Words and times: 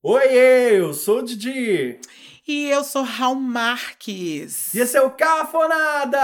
Oi, 0.00 0.28
eu 0.32 0.94
sou 0.94 1.18
o 1.18 1.22
Didi. 1.24 1.98
E 2.46 2.70
eu 2.70 2.84
sou 2.84 3.02
Raul 3.02 3.34
Marques. 3.34 4.72
E 4.72 4.78
esse 4.78 4.96
é 4.96 5.02
o 5.02 5.10
Cafonada! 5.10 6.20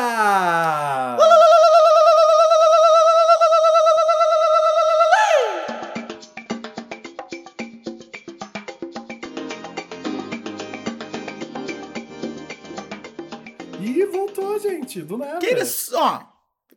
Ih, 13.81 14.07
voltou, 14.07 14.57
gente, 14.61 15.03
do 15.03 15.19
nada. 15.19 15.41
Que 15.41 15.47
eles, 15.47 15.93
ó, 15.93 16.23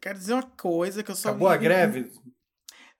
quero 0.02 0.18
dizer 0.18 0.34
uma 0.34 0.41
coisa 0.57 1.04
que 1.04 1.11
eu 1.11 1.16
só 1.16 1.29
Acabou 1.29 1.48
a 1.48 1.57
greve? 1.57 2.11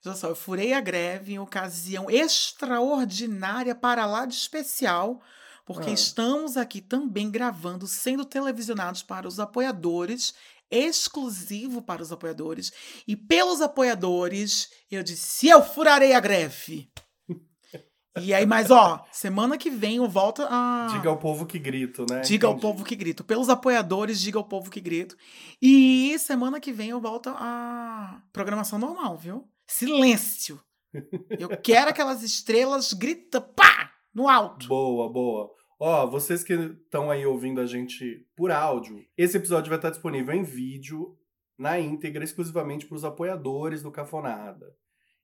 Olha 0.06 0.14
só, 0.14 0.28
eu 0.28 0.36
furei 0.36 0.72
a 0.72 0.80
greve 0.80 1.32
em 1.34 1.38
ocasião 1.38 2.08
extraordinária 2.10 3.74
para 3.74 4.06
lá 4.06 4.24
de 4.26 4.34
especial, 4.34 5.20
porque 5.66 5.90
Ah. 5.90 5.92
estamos 5.92 6.56
aqui 6.56 6.80
também 6.80 7.30
gravando, 7.30 7.86
sendo 7.86 8.24
televisionados 8.24 9.02
para 9.02 9.26
os 9.28 9.38
apoiadores, 9.40 10.34
exclusivo 10.70 11.82
para 11.82 12.02
os 12.02 12.12
apoiadores. 12.12 12.72
E 13.06 13.16
pelos 13.16 13.60
apoiadores, 13.60 14.68
eu 14.90 15.02
disse: 15.02 15.48
eu 15.48 15.62
furarei 15.62 16.12
a 16.12 16.20
greve. 16.20 16.90
E 18.20 18.34
aí, 18.34 18.44
mas 18.46 18.68
ó, 18.70 19.04
semana 19.12 19.56
que 19.56 19.70
vem 19.70 19.96
eu 19.96 20.08
volto 20.08 20.42
a. 20.42 20.88
Diga 20.90 21.08
ao 21.08 21.18
povo 21.18 21.46
que 21.46 21.58
grito, 21.58 22.04
né? 22.10 22.20
Diga 22.20 22.46
ao 22.48 22.54
Entendi. 22.54 22.62
povo 22.66 22.84
que 22.84 22.96
grito. 22.96 23.22
Pelos 23.22 23.48
apoiadores, 23.48 24.20
diga 24.20 24.38
ao 24.38 24.44
povo 24.44 24.70
que 24.70 24.80
grito. 24.80 25.16
E 25.62 26.18
semana 26.18 26.58
que 26.58 26.72
vem 26.72 26.88
eu 26.90 27.00
volto 27.00 27.28
à 27.30 28.20
programação 28.32 28.76
normal, 28.78 29.16
viu? 29.16 29.48
Silêncio. 29.68 30.58
Eu 31.38 31.50
quero 31.60 31.90
aquelas 31.90 32.22
estrelas 32.22 32.94
grita 32.94 33.38
pá 33.38 33.92
no 34.14 34.26
alto. 34.26 34.66
Boa, 34.66 35.12
boa. 35.12 35.54
Ó, 35.78 36.06
vocês 36.06 36.42
que 36.42 36.54
estão 36.54 37.10
aí 37.10 37.24
ouvindo 37.26 37.60
a 37.60 37.66
gente 37.66 38.26
por 38.34 38.50
áudio, 38.50 39.04
esse 39.16 39.36
episódio 39.36 39.68
vai 39.68 39.78
estar 39.78 39.90
disponível 39.90 40.34
em 40.34 40.42
vídeo, 40.42 41.16
na 41.56 41.78
íntegra, 41.78 42.24
exclusivamente 42.24 42.86
para 42.86 42.96
os 42.96 43.04
apoiadores 43.04 43.82
do 43.82 43.92
Cafonada. 43.92 44.74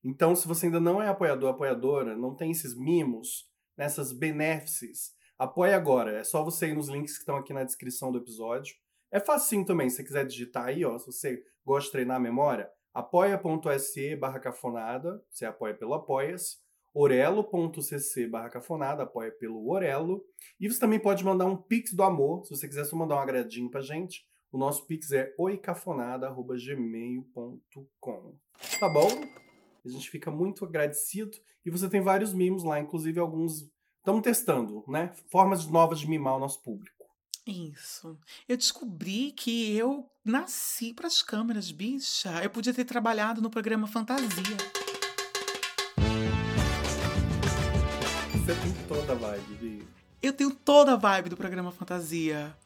Então, 0.05 0.37
se 0.37 0.47
você 0.47 0.67
ainda 0.67 0.79
não 0.79 1.03
é 1.03 1.09
apoiador, 1.09 1.49
apoiadora, 1.49 2.15
não 2.15 2.37
tem 2.37 2.51
esses 2.51 2.77
mimos, 2.77 3.51
nessas 3.77 4.13
benéfices, 4.13 5.13
apoie 5.39 5.73
agora. 5.73 6.19
É 6.19 6.23
só 6.23 6.45
você 6.45 6.69
ir 6.69 6.75
nos 6.75 6.89
links 6.89 7.15
que 7.15 7.21
estão 7.21 7.37
aqui 7.37 7.55
na 7.55 7.65
descrição 7.65 8.13
do 8.13 8.19
episódio. 8.19 8.77
É 9.11 9.19
facinho 9.19 9.65
também, 9.65 9.89
se 9.89 9.97
você 9.97 10.05
quiser 10.05 10.27
digitar 10.27 10.67
aí, 10.67 10.85
ó, 10.85 10.99
se 10.99 11.07
você 11.07 11.43
gosta 11.65 11.87
de 11.87 11.93
treinar 11.93 12.19
a 12.19 12.21
memória, 12.21 12.69
apoia.se 12.95 14.17
barra 14.17 14.39
cafonada, 14.39 15.23
você 15.29 15.45
apoia 15.45 15.75
pelo 15.75 15.93
Apoia-se, 15.95 16.59
orelo.cc 16.95 18.27
barra 18.29 18.49
cafonada, 18.49 19.03
apoia 19.03 19.33
pelo 19.33 19.69
Orelo. 19.69 20.25
E 20.61 20.71
você 20.71 20.79
também 20.79 21.01
pode 21.01 21.25
mandar 21.25 21.47
um 21.47 21.57
pix 21.57 21.93
do 21.93 22.05
amor, 22.05 22.45
se 22.45 22.51
você 22.51 22.69
quiser 22.69 22.85
só 22.85 22.95
mandar 22.97 23.17
um 23.17 23.21
agradinho 23.21 23.69
pra 23.69 23.81
gente. 23.81 24.25
O 24.53 24.59
nosso 24.59 24.87
pix 24.87 25.11
é 25.11 25.35
oicafonada.gmail.com. 25.37 28.35
Tá 28.79 28.89
bom? 28.89 29.09
A 29.85 29.89
gente 29.89 30.09
fica 30.09 30.31
muito 30.31 30.65
agradecido. 30.65 31.37
E 31.67 31.71
você 31.71 31.89
tem 31.89 32.01
vários 32.01 32.33
mimos 32.33 32.63
lá, 32.63 32.79
inclusive 32.79 33.19
alguns... 33.19 33.69
Estamos 33.99 34.23
testando, 34.23 34.85
né? 34.87 35.13
Formas 35.33 35.67
novas 35.67 35.99
de 35.99 36.09
mimar 36.09 36.37
o 36.37 36.39
nosso 36.39 36.63
público. 36.63 36.94
Isso. 37.47 38.19
Eu 38.49 38.57
descobri 38.57 39.31
que 39.33 39.77
eu 39.77 40.09
nasci 40.25 40.95
para 40.95 41.07
as 41.07 41.23
câmeras, 41.23 41.71
bicha. 41.71 42.31
Eu 42.43 42.49
podia 42.51 42.73
ter 42.73 42.85
trabalhado 42.85 43.43
no 43.43 43.51
programa 43.51 43.87
Fantasia. 43.87 44.57
Você 48.33 48.55
tem 48.55 48.73
toda 48.89 49.13
a 49.13 49.17
vibe, 49.17 49.55
Vi. 49.61 49.89
Eu 50.23 50.33
tenho 50.33 50.51
toda 50.55 50.95
a 50.95 50.97
vibe 50.97 51.29
do 51.29 51.37
programa 51.37 51.71
Fantasia. 51.71 52.57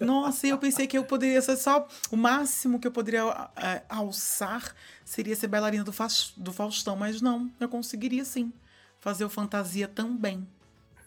Nossa, 0.00 0.46
e 0.46 0.50
eu 0.50 0.58
pensei 0.58 0.86
que 0.86 0.96
eu 0.96 1.04
poderia 1.04 1.42
ser 1.42 1.56
só. 1.58 1.86
O 2.10 2.16
máximo 2.16 2.78
que 2.80 2.86
eu 2.86 2.92
poderia 2.92 3.50
é, 3.56 3.82
alçar 3.90 4.74
seria 5.04 5.36
ser 5.36 5.48
bailarina 5.48 5.84
do, 5.84 5.92
Fas- 5.92 6.32
do 6.36 6.52
Faustão, 6.52 6.96
mas 6.96 7.20
não, 7.20 7.50
eu 7.60 7.68
conseguiria 7.68 8.24
sim 8.24 8.50
fazer 8.98 9.24
o 9.24 9.28
Fantasia 9.30 9.86
também. 9.86 10.48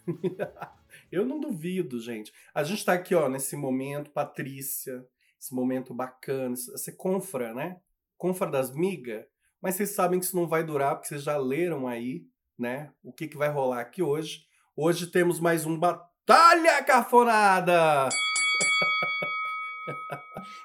Eu 1.12 1.26
não 1.26 1.38
duvido, 1.38 2.00
gente. 2.00 2.32
A 2.54 2.64
gente 2.64 2.82
tá 2.84 2.94
aqui, 2.94 3.14
ó, 3.14 3.28
nesse 3.28 3.54
momento, 3.54 4.10
Patrícia, 4.10 5.04
esse 5.38 5.54
momento 5.54 5.92
bacana, 5.92 6.54
esse 6.54 6.92
confra, 6.96 7.52
né? 7.54 7.76
Confra 8.16 8.50
das 8.50 8.74
migas. 8.74 9.22
Mas 9.60 9.74
vocês 9.74 9.90
sabem 9.90 10.18
que 10.18 10.24
isso 10.24 10.34
não 10.34 10.46
vai 10.48 10.64
durar, 10.64 10.94
porque 10.96 11.08
vocês 11.08 11.22
já 11.22 11.36
leram 11.36 11.86
aí, 11.86 12.24
né? 12.58 12.90
O 13.02 13.12
que, 13.12 13.28
que 13.28 13.36
vai 13.36 13.50
rolar 13.50 13.80
aqui 13.80 14.02
hoje. 14.02 14.44
Hoje 14.74 15.06
temos 15.06 15.38
mais 15.38 15.66
um 15.66 15.78
Batalha 15.78 16.82
Cafonada! 16.82 18.08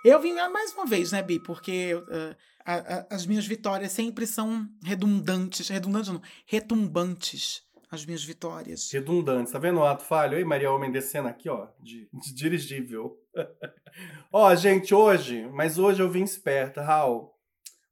Eu 0.04 0.20
vim 0.22 0.34
mais 0.34 0.74
uma 0.74 0.86
vez, 0.86 1.12
né, 1.12 1.22
Bi? 1.22 1.40
Porque 1.40 1.94
eh, 2.10 2.36
a- 2.66 2.76
a- 3.00 3.08
as 3.12 3.26
minhas 3.26 3.46
vitórias 3.46 3.92
sempre 3.92 4.26
são 4.26 4.68
redundantes. 4.84 5.68
Redundantes 5.68 6.10
não, 6.10 6.22
retumbantes. 6.46 7.62
As 7.90 8.06
minhas 8.06 8.24
vitórias. 8.24 8.92
Redundante, 8.92 9.52
tá 9.52 9.60
vendo 9.60 9.80
o 9.80 9.86
ato 9.86 10.04
falho? 10.04 10.38
Aí, 10.38 10.44
Maria 10.44 10.72
Homem 10.72 10.92
descendo 10.92 11.28
aqui, 11.28 11.48
ó, 11.50 11.68
de, 11.80 12.10
de 12.14 12.34
dirigível. 12.34 13.18
ó, 14.32 14.54
gente, 14.56 14.94
hoje, 14.94 15.48
mas 15.54 15.78
hoje 15.78 16.02
eu 16.02 16.10
vim 16.10 16.24
esperta, 16.24 16.82
Raul. 16.82 17.34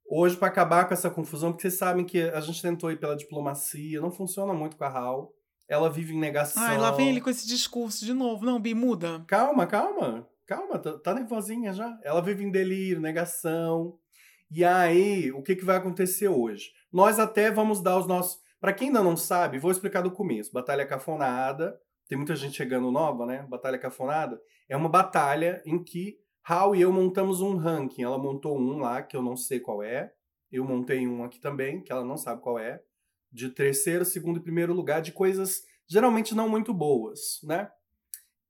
Hoje, 0.07 0.37
pra 0.37 0.49
acabar 0.49 0.87
com 0.87 0.93
essa 0.93 1.09
confusão, 1.09 1.51
porque 1.51 1.63
vocês 1.63 1.79
sabem 1.79 2.05
que 2.05 2.21
a 2.21 2.39
gente 2.41 2.61
tentou 2.61 2.91
ir 2.91 2.99
pela 2.99 3.15
diplomacia, 3.15 4.01
não 4.01 4.11
funciona 4.11 4.53
muito 4.53 4.77
com 4.77 4.83
a 4.83 4.89
Raul. 4.89 5.33
Ela 5.67 5.89
vive 5.89 6.13
em 6.13 6.19
negação. 6.19 6.61
Ai, 6.61 6.77
lá 6.77 6.91
vem 6.91 7.09
ele 7.09 7.21
com 7.21 7.29
esse 7.29 7.47
discurso 7.47 8.05
de 8.05 8.13
novo. 8.13 8.45
Não, 8.45 8.59
Bi, 8.59 8.75
muda. 8.75 9.23
Calma, 9.27 9.65
calma, 9.65 10.27
calma, 10.45 10.77
tá, 10.77 10.97
tá 10.99 11.13
nervosinha 11.13 11.73
já. 11.73 11.97
Ela 12.03 12.21
vive 12.21 12.43
em 12.43 12.51
delírio, 12.51 13.01
negação. 13.01 13.97
E 14.51 14.63
aí, 14.63 15.31
o 15.31 15.41
que, 15.41 15.55
que 15.55 15.65
vai 15.65 15.77
acontecer 15.77 16.27
hoje? 16.27 16.71
Nós 16.93 17.17
até 17.17 17.49
vamos 17.49 17.81
dar 17.81 17.97
os 17.97 18.07
nossos. 18.07 18.44
Pra 18.59 18.73
quem 18.73 18.87
ainda 18.87 19.03
não 19.03 19.17
sabe, 19.17 19.59
vou 19.59 19.71
explicar 19.71 20.01
do 20.01 20.11
começo. 20.11 20.51
Batalha 20.51 20.85
Cafonada. 20.85 21.79
Tem 22.07 22.17
muita 22.17 22.35
gente 22.35 22.55
chegando 22.55 22.91
nova, 22.91 23.25
né? 23.25 23.43
Batalha 23.49 23.79
Cafonada 23.79 24.39
é 24.69 24.77
uma 24.77 24.89
batalha 24.89 25.61
em 25.65 25.83
que 25.83 26.19
Hal 26.47 26.75
e 26.75 26.81
eu 26.81 26.93
montamos 26.93 27.41
um 27.41 27.57
ranking. 27.57 28.03
Ela 28.03 28.19
montou 28.19 28.55
um 28.55 28.77
lá, 28.77 29.01
que 29.01 29.17
eu 29.17 29.23
não 29.23 29.35
sei 29.35 29.59
qual 29.59 29.81
é. 29.81 30.13
Eu 30.51 30.63
montei 30.63 31.07
um 31.07 31.23
aqui 31.23 31.39
também, 31.39 31.81
que 31.81 31.91
ela 31.91 32.05
não 32.05 32.17
sabe 32.17 32.41
qual 32.41 32.59
é. 32.59 32.83
De 33.31 33.49
terceiro, 33.49 34.05
segundo 34.05 34.37
e 34.37 34.43
primeiro 34.43 34.71
lugar, 34.71 35.01
de 35.01 35.11
coisas 35.11 35.63
geralmente 35.87 36.35
não 36.35 36.47
muito 36.47 36.73
boas, 36.73 37.39
né? 37.43 37.69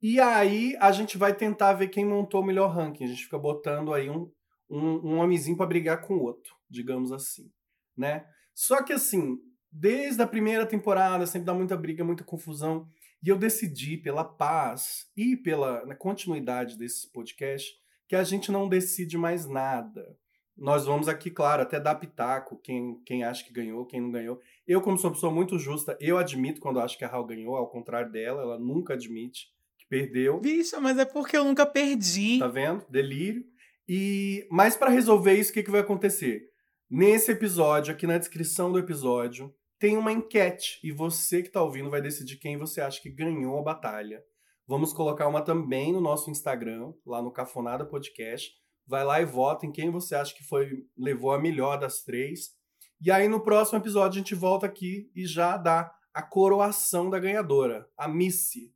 E 0.01 0.19
aí 0.19 0.75
a 0.79 0.91
gente 0.91 1.17
vai 1.17 1.33
tentar 1.33 1.73
ver 1.73 1.87
quem 1.87 2.05
montou 2.05 2.41
o 2.41 2.45
melhor 2.45 2.67
ranking. 2.67 3.05
A 3.05 3.07
gente 3.07 3.23
fica 3.23 3.39
botando 3.39 3.93
aí 3.93 4.09
um, 4.09 4.29
um, 4.69 5.13
um 5.13 5.19
homenzinho 5.19 5.55
pra 5.55 5.65
brigar 5.65 6.01
com 6.01 6.15
o 6.15 6.21
outro, 6.21 6.53
digamos 6.69 7.13
assim, 7.13 7.49
né? 7.97 8.25
Só 8.53 8.83
que 8.83 8.91
assim, 8.91 9.37
desde 9.77 10.21
a 10.21 10.27
primeira 10.27 10.65
temporada 10.65 11.27
sempre 11.27 11.45
dá 11.45 11.53
muita 11.53 11.75
briga, 11.75 12.03
muita 12.03 12.23
confusão. 12.23 12.87
E 13.21 13.27
eu 13.27 13.37
decidi, 13.37 13.97
pela 13.97 14.23
paz 14.23 15.11
e 15.17 15.35
pela 15.35 15.85
né, 15.85 15.95
continuidade 15.95 16.77
desse 16.77 17.11
podcast, 17.11 17.75
que 18.07 18.15
a 18.15 18.23
gente 18.23 18.51
não 18.51 18.69
decide 18.69 19.17
mais 19.17 19.45
nada. 19.45 20.17
Nós 20.55 20.85
vamos 20.85 21.09
aqui, 21.09 21.29
claro, 21.29 21.63
até 21.63 21.77
dar 21.77 21.95
pitaco, 21.95 22.57
quem, 22.57 23.01
quem 23.05 23.25
acha 23.25 23.43
que 23.43 23.51
ganhou, 23.51 23.85
quem 23.85 23.99
não 23.99 24.11
ganhou. 24.11 24.39
Eu, 24.65 24.81
como 24.81 24.97
sou 24.97 25.09
uma 25.09 25.15
pessoa 25.15 25.33
muito 25.33 25.59
justa, 25.59 25.97
eu 25.99 26.17
admito 26.17 26.61
quando 26.61 26.79
acho 26.79 26.97
que 26.97 27.03
a 27.03 27.09
Hal 27.09 27.25
ganhou, 27.25 27.57
ao 27.57 27.67
contrário 27.67 28.09
dela, 28.09 28.41
ela 28.41 28.57
nunca 28.57 28.93
admite 28.93 29.49
que 29.77 29.85
perdeu. 29.89 30.39
Bicha, 30.39 30.79
mas 30.79 30.97
é 30.97 31.03
porque 31.03 31.35
eu 31.35 31.43
nunca 31.43 31.65
perdi. 31.65 32.39
Tá 32.39 32.47
vendo? 32.47 32.85
Delírio. 32.89 33.43
E 33.89 34.47
mas 34.49 34.77
para 34.77 34.89
resolver 34.89 35.33
isso, 35.33 35.51
o 35.51 35.53
que, 35.53 35.63
que 35.63 35.71
vai 35.71 35.81
acontecer? 35.81 36.49
Nesse 36.89 37.31
episódio, 37.31 37.93
aqui 37.93 38.07
na 38.07 38.17
descrição 38.17 38.71
do 38.71 38.79
episódio, 38.79 39.53
tem 39.85 39.97
uma 39.97 40.11
enquete 40.11 40.79
e 40.83 40.91
você 40.91 41.43
que 41.43 41.49
tá 41.51 41.61
ouvindo 41.61 41.91
vai 41.91 42.01
decidir 42.01 42.37
quem 42.37 42.57
você 42.57 42.81
acha 42.81 42.99
que 42.99 43.07
ganhou 43.07 43.59
a 43.59 43.61
batalha. 43.61 44.23
Vamos 44.65 44.91
colocar 44.91 45.27
uma 45.27 45.43
também 45.43 45.93
no 45.93 46.01
nosso 46.01 46.31
Instagram, 46.31 46.91
lá 47.05 47.21
no 47.21 47.31
Cafonada 47.31 47.85
Podcast. 47.85 48.51
Vai 48.87 49.03
lá 49.03 49.21
e 49.21 49.25
vota 49.25 49.63
em 49.63 49.71
quem 49.71 49.91
você 49.91 50.15
acha 50.15 50.33
que 50.33 50.43
foi 50.43 50.87
levou 50.97 51.33
a 51.33 51.39
melhor 51.39 51.77
das 51.77 52.01
três. 52.01 52.55
E 52.99 53.11
aí 53.11 53.27
no 53.27 53.43
próximo 53.43 53.77
episódio 53.77 54.17
a 54.17 54.23
gente 54.23 54.33
volta 54.33 54.65
aqui 54.65 55.11
e 55.15 55.23
já 55.27 55.55
dá 55.55 55.93
a 56.11 56.23
coroação 56.23 57.07
da 57.07 57.19
ganhadora, 57.19 57.87
a 57.95 58.07
Missy. 58.07 58.73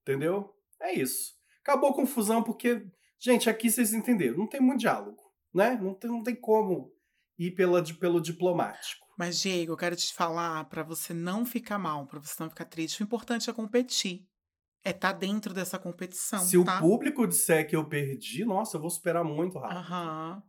Entendeu? 0.00 0.54
É 0.80 0.94
isso. 0.94 1.34
Acabou 1.60 1.90
a 1.90 1.94
confusão 1.94 2.42
porque, 2.42 2.82
gente, 3.18 3.50
aqui 3.50 3.70
vocês 3.70 3.92
entenderam, 3.92 4.38
não 4.38 4.46
tem 4.46 4.62
muito 4.62 4.80
diálogo, 4.80 5.22
né? 5.52 5.78
Não 5.82 5.92
tem, 5.92 6.10
não 6.10 6.22
tem 6.22 6.34
como 6.34 6.95
ir 7.38 7.52
pela, 7.52 7.82
pelo 7.82 8.20
diplomático. 8.20 9.06
Mas, 9.18 9.38
Diego, 9.40 9.72
eu 9.72 9.76
quero 9.76 9.96
te 9.96 10.12
falar 10.12 10.64
pra 10.64 10.82
você 10.82 11.14
não 11.14 11.44
ficar 11.46 11.78
mal, 11.78 12.06
pra 12.06 12.20
você 12.20 12.34
não 12.42 12.50
ficar 12.50 12.66
triste. 12.66 13.00
O 13.00 13.04
importante 13.04 13.48
é 13.48 13.52
competir. 13.52 14.26
É 14.84 14.90
estar 14.90 15.12
dentro 15.12 15.52
dessa 15.52 15.78
competição, 15.78 16.38
Se 16.38 16.62
tá? 16.64 16.78
o 16.78 16.80
público 16.80 17.26
disser 17.26 17.66
que 17.68 17.74
eu 17.74 17.84
perdi, 17.84 18.44
nossa, 18.44 18.76
eu 18.76 18.80
vou 18.80 18.90
superar 18.90 19.24
muito 19.24 19.58
rápido. 19.58 19.78
Aham. 19.78 20.42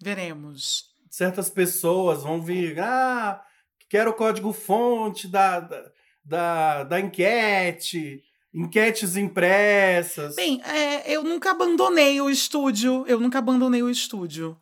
Veremos. 0.00 0.84
Certas 1.10 1.50
pessoas 1.50 2.22
vão 2.22 2.40
vir, 2.40 2.80
ah, 2.80 3.44
quero 3.88 4.10
o 4.10 4.14
código 4.14 4.52
fonte 4.52 5.28
da, 5.28 5.60
da, 5.60 5.92
da, 6.24 6.84
da 6.84 7.00
enquete, 7.00 8.22
enquetes 8.54 9.16
impressas. 9.16 10.34
Bem, 10.34 10.62
é, 10.62 11.12
eu 11.12 11.22
nunca 11.22 11.50
abandonei 11.50 12.20
o 12.20 12.30
estúdio. 12.30 13.04
Eu 13.06 13.20
nunca 13.20 13.38
abandonei 13.38 13.82
o 13.82 13.90
estúdio. 13.90 14.58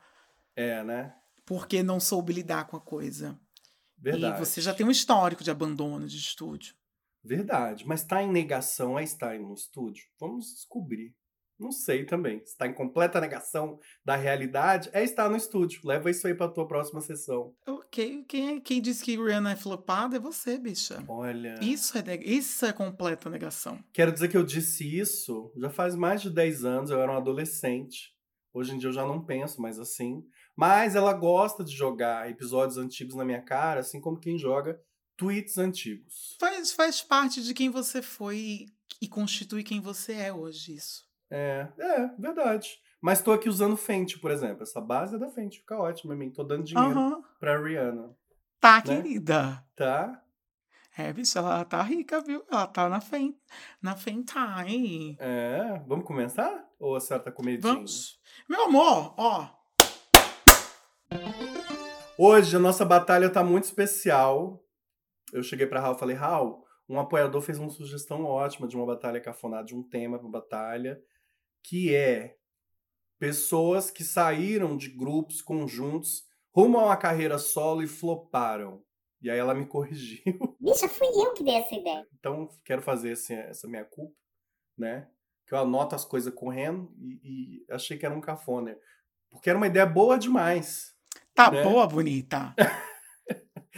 É, 0.56 0.82
né? 0.82 1.14
Porque 1.52 1.82
não 1.82 2.00
soube 2.00 2.32
lidar 2.32 2.66
com 2.66 2.78
a 2.78 2.80
coisa. 2.80 3.38
Verdade. 3.98 4.36
E 4.36 4.38
você 4.42 4.58
já 4.58 4.72
tem 4.72 4.86
um 4.86 4.90
histórico 4.90 5.44
de 5.44 5.50
abandono 5.50 6.08
de 6.08 6.16
estúdio. 6.16 6.74
Verdade. 7.22 7.86
Mas 7.86 8.02
tá 8.02 8.22
em 8.22 8.32
negação 8.32 8.98
é 8.98 9.04
estar 9.04 9.38
no 9.38 9.52
estúdio? 9.52 10.02
Vamos 10.18 10.46
descobrir. 10.46 11.14
Não 11.58 11.70
sei 11.70 12.06
também. 12.06 12.42
Se 12.46 12.56
tá 12.56 12.66
em 12.66 12.72
completa 12.72 13.20
negação 13.20 13.78
da 14.02 14.16
realidade, 14.16 14.88
é 14.94 15.04
estar 15.04 15.28
no 15.28 15.36
estúdio. 15.36 15.82
Leva 15.84 16.10
isso 16.10 16.26
aí 16.26 16.34
pra 16.34 16.48
tua 16.48 16.66
próxima 16.66 17.02
sessão. 17.02 17.54
Ok. 17.68 18.24
Quem, 18.26 18.58
quem 18.62 18.80
disse 18.80 19.04
que 19.04 19.14
Rihanna 19.14 19.52
é 19.52 19.56
flopada 19.56 20.16
é 20.16 20.18
você, 20.18 20.58
bicha. 20.58 21.04
Olha. 21.06 21.58
Isso 21.60 21.98
é, 21.98 22.16
isso 22.24 22.64
é 22.64 22.72
completa 22.72 23.28
negação. 23.28 23.78
Quero 23.92 24.10
dizer 24.10 24.28
que 24.28 24.38
eu 24.38 24.42
disse 24.42 24.98
isso 24.98 25.52
já 25.58 25.68
faz 25.68 25.94
mais 25.94 26.22
de 26.22 26.30
10 26.30 26.64
anos, 26.64 26.90
eu 26.90 26.98
era 26.98 27.12
um 27.12 27.16
adolescente. 27.18 28.10
Hoje 28.54 28.74
em 28.74 28.78
dia 28.78 28.88
eu 28.88 28.92
já 28.92 29.06
não 29.06 29.24
penso 29.24 29.60
mais 29.62 29.78
assim. 29.78 30.22
Mas 30.62 30.94
ela 30.94 31.12
gosta 31.12 31.64
de 31.64 31.74
jogar 31.74 32.30
episódios 32.30 32.78
antigos 32.78 33.16
na 33.16 33.24
minha 33.24 33.42
cara, 33.42 33.80
assim 33.80 34.00
como 34.00 34.16
quem 34.16 34.38
joga 34.38 34.80
tweets 35.16 35.58
antigos. 35.58 36.36
Faz, 36.38 36.70
faz 36.70 37.02
parte 37.02 37.42
de 37.42 37.52
quem 37.52 37.68
você 37.68 38.00
foi 38.00 38.66
e 39.00 39.08
constitui 39.08 39.64
quem 39.64 39.80
você 39.80 40.12
é 40.12 40.32
hoje, 40.32 40.76
isso. 40.76 41.04
É, 41.28 41.66
é, 41.76 42.06
verdade. 42.16 42.78
Mas 43.00 43.20
tô 43.20 43.32
aqui 43.32 43.48
usando 43.48 43.76
Fenty, 43.76 44.20
por 44.20 44.30
exemplo. 44.30 44.62
Essa 44.62 44.80
base 44.80 45.16
é 45.16 45.18
da 45.18 45.28
Fenty, 45.28 45.58
fica 45.58 45.76
ótimo, 45.76 46.14
mim. 46.14 46.30
Tô 46.30 46.44
dando 46.44 46.62
dinheiro 46.62 46.96
Aham. 46.96 47.24
pra 47.40 47.60
Rihanna, 47.60 48.16
Tá, 48.60 48.76
Né? 48.76 48.82
querida. 48.82 49.66
tá? 49.74 50.22
É, 50.96 51.12
bicho, 51.12 51.36
ela 51.38 51.64
tá 51.64 51.82
rica, 51.82 52.20
viu? 52.20 52.44
Ela 52.48 52.68
tá 52.68 52.88
na 52.88 53.00
frente, 53.00 53.36
na 53.82 53.96
frente 53.96 54.32
aí. 54.38 55.16
É, 55.18 55.82
vamos 55.88 56.04
começar? 56.06 56.68
Ou 56.78 56.94
a 56.94 57.00
senhora 57.00 57.24
tá 57.24 57.32
com 57.32 57.42
medinho? 57.42 57.74
Vamos. 57.74 58.20
Meu 58.48 58.66
amor, 58.66 59.12
ó. 59.16 59.61
Hoje 62.18 62.56
a 62.56 62.58
nossa 62.58 62.84
batalha 62.84 63.30
tá 63.30 63.42
muito 63.42 63.64
especial. 63.64 64.64
Eu 65.32 65.42
cheguei 65.42 65.66
pra 65.66 65.80
Raul 65.80 65.96
e 65.96 65.98
falei, 65.98 66.16
Raul, 66.16 66.64
um 66.88 66.98
apoiador 67.00 67.40
fez 67.40 67.58
uma 67.58 67.70
sugestão 67.70 68.24
ótima 68.24 68.68
de 68.68 68.76
uma 68.76 68.86
batalha 68.86 69.20
cafonada, 69.20 69.64
de 69.64 69.74
um 69.74 69.82
tema 69.82 70.18
pra 70.18 70.28
batalha, 70.28 71.02
que 71.62 71.94
é 71.94 72.36
pessoas 73.18 73.90
que 73.90 74.04
saíram 74.04 74.76
de 74.76 74.88
grupos 74.90 75.40
conjuntos 75.40 76.24
rumo 76.54 76.78
a 76.78 76.86
uma 76.86 76.96
carreira 76.96 77.38
solo 77.38 77.82
e 77.82 77.86
floparam. 77.86 78.82
E 79.20 79.30
aí 79.30 79.38
ela 79.38 79.54
me 79.54 79.64
corrigiu. 79.66 80.22
Bicha, 80.60 80.88
fui 80.88 81.06
eu 81.08 81.32
que 81.32 81.42
dei 81.44 81.54
essa 81.54 81.74
ideia. 81.74 82.06
Então 82.18 82.48
quero 82.64 82.82
fazer 82.82 83.12
esse- 83.12 83.32
essa 83.34 83.66
minha 83.68 83.84
culpa, 83.84 84.14
né? 84.76 85.08
Que 85.46 85.54
eu 85.54 85.58
anoto 85.58 85.94
as 85.94 86.04
coisas 86.04 86.32
correndo 86.34 86.92
e, 86.98 87.20
e 87.62 87.72
achei 87.72 87.96
que 87.96 88.04
era 88.04 88.14
um 88.14 88.20
cafona. 88.20 88.76
Porque 89.30 89.48
era 89.48 89.56
uma 89.56 89.66
ideia 89.66 89.86
boa 89.86 90.18
demais. 90.18 90.92
Tá 91.34 91.50
Né? 91.50 91.62
boa, 91.62 91.86
bonita. 91.86 92.54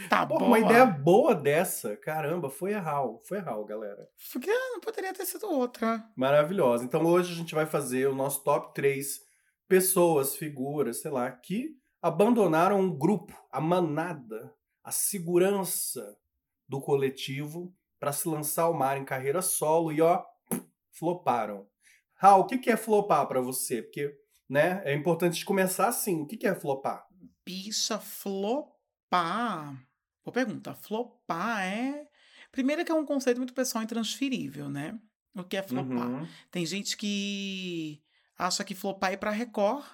Tá 0.09 0.25
Pô, 0.25 0.37
boa. 0.37 0.47
uma 0.49 0.59
ideia 0.59 0.85
boa 0.85 1.33
dessa, 1.33 1.95
caramba, 1.95 2.49
foi 2.49 2.73
erral, 2.73 3.21
foi 3.23 3.37
erral, 3.37 3.63
galera. 3.63 4.07
Porque 4.33 4.51
não 4.51 4.81
poderia 4.81 5.13
ter 5.13 5.25
sido 5.25 5.49
outra. 5.49 6.03
Maravilhosa. 6.17 6.83
Então 6.83 7.05
hoje 7.05 7.31
a 7.31 7.35
gente 7.35 7.55
vai 7.55 7.65
fazer 7.65 8.05
o 8.07 8.13
nosso 8.13 8.43
top 8.43 8.73
3 8.73 9.21
pessoas, 9.69 10.35
figuras, 10.35 11.01
sei 11.01 11.11
lá, 11.11 11.31
que 11.31 11.77
abandonaram 12.01 12.79
um 12.79 12.95
grupo, 12.95 13.33
a 13.49 13.61
manada, 13.61 14.53
a 14.83 14.91
segurança 14.91 16.17
do 16.67 16.81
coletivo 16.81 17.73
para 17.97 18.11
se 18.11 18.27
lançar 18.27 18.63
ao 18.63 18.73
mar 18.73 18.97
em 18.97 19.05
carreira 19.05 19.41
solo 19.41 19.93
e 19.93 20.01
ó, 20.01 20.23
floparam. 20.91 21.65
Raul, 22.15 22.41
o 22.43 22.45
que 22.45 22.69
é 22.69 22.75
flopar 22.77 23.25
para 23.27 23.39
você? 23.39 23.81
Porque, 23.81 24.13
né, 24.49 24.81
é 24.83 24.93
importante 24.93 25.43
começar 25.45 25.87
assim. 25.87 26.21
O 26.21 26.27
que 26.27 26.45
é 26.45 26.53
flopar? 26.53 27.04
Bicha, 27.45 27.99
flopar. 27.99 29.75
Boa 30.23 30.33
pergunta. 30.33 30.73
Flopar 30.73 31.63
é. 31.63 32.07
Primeiro 32.51 32.83
que 32.83 32.91
é 32.91 32.95
um 32.95 33.05
conceito 33.05 33.37
muito 33.37 33.53
pessoal 33.53 33.83
e 33.83 33.85
intransferível, 33.85 34.69
né? 34.69 34.99
O 35.35 35.43
que 35.43 35.57
é 35.57 35.61
flopar? 35.61 36.07
Uhum. 36.07 36.27
Tem 36.49 36.65
gente 36.65 36.97
que 36.97 38.01
acha 38.37 38.63
que 38.63 38.73
flopar 38.73 39.11
é 39.11 39.13
ir 39.13 39.17
pra 39.17 39.29
Record. 39.29 39.85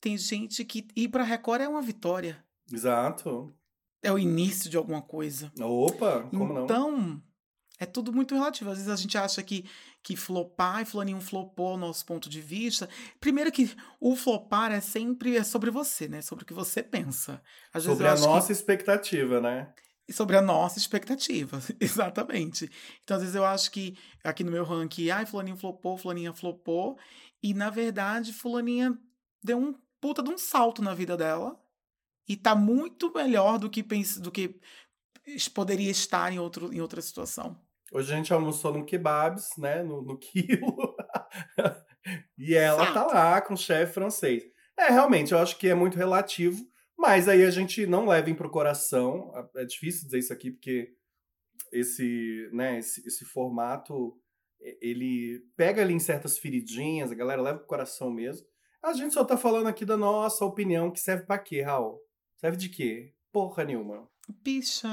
Tem 0.00 0.18
gente 0.18 0.64
que 0.64 0.86
ir 0.94 1.08
pra 1.08 1.22
Record 1.22 1.62
é 1.62 1.68
uma 1.68 1.80
vitória. 1.80 2.44
Exato. 2.70 3.54
É 4.02 4.12
o 4.12 4.18
início 4.18 4.68
de 4.68 4.76
alguma 4.76 5.00
coisa. 5.00 5.50
Opa, 5.58 6.24
como 6.24 6.52
não? 6.52 6.64
então, 6.64 7.22
é 7.78 7.86
tudo 7.86 8.12
muito 8.12 8.34
relativo. 8.34 8.70
Às 8.70 8.78
vezes 8.78 8.92
a 8.92 8.96
gente 8.96 9.16
acha 9.18 9.42
que, 9.42 9.64
que 10.02 10.16
flopar 10.16 10.82
e 10.82 10.84
fulaninho 10.84 11.20
flopou 11.20 11.76
nosso 11.76 12.04
ponto 12.06 12.28
de 12.28 12.40
vista. 12.40 12.88
Primeiro 13.20 13.50
que 13.50 13.74
o 14.00 14.14
flopar 14.16 14.72
é 14.72 14.80
sempre 14.80 15.36
é 15.36 15.42
sobre 15.44 15.70
você, 15.70 16.06
né? 16.08 16.22
Sobre 16.22 16.44
o 16.44 16.46
que 16.46 16.54
você 16.54 16.82
pensa. 16.82 17.42
Às 17.72 17.84
vezes 17.84 17.98
Sobre 17.98 18.08
a 18.08 18.12
acho 18.12 18.22
que- 18.22 18.28
nossa 18.28 18.52
expectativa, 18.52 19.40
né? 19.40 19.72
e 20.06 20.12
sobre 20.12 20.36
a 20.36 20.42
nossa 20.42 20.78
expectativa, 20.78 21.58
exatamente. 21.80 22.70
Então, 23.02 23.16
às 23.16 23.22
vezes 23.22 23.34
eu 23.34 23.44
acho 23.44 23.70
que 23.70 23.96
aqui 24.22 24.44
no 24.44 24.50
meu 24.52 24.62
ranking, 24.62 25.08
ai, 25.08 25.24
fulaninho 25.24 25.56
flopou, 25.56 25.96
fulaninha 25.96 26.32
flopou, 26.34 26.98
e 27.42 27.54
na 27.54 27.70
verdade, 27.70 28.30
fulaninha 28.32 28.96
deu 29.42 29.56
um 29.58 29.74
puta 30.02 30.22
de 30.22 30.28
um 30.28 30.36
salto 30.36 30.82
na 30.82 30.92
vida 30.94 31.16
dela 31.16 31.58
e 32.28 32.36
tá 32.36 32.54
muito 32.54 33.10
melhor 33.14 33.58
do 33.58 33.70
que 33.70 33.82
pense, 33.82 34.20
do 34.20 34.30
que 34.30 34.60
poderia 35.52 35.90
estar 35.90 36.32
em, 36.32 36.38
outro, 36.38 36.72
em 36.72 36.80
outra 36.80 37.00
situação. 37.00 37.58
Hoje 37.92 38.12
a 38.12 38.16
gente 38.16 38.32
almoçou 38.32 38.72
no 38.72 38.84
kebabs, 38.84 39.50
né? 39.56 39.82
No, 39.82 40.02
no 40.02 40.16
quilo. 40.18 40.96
e 42.36 42.54
ela 42.54 42.92
tá 42.92 43.06
lá 43.06 43.40
com 43.40 43.54
o 43.54 43.58
chefe 43.58 43.94
francês. 43.94 44.42
É, 44.76 44.90
realmente, 44.90 45.32
eu 45.32 45.38
acho 45.38 45.56
que 45.58 45.68
é 45.68 45.74
muito 45.74 45.96
relativo, 45.96 46.60
mas 46.98 47.28
aí 47.28 47.44
a 47.44 47.50
gente 47.50 47.86
não 47.86 48.06
leva 48.06 48.28
em 48.28 48.34
pro 48.34 48.50
coração. 48.50 49.32
É 49.56 49.64
difícil 49.64 50.04
dizer 50.06 50.18
isso 50.18 50.32
aqui, 50.32 50.50
porque 50.50 50.92
esse, 51.72 52.48
né, 52.52 52.78
esse, 52.78 53.06
esse 53.06 53.24
formato, 53.24 54.18
ele 54.80 55.40
pega 55.56 55.82
ali 55.82 55.94
em 55.94 56.00
certas 56.00 56.38
feridinhas, 56.38 57.10
a 57.10 57.14
galera 57.14 57.42
leva 57.42 57.58
pro 57.58 57.68
coração 57.68 58.10
mesmo. 58.10 58.46
A 58.82 58.92
gente 58.92 59.14
só 59.14 59.24
tá 59.24 59.36
falando 59.36 59.68
aqui 59.68 59.84
da 59.84 59.96
nossa 59.96 60.44
opinião, 60.44 60.90
que 60.90 61.00
serve 61.00 61.24
pra 61.24 61.38
quê, 61.38 61.62
Raul? 61.62 62.00
Serve 62.36 62.56
de 62.56 62.68
quê? 62.68 63.14
Porra 63.32 63.64
nenhuma. 63.64 64.08
Bicha, 64.28 64.88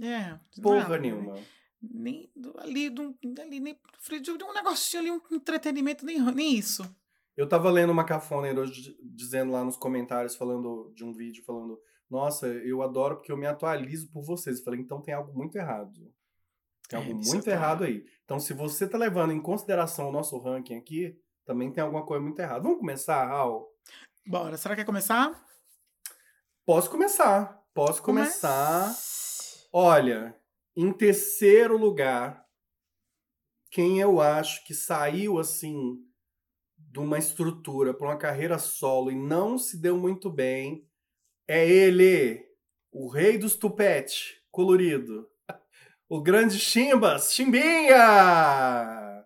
é. 0.00 0.38
Porra 0.62 0.76
nada, 0.80 0.98
nenhuma. 0.98 1.34
Nem 1.80 2.30
do- 2.36 2.54
ali, 2.60 2.88
do, 2.90 3.16
ali 3.40 3.58
nem 3.60 3.76
de 4.20 4.30
um 4.44 4.52
negocinho 4.52 5.00
ali, 5.02 5.10
um 5.10 5.20
entretenimento, 5.36 6.04
nem, 6.04 6.20
nem 6.32 6.54
isso. 6.56 6.82
Eu 7.36 7.48
tava 7.48 7.70
lendo 7.70 7.90
uma 7.90 8.04
cafona 8.04 8.48
hoje 8.60 8.96
dizendo 9.02 9.52
lá 9.52 9.64
nos 9.64 9.76
comentários, 9.76 10.36
falando 10.36 10.92
de 10.94 11.02
um 11.04 11.12
vídeo, 11.12 11.42
falando: 11.44 11.80
Nossa, 12.08 12.46
eu 12.46 12.82
adoro 12.82 13.16
porque 13.16 13.32
eu 13.32 13.36
me 13.36 13.46
atualizo 13.46 14.10
por 14.12 14.22
vocês. 14.22 14.58
Eu 14.58 14.64
falei: 14.64 14.80
Então 14.80 15.00
tem 15.00 15.14
algo 15.14 15.32
muito 15.36 15.56
errado. 15.56 16.12
Tem 16.88 17.00
É, 17.00 17.02
algo 17.02 17.14
muito 17.14 17.44
tá. 17.44 17.50
errado 17.50 17.84
aí. 17.84 18.04
Então, 18.24 18.38
se 18.38 18.52
você 18.52 18.86
tá 18.86 18.98
levando 18.98 19.32
em 19.32 19.40
consideração 19.40 20.08
o 20.08 20.12
nosso 20.12 20.38
ranking 20.38 20.76
aqui, 20.76 21.18
também 21.44 21.72
tem 21.72 21.82
alguma 21.82 22.04
coisa 22.04 22.22
muito 22.22 22.38
errada. 22.38 22.60
Vamos 22.60 22.78
começar, 22.78 23.26
Raul? 23.26 23.66
Bora, 24.26 24.56
será 24.56 24.74
que 24.76 24.82
quer 24.82 24.86
começar? 24.86 25.44
Posso 26.66 26.90
começar. 26.90 27.60
Posso 27.74 28.02
começar. 28.02 28.84
Comece. 28.84 29.66
Olha, 29.72 30.36
em 30.76 30.92
terceiro 30.92 31.78
lugar, 31.78 32.46
quem 33.70 33.98
eu 33.98 34.20
acho 34.20 34.62
que 34.66 34.74
saiu 34.74 35.38
assim 35.38 35.96
de 36.76 36.98
uma 36.98 37.18
estrutura 37.18 37.94
para 37.94 38.08
uma 38.08 38.18
carreira 38.18 38.58
solo 38.58 39.10
e 39.10 39.16
não 39.16 39.56
se 39.56 39.80
deu 39.80 39.96
muito 39.96 40.28
bem 40.28 40.86
é 41.48 41.66
ele, 41.66 42.46
o 42.92 43.08
rei 43.08 43.38
dos 43.38 43.56
tupete 43.56 44.42
colorido, 44.50 45.26
o 46.08 46.22
grande 46.22 46.58
Chimbas, 46.58 47.32
Chimbinha! 47.32 49.24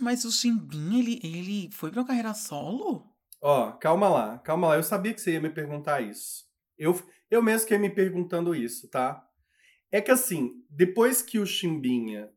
Mas 0.00 0.24
o 0.24 0.32
Chimbinha, 0.32 0.98
ele, 1.00 1.20
ele 1.22 1.70
foi 1.72 1.90
pra 1.90 2.00
uma 2.00 2.06
carreira 2.06 2.34
solo? 2.34 3.06
Ó, 3.40 3.72
calma 3.72 4.08
lá, 4.08 4.38
calma 4.38 4.68
lá. 4.68 4.76
Eu 4.76 4.82
sabia 4.82 5.14
que 5.14 5.20
você 5.20 5.32
ia 5.32 5.40
me 5.40 5.50
perguntar 5.50 6.00
isso. 6.00 6.44
Eu, 6.78 7.00
eu 7.30 7.42
mesmo 7.42 7.66
que 7.66 7.74
ia 7.74 7.78
me 7.78 7.90
perguntando 7.90 8.54
isso, 8.54 8.88
tá? 8.88 9.26
É 9.90 10.00
que 10.00 10.10
assim, 10.10 10.64
depois 10.68 11.22
que 11.22 11.38
o 11.38 11.46
Chimbinha 11.46 12.30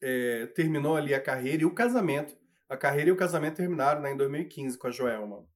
é, 0.00 0.46
terminou 0.46 0.96
ali 0.96 1.14
a 1.14 1.20
carreira 1.20 1.62
e 1.62 1.66
o 1.66 1.74
casamento, 1.74 2.36
a 2.68 2.76
carreira 2.76 3.10
e 3.10 3.12
o 3.12 3.16
casamento 3.16 3.56
terminaram 3.56 4.00
né, 4.00 4.12
em 4.12 4.16
2015 4.16 4.76
com 4.78 4.86
a 4.86 4.90
Joelma. 4.90 5.46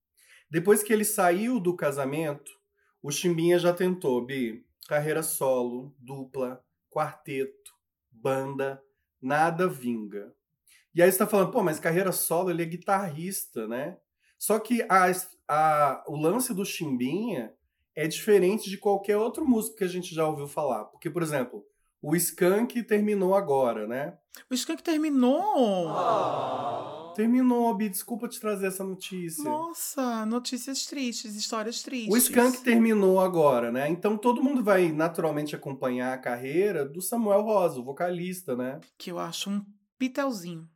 Depois 0.50 0.82
que 0.82 0.92
ele 0.92 1.04
saiu 1.04 1.58
do 1.58 1.74
casamento, 1.74 2.50
o 3.02 3.10
Chimbinha 3.10 3.58
já 3.58 3.72
tentou, 3.72 4.24
Bi, 4.24 4.64
carreira 4.86 5.22
solo, 5.22 5.94
dupla, 5.98 6.62
quarteto, 6.90 7.72
banda, 8.10 8.82
nada 9.20 9.66
vinga. 9.66 10.32
E 10.94 11.02
aí 11.02 11.10
você 11.10 11.18
tá 11.18 11.26
falando, 11.26 11.50
pô, 11.50 11.62
mas 11.62 11.80
carreira 11.80 12.12
solo, 12.12 12.50
ele 12.50 12.62
é 12.62 12.66
guitarrista, 12.66 13.66
né? 13.66 13.96
Só 14.38 14.58
que 14.58 14.82
a, 14.88 15.10
a, 15.48 16.04
o 16.06 16.16
lance 16.16 16.52
do 16.52 16.64
Chimbinha 16.64 17.54
é 17.94 18.08
diferente 18.08 18.68
de 18.68 18.76
qualquer 18.76 19.16
outro 19.16 19.46
músico 19.46 19.76
que 19.76 19.84
a 19.84 19.88
gente 19.88 20.14
já 20.14 20.26
ouviu 20.26 20.48
falar. 20.48 20.84
Porque, 20.86 21.08
por 21.08 21.22
exemplo, 21.22 21.64
o 22.00 22.16
Skank 22.16 22.82
terminou 22.82 23.34
agora, 23.34 23.86
né? 23.86 24.18
O 24.50 24.54
Skank 24.54 24.82
terminou! 24.82 25.92
Terminou, 27.14 27.74
Bi, 27.74 27.90
desculpa 27.90 28.26
te 28.26 28.40
trazer 28.40 28.66
essa 28.66 28.82
notícia. 28.82 29.44
Nossa, 29.44 30.24
notícias 30.24 30.86
tristes, 30.86 31.36
histórias 31.36 31.82
tristes. 31.82 32.12
O 32.12 32.16
Skank 32.16 32.62
terminou 32.62 33.20
agora, 33.20 33.70
né? 33.70 33.88
Então 33.88 34.16
todo 34.16 34.42
mundo 34.42 34.64
vai 34.64 34.90
naturalmente 34.90 35.54
acompanhar 35.54 36.14
a 36.14 36.18
carreira 36.18 36.84
do 36.84 37.02
Samuel 37.02 37.42
Rosa, 37.42 37.78
o 37.80 37.84
vocalista, 37.84 38.56
né? 38.56 38.80
Que 38.96 39.12
eu 39.12 39.18
acho 39.18 39.50
um 39.50 39.64
pitelzinho. 39.98 40.68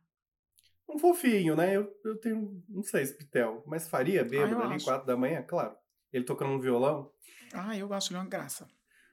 Um 0.89 0.97
fofinho, 0.97 1.55
né? 1.55 1.75
Eu, 1.75 1.91
eu 2.05 2.17
tenho, 2.17 2.63
não 2.69 2.83
sei 2.83 3.05
se 3.05 3.17
pitel, 3.17 3.63
mas 3.67 3.87
faria 3.87 4.23
bêbado 4.23 4.53
eu 4.53 4.61
ali, 4.61 4.75
acho. 4.75 4.85
quatro 4.85 5.05
da 5.05 5.17
manhã, 5.17 5.43
claro. 5.43 5.75
Ele 6.11 6.23
tocando 6.23 6.51
um 6.51 6.59
violão. 6.59 7.11
Ah, 7.53 7.77
eu 7.77 7.91
acho 7.93 8.11
ele 8.11 8.19
uma 8.19 8.25
graça. 8.25 8.67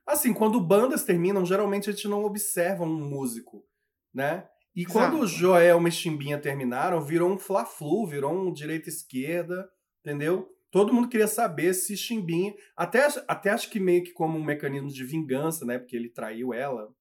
Assim, 0.07 0.33
quando 0.33 0.61
bandas 0.61 1.04
terminam, 1.04 1.45
geralmente 1.45 1.88
a 1.88 1.93
gente 1.93 2.07
não 2.07 2.25
observa 2.25 2.85
um 2.85 3.09
músico, 3.09 3.66
né? 4.12 4.49
E 4.75 4.85
quando 4.85 5.14
o 5.14 5.25
Exato. 5.25 5.38
Joel 5.38 5.87
e 5.87 5.90
Chimbinha 5.90 6.38
terminaram, 6.38 7.00
virou 7.00 7.31
um 7.31 7.38
fla-flu, 7.38 8.07
virou 8.07 8.33
um 8.33 8.52
direita-esquerda, 8.52 9.69
entendeu? 10.00 10.50
Todo 10.71 10.93
mundo 10.93 11.09
queria 11.09 11.28
saber 11.28 11.73
se 11.75 11.97
Chimbinha, 11.97 12.54
até, 12.76 13.07
até 13.28 13.50
acho 13.50 13.71
que 13.71 13.78
meio 13.78 14.02
que 14.02 14.12
como 14.12 14.37
um 14.37 14.45
mecanismo 14.45 14.88
de 14.88 15.04
vingança, 15.04 15.64
né? 15.64 15.78
Porque 15.78 15.95
ele 15.95 16.09
traiu 16.09 16.52
ela, 16.52 16.93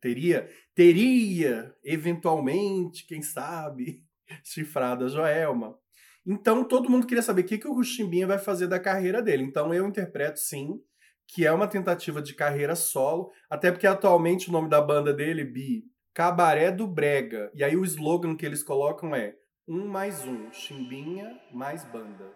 teria, 0.00 0.50
teria, 0.74 1.74
eventualmente, 1.82 3.06
quem 3.06 3.22
sabe, 3.22 4.04
chifrado 4.42 5.04
a 5.04 5.08
Joelma. 5.08 5.78
Então 6.26 6.64
todo 6.64 6.88
mundo 6.88 7.06
queria 7.06 7.22
saber 7.22 7.42
o 7.42 7.44
que, 7.44 7.58
que 7.58 7.68
o 7.68 7.82
Chimbinha 7.82 8.26
vai 8.26 8.38
fazer 8.38 8.66
da 8.66 8.80
carreira 8.80 9.22
dele. 9.22 9.42
Então 9.42 9.74
eu 9.74 9.86
interpreto 9.86 10.38
sim 10.38 10.80
que 11.26 11.46
é 11.46 11.52
uma 11.52 11.66
tentativa 11.66 12.20
de 12.20 12.34
carreira 12.34 12.76
solo, 12.76 13.30
até 13.48 13.70
porque 13.70 13.86
atualmente 13.86 14.48
o 14.48 14.52
nome 14.52 14.68
da 14.68 14.80
banda 14.80 15.12
dele, 15.12 15.42
Bi, 15.42 15.84
Cabaré 16.12 16.70
do 16.70 16.86
Brega. 16.86 17.50
E 17.54 17.64
aí 17.64 17.76
o 17.76 17.84
slogan 17.84 18.36
que 18.36 18.44
eles 18.44 18.62
colocam 18.62 19.14
é 19.14 19.34
um 19.66 19.86
mais 19.86 20.22
um, 20.24 20.52
Chimbinha 20.52 21.40
mais 21.52 21.84
banda. 21.84 22.30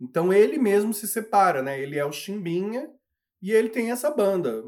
Então 0.00 0.32
ele 0.32 0.58
mesmo 0.58 0.92
se 0.92 1.06
separa, 1.06 1.62
né? 1.62 1.80
Ele 1.80 1.98
é 1.98 2.04
o 2.04 2.12
Chimbinha 2.12 2.90
e 3.40 3.52
ele 3.52 3.68
tem 3.68 3.90
essa 3.90 4.10
banda 4.10 4.62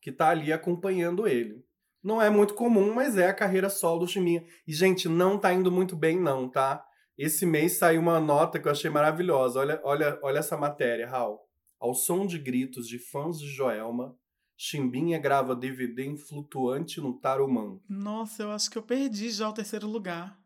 que 0.00 0.10
tá 0.10 0.30
ali 0.30 0.52
acompanhando 0.52 1.28
ele. 1.28 1.64
Não 2.02 2.20
é 2.20 2.28
muito 2.28 2.54
comum, 2.54 2.92
mas 2.94 3.16
é 3.16 3.28
a 3.28 3.34
carreira 3.34 3.70
solo 3.70 4.00
do 4.00 4.08
Chimbinha. 4.08 4.44
E, 4.66 4.72
gente, 4.72 5.08
não 5.08 5.38
tá 5.38 5.52
indo 5.52 5.70
muito 5.70 5.94
bem, 5.94 6.18
não, 6.20 6.48
tá? 6.48 6.84
Esse 7.16 7.46
mês 7.46 7.78
saiu 7.78 8.00
uma 8.00 8.18
nota 8.18 8.58
que 8.58 8.66
eu 8.66 8.72
achei 8.72 8.90
maravilhosa. 8.90 9.60
Olha, 9.60 9.80
olha, 9.84 10.18
olha 10.22 10.38
essa 10.38 10.56
matéria, 10.56 11.08
Raul. 11.08 11.38
Ao 11.80 11.94
som 11.94 12.26
de 12.26 12.38
gritos 12.38 12.86
de 12.88 12.98
fãs 12.98 13.38
de 13.38 13.46
Joelma, 13.48 14.16
Chimbinha 14.56 15.18
grava 15.18 15.54
DVD 15.54 16.04
em 16.04 16.16
flutuante 16.16 17.00
no 17.00 17.18
Tarumã. 17.20 17.78
Nossa, 17.88 18.42
eu 18.42 18.50
acho 18.52 18.70
que 18.70 18.78
eu 18.78 18.82
perdi 18.82 19.30
já 19.30 19.48
o 19.48 19.52
terceiro 19.52 19.86
lugar. 19.86 20.36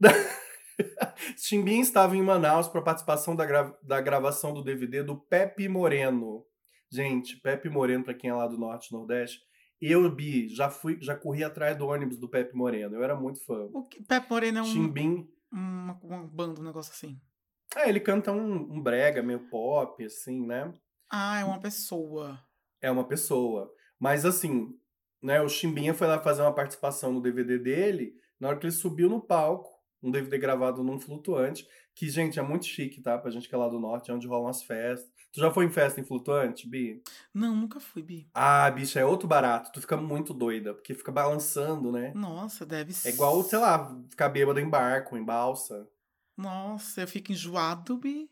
Chimbinha 1.36 1.80
estava 1.82 2.16
em 2.16 2.22
Manaus 2.22 2.68
para 2.68 2.82
participação 2.82 3.36
da, 3.36 3.44
gra- 3.44 3.76
da 3.82 4.00
gravação 4.00 4.52
do 4.52 4.62
DVD 4.62 5.02
do 5.02 5.16
Pepe 5.16 5.68
Moreno. 5.68 6.44
Gente, 6.90 7.36
Pepe 7.40 7.68
Moreno, 7.68 8.04
para 8.04 8.14
quem 8.14 8.30
é 8.30 8.34
lá 8.34 8.46
do 8.46 8.58
Norte 8.58 8.88
e 8.88 8.92
Nordeste, 8.92 9.40
eu, 9.90 10.08
Bi, 10.14 10.48
já 10.48 10.70
fui, 10.70 10.98
já 11.00 11.16
corri 11.16 11.42
atrás 11.42 11.76
do 11.76 11.86
ônibus 11.86 12.18
do 12.18 12.28
Pepe 12.28 12.54
Moreno. 12.54 12.94
Eu 12.94 13.02
era 13.02 13.16
muito 13.16 13.44
fã. 13.44 13.68
O 13.72 13.84
que, 13.84 14.02
Pepe 14.02 14.30
Moreno 14.30 14.58
é 14.58 14.62
um, 14.62 14.66
Chimbinha. 14.66 15.26
uma, 15.50 15.98
uma 16.02 16.26
banda, 16.26 16.60
um 16.60 16.64
negócio 16.64 16.92
assim. 16.92 17.20
É, 17.74 17.88
ele 17.88 18.00
canta 18.00 18.30
um, 18.30 18.74
um 18.74 18.80
brega 18.80 19.22
meio 19.22 19.48
pop, 19.48 20.04
assim, 20.04 20.46
né? 20.46 20.72
Ah, 21.10 21.40
é 21.40 21.44
uma 21.44 21.60
pessoa. 21.60 22.40
É 22.80 22.90
uma 22.90 23.06
pessoa. 23.06 23.72
Mas 23.98 24.24
assim, 24.24 24.68
né, 25.22 25.40
o 25.40 25.48
Chimbinha 25.48 25.94
foi 25.94 26.06
lá 26.06 26.20
fazer 26.20 26.42
uma 26.42 26.54
participação 26.54 27.12
no 27.12 27.22
DVD 27.22 27.58
dele, 27.58 28.14
na 28.38 28.48
hora 28.48 28.58
que 28.58 28.66
ele 28.66 28.72
subiu 28.72 29.08
no 29.08 29.20
palco, 29.20 29.71
um 30.02 30.10
DVD 30.10 30.38
gravado 30.38 30.82
num 30.82 30.98
flutuante, 30.98 31.66
que, 31.94 32.08
gente, 32.10 32.38
é 32.38 32.42
muito 32.42 32.66
chique, 32.66 33.00
tá? 33.00 33.16
Pra 33.18 33.30
gente 33.30 33.48
que 33.48 33.54
é 33.54 33.58
lá 33.58 33.68
do 33.68 33.78
norte, 33.78 34.10
é 34.10 34.14
onde 34.14 34.26
rolam 34.26 34.48
as 34.48 34.62
festas. 34.62 35.10
Tu 35.32 35.40
já 35.40 35.50
foi 35.50 35.64
em 35.64 35.70
festa 35.70 36.00
em 36.00 36.04
flutuante, 36.04 36.68
Bi? 36.68 37.02
Não, 37.32 37.54
nunca 37.56 37.80
fui, 37.80 38.02
Bi. 38.02 38.28
Ah, 38.34 38.70
bicha, 38.70 39.00
é 39.00 39.04
outro 39.04 39.26
barato. 39.28 39.70
Tu 39.72 39.80
fica 39.80 39.96
muito 39.96 40.34
doida, 40.34 40.74
porque 40.74 40.94
fica 40.94 41.10
balançando, 41.12 41.90
né? 41.92 42.12
Nossa, 42.14 42.66
deve 42.66 42.92
ser. 42.92 43.08
É 43.08 43.12
igual, 43.12 43.42
sei 43.42 43.58
lá, 43.58 43.98
ficar 44.10 44.28
bêbado 44.28 44.60
em 44.60 44.68
barco, 44.68 45.16
em 45.16 45.24
balsa. 45.24 45.88
Nossa, 46.36 47.02
eu 47.02 47.08
fico 47.08 47.32
enjoado, 47.32 47.96
Bi. 47.96 48.30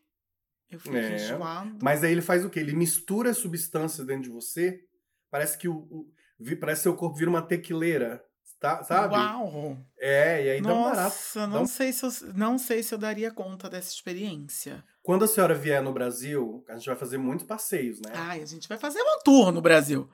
Eu 0.70 0.78
fico 0.78 0.94
É, 0.96 1.14
enjoado. 1.14 1.78
Mas 1.82 2.04
aí 2.04 2.12
ele 2.12 2.22
faz 2.22 2.44
o 2.44 2.50
quê? 2.50 2.60
Ele 2.60 2.74
mistura 2.74 3.30
as 3.30 3.38
substâncias 3.38 4.06
dentro 4.06 4.24
de 4.24 4.30
você. 4.30 4.84
Parece 5.30 5.58
que 5.58 5.68
o, 5.68 5.74
o- 5.90 6.12
vi- 6.38 6.56
parece 6.56 6.80
que 6.80 6.82
seu 6.84 6.94
corpo 6.96 7.16
vira 7.16 7.30
uma 7.30 7.42
tequileira, 7.42 8.24
tá, 8.60 8.84
sabe? 8.84 9.14
Uau! 9.14 9.76
É, 9.98 10.44
e 10.44 10.50
aí 10.50 10.60
dá 10.62 10.72
um 10.72 10.82
barato. 10.84 11.02
Nossa, 11.02 11.46
não, 11.46 11.62
um- 11.62 11.66
sei 11.66 11.92
se 11.92 12.04
eu, 12.04 12.10
não 12.34 12.58
sei 12.58 12.82
se 12.82 12.94
eu 12.94 12.98
daria 12.98 13.30
conta 13.32 13.68
dessa 13.68 13.90
experiência. 13.92 14.84
Quando 15.02 15.24
a 15.24 15.28
senhora 15.28 15.54
vier 15.54 15.82
no 15.82 15.92
Brasil, 15.92 16.64
a 16.68 16.76
gente 16.76 16.86
vai 16.86 16.96
fazer 16.96 17.18
muitos 17.18 17.46
passeios, 17.46 18.00
né? 18.00 18.12
Ai, 18.14 18.42
a 18.42 18.46
gente 18.46 18.68
vai 18.68 18.78
fazer 18.78 19.00
um 19.00 19.18
tour 19.24 19.50
no 19.50 19.60
Brasil. 19.62 20.08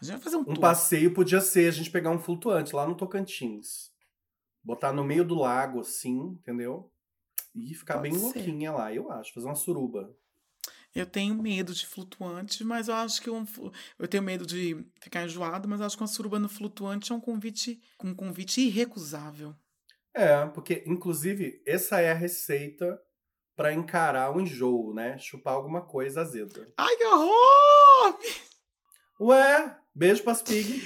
A 0.00 0.04
gente 0.04 0.14
vai 0.14 0.22
fazer 0.22 0.36
um, 0.36 0.40
um 0.40 0.44
tour. 0.44 0.60
passeio 0.60 1.12
podia 1.12 1.40
ser 1.42 1.68
a 1.68 1.72
gente 1.72 1.90
pegar 1.90 2.10
um 2.10 2.18
flutuante 2.18 2.74
lá 2.74 2.86
no 2.88 2.96
Tocantins. 2.96 3.90
Botar 4.64 4.92
no 4.92 5.04
meio 5.04 5.24
do 5.24 5.34
lago, 5.34 5.80
assim, 5.80 6.18
entendeu? 6.40 6.90
E 7.54 7.74
ficar 7.74 7.94
Pode 7.98 8.08
bem 8.10 8.18
ser. 8.18 8.24
louquinha 8.24 8.72
lá, 8.72 8.92
eu 8.94 9.10
acho. 9.12 9.32
Fazer 9.34 9.46
uma 9.46 9.54
suruba. 9.54 10.14
Eu 10.94 11.06
tenho 11.06 11.34
medo 11.34 11.72
de 11.72 11.86
flutuante, 11.86 12.64
mas 12.64 12.88
eu 12.88 12.94
acho 12.94 13.22
que 13.22 13.30
um, 13.30 13.44
eu 13.98 14.08
tenho 14.08 14.22
medo 14.22 14.44
de 14.44 14.84
ficar 15.00 15.24
enjoado, 15.24 15.68
mas 15.68 15.80
eu 15.80 15.86
acho 15.86 15.96
que 15.96 16.02
uma 16.02 16.08
suruba 16.08 16.38
no 16.38 16.48
flutuante 16.48 17.12
é 17.12 17.14
um 17.14 17.20
convite, 17.20 17.80
um 18.02 18.14
convite 18.14 18.60
irrecusável. 18.60 19.54
É, 20.12 20.44
porque, 20.46 20.82
inclusive, 20.86 21.62
essa 21.64 22.00
é 22.00 22.10
a 22.10 22.14
receita 22.14 23.00
pra 23.54 23.72
encarar 23.72 24.34
o 24.34 24.40
enjoo, 24.40 24.92
né? 24.92 25.16
Chupar 25.18 25.54
alguma 25.54 25.82
coisa 25.82 26.22
azeda. 26.22 26.66
Ai, 26.76 26.96
que 26.96 27.04
horror! 27.04 28.18
Ué, 29.20 29.76
beijo 29.94 30.24
pras 30.24 30.42
pig. 30.42 30.82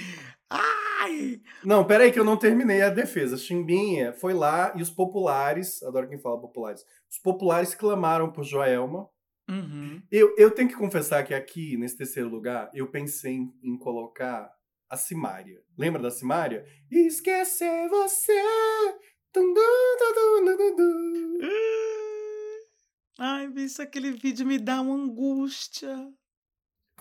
Ai! 0.49 1.41
Não, 1.63 1.85
peraí 1.85 2.11
que 2.11 2.19
eu 2.19 2.25
não 2.25 2.37
terminei 2.37 2.81
a 2.81 2.89
defesa. 2.89 3.37
Chimbinha 3.37 4.13
foi 4.13 4.33
lá 4.33 4.73
e 4.75 4.81
os 4.81 4.89
populares, 4.89 5.81
adoro 5.83 6.07
quem 6.07 6.19
fala 6.19 6.39
populares, 6.39 6.85
os 7.09 7.17
populares 7.17 7.73
clamaram 7.73 8.31
por 8.31 8.43
Joelma. 8.43 9.09
Uhum. 9.49 10.01
Eu, 10.11 10.33
eu 10.37 10.51
tenho 10.51 10.67
que 10.69 10.75
confessar 10.75 11.23
que 11.23 11.33
aqui, 11.33 11.77
nesse 11.77 11.97
terceiro 11.97 12.29
lugar, 12.29 12.69
eu 12.73 12.89
pensei 12.89 13.33
em, 13.33 13.53
em 13.63 13.77
colocar 13.77 14.51
a 14.89 14.97
Simária. 14.97 15.61
Lembra 15.77 16.01
da 16.01 16.11
Simária? 16.11 16.65
Esquecer 16.91 17.87
você. 17.89 18.33
Dum, 19.33 19.53
dum, 19.53 20.75
dum. 20.75 21.37
Ai, 23.19 23.47
bicho, 23.47 23.81
aquele 23.81 24.11
vídeo 24.11 24.45
me 24.45 24.59
dá 24.59 24.81
uma 24.81 24.95
angústia. 24.95 25.95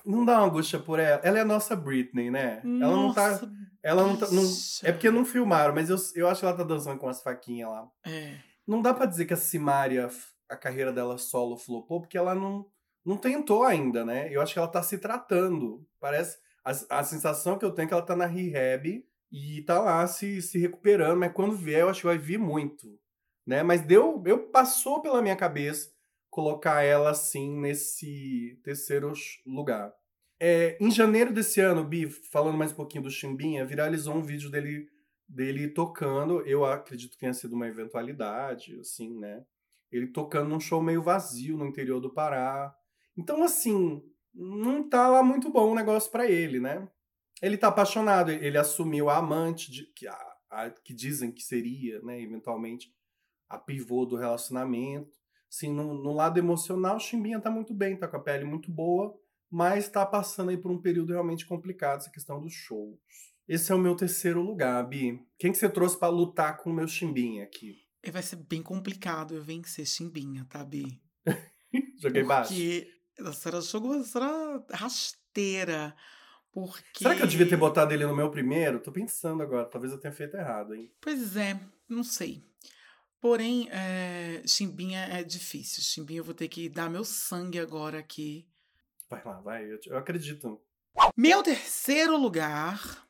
Não 0.04 0.24
dá 0.24 0.38
uma 0.38 0.46
angústia 0.46 0.78
por 0.78 0.98
ela. 1.00 1.20
Ela 1.24 1.38
é 1.38 1.40
a 1.40 1.46
nossa 1.46 1.74
Britney, 1.74 2.30
né? 2.30 2.60
ela 2.64 2.94
não 2.96 3.12
tá. 3.14 3.30
Nossa, 3.30 3.52
Ela 3.82 4.06
não 4.06 4.16
tá. 4.16 4.30
não- 4.30 4.44
é 4.82 4.92
porque 4.92 5.10
não 5.10 5.24
filmaram, 5.24 5.74
mas 5.74 5.88
eu, 5.90 5.96
eu 6.14 6.28
acho 6.28 6.40
que 6.40 6.46
ela 6.46 6.56
tá 6.56 6.62
dançando 6.62 6.98
com 6.98 7.08
as 7.08 7.22
faquinhas 7.22 7.70
lá. 7.70 7.88
É. 8.06 8.36
Não 8.66 8.80
dá 8.80 8.94
pra 8.94 9.06
dizer 9.06 9.24
que 9.24 9.34
a 9.34 9.36
Simária, 9.36 10.08
a 10.48 10.56
carreira 10.56 10.92
dela 10.92 11.18
solo 11.18 11.56
flopou, 11.56 12.00
porque 12.00 12.18
ela 12.18 12.34
não, 12.34 12.66
não 13.04 13.16
tentou 13.16 13.64
ainda, 13.64 14.04
né? 14.04 14.28
Eu 14.30 14.40
acho 14.40 14.52
que 14.52 14.58
ela 14.58 14.68
tá 14.68 14.82
se 14.82 14.98
tratando. 14.98 15.86
Parece. 16.00 16.38
A, 16.64 16.98
a 16.98 17.04
sensação 17.04 17.58
que 17.58 17.64
eu 17.64 17.72
tenho 17.72 17.86
é 17.86 17.88
que 17.88 17.94
ela 17.94 18.02
tá 18.02 18.16
na 18.16 18.26
rehab 18.26 19.04
e 19.30 19.62
tá 19.62 19.80
lá 19.80 20.06
se, 20.06 20.40
se 20.40 20.58
recuperando, 20.58 21.18
mas 21.18 21.32
quando 21.32 21.56
vier, 21.56 21.80
eu 21.80 21.88
acho 21.88 22.00
que 22.00 22.06
vai 22.06 22.18
vir 22.18 22.38
muito. 22.38 22.98
Né? 23.46 23.62
Mas 23.62 23.82
deu. 23.82 24.22
Eu 24.26 24.48
passou 24.48 25.02
pela 25.02 25.20
minha 25.20 25.36
cabeça 25.36 25.92
colocar 26.30 26.82
ela 26.82 27.10
assim 27.10 27.60
nesse 27.60 28.58
terceiro 28.64 29.12
lugar. 29.46 29.92
É, 30.40 30.76
em 30.80 30.90
janeiro 30.90 31.32
desse 31.32 31.60
ano, 31.60 31.84
Bi, 31.84 32.08
falando 32.08 32.58
mais 32.58 32.72
um 32.72 32.76
pouquinho 32.76 33.04
do 33.04 33.10
Chimbinha, 33.10 33.64
viralizou 33.64 34.14
um 34.14 34.22
vídeo 34.22 34.50
dele 34.50 34.88
dele 35.28 35.68
tocando, 35.68 36.42
eu 36.42 36.64
acredito 36.64 37.12
que 37.12 37.18
tenha 37.18 37.32
sido 37.32 37.54
uma 37.54 37.66
eventualidade, 37.66 38.78
assim, 38.78 39.18
né? 39.18 39.44
Ele 39.94 40.08
tocando 40.08 40.48
num 40.48 40.60
show 40.60 40.82
meio 40.82 41.02
vazio 41.02 41.56
no 41.56 41.66
interior 41.66 42.00
do 42.00 42.12
Pará. 42.12 42.74
Então, 43.16 43.42
assim, 43.44 44.02
não 44.34 44.88
tá 44.88 45.08
lá 45.08 45.22
muito 45.22 45.50
bom 45.50 45.70
o 45.72 45.74
negócio 45.74 46.10
pra 46.10 46.26
ele, 46.30 46.58
né? 46.60 46.88
Ele 47.42 47.56
tá 47.56 47.68
apaixonado, 47.68 48.30
ele 48.30 48.58
assumiu 48.58 49.08
a 49.10 49.18
amante, 49.18 49.70
de, 49.70 49.84
que, 49.94 50.06
a, 50.08 50.16
a- 50.50 50.70
que 50.70 50.94
dizem 50.94 51.30
que 51.30 51.42
seria, 51.42 52.00
né, 52.02 52.20
eventualmente, 52.20 52.92
a 53.48 53.58
pivô 53.58 54.04
do 54.06 54.16
relacionamento. 54.16 55.18
Assim, 55.50 55.72
no, 55.72 55.94
no 55.94 56.12
lado 56.12 56.38
emocional, 56.38 56.96
o 56.96 57.00
Chimbinha 57.00 57.40
tá 57.40 57.50
muito 57.50 57.72
bem, 57.74 57.96
tá 57.96 58.08
com 58.08 58.16
a 58.16 58.20
pele 58.20 58.44
muito 58.44 58.70
boa, 58.72 59.16
mas 59.50 59.88
tá 59.88 60.04
passando 60.04 60.50
aí 60.50 60.56
por 60.56 60.70
um 60.70 60.80
período 60.80 61.12
realmente 61.12 61.46
complicado, 61.46 62.00
essa 62.00 62.10
questão 62.10 62.40
dos 62.40 62.52
shows. 62.52 62.98
Esse 63.46 63.70
é 63.70 63.74
o 63.74 63.78
meu 63.78 63.94
terceiro 63.94 64.42
lugar, 64.42 64.82
Bi. 64.88 65.20
Quem 65.38 65.52
que 65.52 65.58
você 65.58 65.68
trouxe 65.68 65.98
pra 65.98 66.08
lutar 66.08 66.56
com 66.58 66.70
o 66.70 66.72
meu 66.74 66.88
Chimbinha 66.88 67.44
aqui? 67.44 67.83
E 68.04 68.10
vai 68.10 68.22
ser 68.22 68.36
bem 68.36 68.62
complicado 68.62 69.34
eu 69.34 69.42
vencer 69.42 69.86
Chimbinha, 69.86 70.46
tá, 70.48 70.62
Bi? 70.62 71.00
Joguei 71.98 72.22
baixo. 72.22 72.50
Porque 72.50 72.88
a 73.18 73.32
senhora 73.32 73.60
jogou 73.62 73.92
a 73.92 74.04
senhora 74.04 74.64
rasteira. 74.70 75.96
Porque... 76.52 76.98
Será 76.98 77.16
que 77.16 77.22
eu 77.22 77.26
devia 77.26 77.48
ter 77.48 77.56
botado 77.56 77.92
ele 77.92 78.06
no 78.06 78.14
meu 78.14 78.30
primeiro? 78.30 78.78
Tô 78.78 78.92
pensando 78.92 79.42
agora. 79.42 79.64
Talvez 79.64 79.92
eu 79.92 79.98
tenha 79.98 80.12
feito 80.12 80.36
errado, 80.36 80.74
hein? 80.74 80.92
Pois 81.00 81.36
é, 81.36 81.58
não 81.88 82.04
sei. 82.04 82.44
Porém, 83.20 83.68
é, 83.70 84.42
Chimbinha 84.46 85.00
é 85.06 85.24
difícil. 85.24 85.82
Chimbinha 85.82 86.20
eu 86.20 86.24
vou 86.24 86.34
ter 86.34 86.46
que 86.48 86.68
dar 86.68 86.90
meu 86.90 87.04
sangue 87.04 87.58
agora 87.58 87.98
aqui. 87.98 88.46
Vai 89.08 89.22
lá, 89.24 89.40
vai. 89.40 89.64
Eu, 89.64 89.80
eu 89.86 89.96
acredito. 89.96 90.60
Meu 91.16 91.42
terceiro 91.42 92.16
lugar 92.18 93.08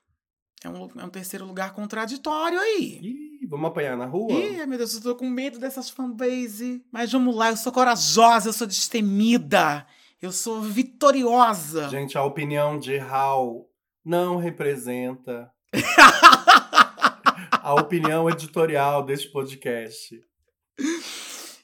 é 0.63 0.69
um, 0.69 0.89
é 1.01 1.05
um 1.05 1.11
terceiro 1.11 1.45
lugar 1.45 1.75
contraditório 1.75 2.59
aí. 2.59 3.01
Ih, 3.03 3.24
vamos 3.47 3.67
apanhar 3.67 3.97
na 3.97 4.07
rua? 4.07 4.33
Ih, 4.33 4.67
meu 4.67 4.79
Deus, 4.79 4.95
eu 4.95 5.01
tô 5.03 5.15
com 5.15 5.29
medo 5.29 5.59
dessas 5.59 5.91
fanbase. 5.91 6.85
Mas 6.91 7.13
vamos 7.13 7.35
lá, 7.35 7.51
eu 7.51 7.57
sou 7.57 7.73
corajosa, 7.73 8.49
eu 8.49 8.53
sou 8.53 8.67
destemida, 8.67 9.87
eu 10.21 10.33
sou 10.33 10.63
vitoriosa. 10.63 11.89
Gente, 11.89 12.17
a 12.17 12.25
opinião 12.25 12.79
de 12.79 12.99
Hal 12.99 13.69
não 14.05 14.37
representa 14.37 15.51
a 17.51 17.75
opinião 17.75 18.29
editorial 18.29 19.05
deste 19.05 19.29
podcast. 19.29 20.21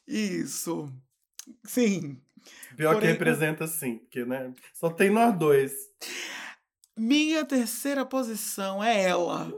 Isso. 0.07 0.93
Sim. 1.65 2.21
Pior 2.77 2.95
que 2.95 3.01
Porém, 3.01 3.13
representa 3.13 3.67
sim, 3.67 3.99
porque, 3.99 4.25
né? 4.25 4.53
Só 4.73 4.89
tem 4.89 5.11
nós 5.11 5.37
dois. 5.37 5.73
Minha 6.97 7.45
terceira 7.45 8.05
posição 8.05 8.83
é 8.83 9.03
ela. 9.03 9.53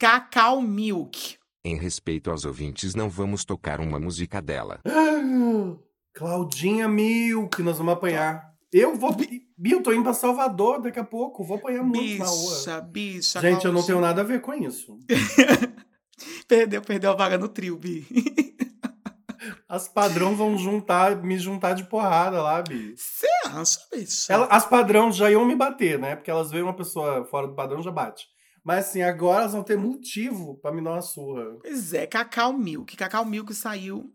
Cacau 0.00 0.62
Milk. 0.62 1.36
Em 1.62 1.76
respeito 1.76 2.30
aos 2.30 2.46
ouvintes, 2.46 2.94
não 2.94 3.10
vamos 3.10 3.44
tocar 3.44 3.80
uma 3.80 4.00
música 4.00 4.40
dela. 4.40 4.80
Claudinha 6.16 6.88
Milk, 6.88 7.62
nós 7.62 7.76
vamos 7.76 7.92
apanhar. 7.92 8.48
Eu 8.72 8.96
vou. 8.96 9.14
Eu 9.62 9.82
tô 9.82 9.92
indo 9.92 10.02
pra 10.04 10.14
Salvador 10.14 10.80
daqui 10.80 10.98
a 10.98 11.04
pouco. 11.04 11.44
Vou 11.44 11.58
apanhar 11.58 11.82
muito 11.82 12.18
na 12.18 12.24
rua. 12.24 12.54
Bicha, 12.56 12.80
bicha. 12.80 13.40
Gente, 13.42 13.66
eu 13.66 13.72
não 13.74 13.82
tenho 13.84 14.00
nada 14.00 14.22
a 14.22 14.24
ver 14.24 14.40
com 14.40 14.54
isso. 14.54 14.98
Perdeu, 16.48 16.80
perdeu 16.82 17.10
a 17.12 17.14
vaga 17.14 17.36
no 17.38 17.48
trio, 17.48 17.76
Bi. 17.76 18.06
As 19.68 19.86
padrão 19.86 20.34
vão 20.34 20.56
juntar, 20.58 21.22
me 21.22 21.38
juntar 21.38 21.74
de 21.74 21.84
porrada 21.84 22.42
lá, 22.42 22.60
Bi. 22.62 22.94
Você 22.96 23.26
acha, 23.46 23.78
bicha? 23.94 24.32
Ela- 24.32 24.46
as 24.46 24.64
padrão 24.66 25.12
já 25.12 25.30
iam 25.30 25.44
me 25.44 25.54
bater, 25.54 25.98
né? 25.98 26.16
Porque 26.16 26.30
elas 26.30 26.50
veem 26.50 26.62
uma 26.64 26.74
pessoa 26.74 27.24
fora 27.26 27.46
do 27.46 27.54
padrão, 27.54 27.82
já 27.82 27.90
bate. 27.90 28.26
Mas 28.64 28.86
assim, 28.86 29.02
agora 29.02 29.42
elas 29.42 29.52
vão 29.52 29.62
ter 29.62 29.76
motivo 29.76 30.56
pra 30.58 30.72
me 30.72 30.82
dar 30.82 30.92
uma 30.92 31.02
surra. 31.02 31.56
Pois 31.60 31.92
é, 31.94 32.06
Cacau 32.06 32.52
Milk. 32.52 32.96
Cacau 32.96 33.24
Milk 33.24 33.54
saiu. 33.54 34.12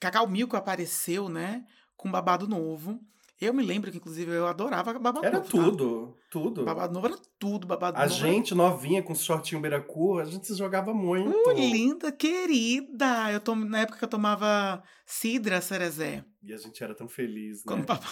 Cacau 0.00 0.28
Milk 0.28 0.54
apareceu, 0.54 1.28
né? 1.28 1.64
Com 1.96 2.10
babado 2.10 2.46
novo. 2.46 3.00
Eu 3.40 3.54
me 3.54 3.64
lembro 3.64 3.90
que, 3.90 3.98
inclusive, 3.98 4.32
eu 4.32 4.48
adorava 4.48 4.98
babado 4.98 5.24
Era 5.24 5.38
novo. 5.38 5.44
tá? 5.44 5.50
tudo, 5.50 6.16
tudo. 6.28 6.64
Babado 6.64 6.92
novo 6.92 7.06
era 7.06 7.16
tudo. 7.38 7.66
Babado 7.68 7.96
A 7.96 8.02
novo 8.02 8.14
gente 8.14 8.52
novinha 8.52 9.00
com 9.00 9.14
shortinho 9.14 9.60
beira-cor, 9.60 10.22
a 10.22 10.24
gente 10.24 10.46
se 10.46 10.54
jogava 10.56 10.92
muito. 10.92 11.48
Era... 11.48 11.56
Uh, 11.56 11.60
linda, 11.60 12.10
querida. 12.10 13.30
Eu 13.32 13.38
tom... 13.38 13.54
Na 13.54 13.80
época 13.80 13.98
que 13.98 14.04
eu 14.04 14.08
tomava 14.08 14.82
Cidra 15.06 15.60
Cerezé. 15.60 16.24
E 16.42 16.52
a 16.52 16.56
gente 16.56 16.82
era 16.82 16.94
tão 16.94 17.08
feliz, 17.08 17.58
né? 17.58 17.62
Quando 17.66 17.86
papai. 17.86 18.10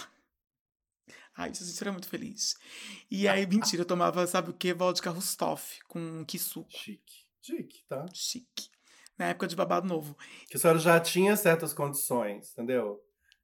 Ai, 1.37 1.49
a 1.51 1.53
gente 1.53 1.81
era 1.81 1.91
muito 1.91 2.09
feliz. 2.09 2.55
E 3.11 3.27
aí, 3.27 3.45
mentira, 3.45 3.81
eu 3.83 3.85
tomava, 3.85 4.25
sabe 4.25 4.49
o 4.49 4.53
quê? 4.53 4.73
Vodka 4.73 5.09
Rustoff 5.11 5.79
com 5.87 6.25
Kisuko. 6.25 6.67
Chique. 6.71 7.25
Chique, 7.41 7.83
tá? 7.87 8.05
Chique. 8.13 8.69
Na 9.17 9.27
época 9.27 9.47
de 9.47 9.55
babado 9.55 9.87
novo. 9.87 10.17
Que 10.49 10.57
a 10.57 10.59
senhora 10.59 10.79
já 10.79 10.99
tinha 10.99 11.35
certas 11.35 11.73
condições, 11.73 12.51
entendeu? 12.51 12.99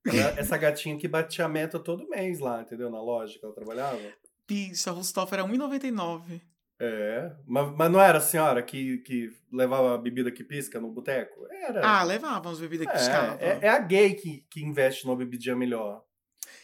Ela- 0.05 0.37
essa 0.39 0.57
gatinha 0.57 0.97
que 0.97 1.07
batia 1.07 1.45
a 1.45 1.49
meta 1.49 1.79
todo 1.79 2.07
mês 2.09 2.39
lá, 2.39 2.61
entendeu? 2.61 2.89
Na 2.89 3.01
loja 3.01 3.37
que 3.39 3.45
ela 3.45 3.53
trabalhava. 3.55 4.01
Bicha, 4.47 4.91
Rustoff 4.91 5.31
era 5.33 5.43
R$1,99. 5.43 6.41
É. 6.79 7.31
Mas, 7.47 7.71
mas 7.77 7.91
não 7.91 8.01
era 8.01 8.17
a 8.17 8.21
senhora 8.21 8.61
que, 8.61 8.97
que 8.99 9.29
levava 9.51 9.95
a 9.95 9.97
bebida 9.97 10.31
que 10.31 10.43
pisca 10.43 10.81
no 10.81 10.91
boteco? 10.91 11.45
Era. 11.49 11.87
Ah, 11.87 12.03
levavam 12.03 12.51
as 12.51 12.59
bebidas 12.59 12.87
que 12.87 12.93
piscavam. 12.93 13.37
É, 13.39 13.51
é, 13.51 13.59
é 13.61 13.69
a 13.69 13.79
gay 13.79 14.13
que, 14.15 14.45
que 14.49 14.61
investe 14.61 15.05
numa 15.05 15.15
bebidinha 15.15 15.55
melhor. 15.55 16.03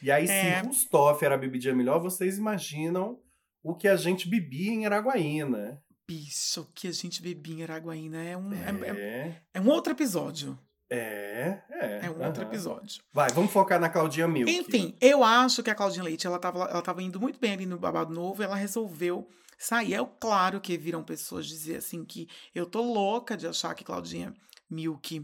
E 0.02 0.10
aí, 0.12 0.26
É. 0.28 0.60
se 0.62 0.68
Rustoff 0.68 1.24
era 1.24 1.36
a 1.36 1.38
bebidinha 1.38 1.76
melhor, 1.76 2.00
vocês 2.00 2.38
imaginam 2.38 3.20
o 3.64 3.76
que 3.76 3.88
a 3.88 3.96
gente 3.96 4.28
bebia 4.30 4.72
em 4.72 4.86
Araguaína. 4.86 5.82
Bicho, 6.08 6.62
o 6.62 6.66
que 6.74 6.88
a 6.88 6.92
gente 6.92 7.22
bebia 7.22 7.56
em 7.56 7.64
Araguaína 7.64 8.24
é 8.24 8.36
um, 8.38 8.52
é, 8.54 8.90
é- 8.90 8.90
É, 8.90 9.42
é 9.56 9.62
um 9.62 9.68
outro 9.70 9.92
episódio. 9.94 10.58
é, 10.90 11.62
é. 11.70 12.00
É 12.06 12.10
um 12.10 12.26
outro 12.26 12.42
aham. 12.42 12.50
episódio. 12.52 13.04
Vai, 13.14 13.30
vamos 13.32 13.52
focar 13.52 13.80
na 13.80 13.90
Claudinha 13.90 14.28
Milk. 14.28 14.52
Enfim, 14.52 14.96
eu 15.00 15.24
acho 15.24 15.62
que 15.62 15.70
a 15.70 15.76
Claudinha 15.76 16.04
Leite, 16.04 16.26
ela 16.26 16.40
tava, 16.40 16.64
ela 16.64 16.82
tava 16.82 17.04
indo 17.04 17.20
muito 17.20 17.40
bem 17.40 17.54
ali 17.54 17.66
no 17.68 17.78
Babado 17.78 18.12
Novo, 18.12 18.42
ela 18.42 18.56
resolveu 18.56 19.30
sair. 19.58 19.94
É 19.94 20.00
claro 20.20 20.60
que 20.60 20.76
viram 20.78 21.04
pessoas 21.04 21.46
dizer 21.46 21.76
assim 21.76 22.04
que 22.04 22.28
eu 22.56 22.66
tô 22.66 22.82
louca 22.82 23.38
de 23.38 23.46
achar 23.46 23.76
que 23.76 23.84
Claudinha 23.84 24.34
Milk 24.68 25.24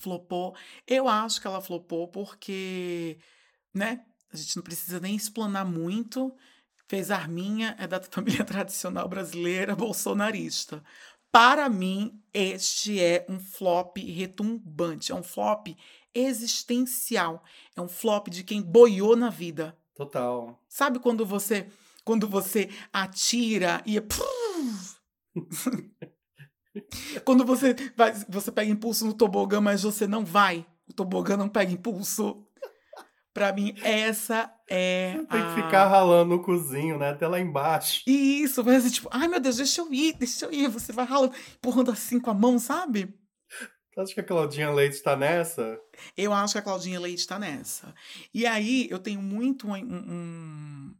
flopou. 0.00 0.54
Eu 0.86 1.08
acho 1.08 1.40
que 1.40 1.46
ela 1.46 1.60
flopou 1.62 2.08
porque, 2.08 3.16
né, 3.78 4.04
a 4.32 4.36
gente 4.36 4.56
não 4.56 4.62
precisa 4.62 5.00
nem 5.00 5.16
explanar 5.16 5.64
muito. 5.64 6.34
Fez 6.86 7.10
Arminha, 7.10 7.74
é 7.78 7.86
da 7.86 8.00
família 8.00 8.44
tradicional 8.44 9.08
brasileira 9.08 9.74
bolsonarista. 9.74 10.82
Para 11.30 11.68
mim, 11.68 12.22
este 12.32 13.00
é 13.00 13.26
um 13.28 13.38
flop 13.38 13.98
retumbante, 13.98 15.12
é 15.12 15.14
um 15.14 15.22
flop 15.22 15.68
existencial, 16.14 17.44
é 17.76 17.80
um 17.80 17.88
flop 17.88 18.28
de 18.28 18.42
quem 18.42 18.62
boiou 18.62 19.14
na 19.14 19.28
vida. 19.28 19.76
Total. 19.94 20.58
Sabe 20.68 20.98
quando 20.98 21.26
você 21.26 21.68
quando 22.04 22.26
você 22.26 22.70
atira 22.90 23.82
e 23.84 23.98
é 23.98 24.02
quando 27.22 27.44
você 27.44 27.76
vai, 27.94 28.14
você 28.26 28.50
pega 28.50 28.70
impulso 28.70 29.04
no 29.04 29.12
tobogã, 29.12 29.60
mas 29.60 29.82
você 29.82 30.06
não 30.06 30.24
vai. 30.24 30.66
O 30.88 30.94
tobogã 30.94 31.36
não 31.36 31.50
pega 31.50 31.70
impulso. 31.70 32.47
Pra 33.34 33.52
mim, 33.52 33.74
essa 33.82 34.52
é 34.68 35.12
Tem 35.30 35.40
a... 35.40 35.54
que 35.54 35.62
ficar 35.62 35.86
ralando 35.86 36.36
no 36.36 36.42
cozinho, 36.42 36.98
né? 36.98 37.10
Até 37.10 37.28
lá 37.28 37.38
embaixo. 37.38 38.02
Isso, 38.06 38.64
vai 38.64 38.76
assim, 38.76 38.90
tipo, 38.90 39.08
ai 39.12 39.28
meu 39.28 39.38
Deus, 39.38 39.56
deixa 39.58 39.80
eu 39.80 39.92
ir, 39.92 40.14
deixa 40.14 40.46
eu 40.46 40.52
ir. 40.52 40.68
Você 40.68 40.92
vai 40.92 41.04
ralando, 41.04 41.34
empurrando 41.56 41.90
assim 41.90 42.18
com 42.18 42.30
a 42.30 42.34
mão, 42.34 42.58
sabe? 42.58 43.14
Acha 43.96 44.14
que 44.14 44.20
a 44.20 44.24
Claudinha 44.24 44.70
Leite 44.70 45.02
tá 45.02 45.16
nessa? 45.16 45.76
Eu 46.16 46.32
acho 46.32 46.52
que 46.52 46.58
a 46.58 46.62
Claudinha 46.62 47.00
Leite 47.00 47.26
tá 47.26 47.36
nessa. 47.38 47.92
E 48.32 48.46
aí, 48.46 48.86
eu 48.90 48.98
tenho 49.00 49.20
muito 49.20 49.66
um. 49.66 49.74
um. 49.74 50.94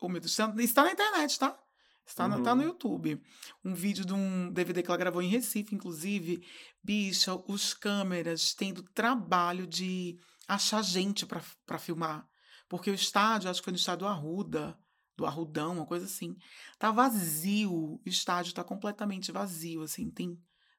Oh, 0.00 0.08
meu 0.08 0.20
Deus, 0.20 0.32
está- 0.32 0.52
está 0.58 0.82
na 0.84 0.90
internet, 0.92 1.38
tá? 1.38 1.56
Está 2.04 2.26
na- 2.28 2.40
tá 2.40 2.52
no 2.54 2.62
Uhum. 2.62 2.68
YouTube. 2.68 3.20
Um 3.64 3.74
vídeo 3.74 4.04
de 4.04 4.12
um 4.12 4.50
DVD 4.52 4.82
que 4.82 4.88
ela 4.90 4.98
gravou 4.98 5.22
em 5.22 5.28
Recife, 5.28 5.74
inclusive. 5.74 6.40
Bicha, 6.82 7.34
os 7.48 7.72
câmeras 7.74 8.54
tendo 8.54 8.82
trabalho 8.82 9.66
de 9.66 10.18
achar 10.48 10.82
gente 10.82 11.24
pra, 11.26 11.42
pra 11.64 11.78
filmar. 11.78 12.26
Porque 12.68 12.90
o 12.90 12.94
estádio, 12.94 13.48
acho 13.50 13.60
que 13.60 13.64
foi 13.64 13.72
no 13.72 13.78
estádio 13.78 14.06
Arruda, 14.06 14.78
do 15.16 15.24
Arrudão, 15.24 15.72
uma 15.74 15.86
coisa 15.86 16.04
assim. 16.06 16.36
Tá 16.78 16.90
vazio. 16.90 17.72
O 17.72 18.00
estádio 18.04 18.52
tá 18.52 18.62
completamente 18.64 19.30
vazio, 19.32 19.82
assim, 19.82 20.10
tem 20.10 20.38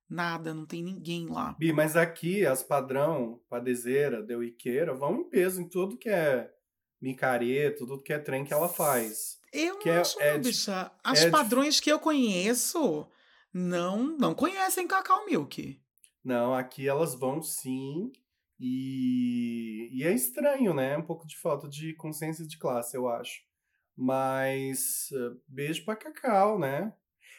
nada, 0.10 0.54
não 0.54 0.66
tem 0.66 0.84
ninguém 0.84 1.28
lá. 1.28 1.56
Bi, 1.58 1.74
mas 1.74 1.96
aqui 1.96 2.46
as 2.46 2.62
padrão, 2.64 3.42
padezeira, 3.50 4.22
deu 4.24 4.44
Iqueira, 4.44 4.94
vão 4.94 5.22
em 5.22 5.30
peso 5.30 5.62
em 5.62 5.68
tudo 5.68 5.98
que 5.98 6.10
é 6.10 6.50
micareta, 7.02 7.78
tudo 7.80 8.02
que 8.02 8.12
é 8.14 8.20
trem 8.20 8.44
que 8.44 8.54
ela 8.54 8.68
faz. 8.70 9.40
Eu 9.52 9.78
Que 9.80 9.90
não 9.90 9.96
é- 9.96 10.00
acho, 10.02 10.20
é 10.20 10.34
não, 10.34 10.42
bicha. 10.42 10.92
As 11.04 11.20
é 11.20 11.22
dif- 11.24 11.32
padrões 11.32 11.80
que 11.80 11.92
eu 11.92 12.00
conheço 12.00 13.08
não 13.54 14.18
não 14.18 14.34
conhecem 14.36 14.88
Cacau 14.88 15.26
Milk. 15.26 15.80
Não, 16.24 16.54
aqui 16.54 16.88
elas 16.88 17.16
vão 17.16 17.42
sim. 17.42 18.12
E, 18.60 19.90
e 19.94 20.04
é 20.04 20.12
estranho, 20.14 20.74
né? 20.74 20.98
Um 20.98 21.04
pouco 21.04 21.28
de 21.28 21.38
falta 21.38 21.68
de 21.68 21.94
consciência 21.94 22.46
de 22.46 22.58
classe, 22.58 22.98
eu 22.98 23.08
acho. 23.08 23.42
Mas 23.96 25.10
eh, 25.14 25.38
beijo 25.48 25.86
pra 25.86 25.96
Cacau, 25.96 26.60
né? 26.60 26.94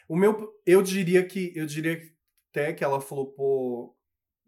O 0.09 0.17
meu, 0.17 0.53
eu 0.67 0.83
diria 0.83 1.27
que 1.27 1.53
eu 1.57 1.67
diria 1.67 2.01
até 2.51 2.73
que 2.73 2.85
ela 2.85 3.01
flopou 3.01 3.98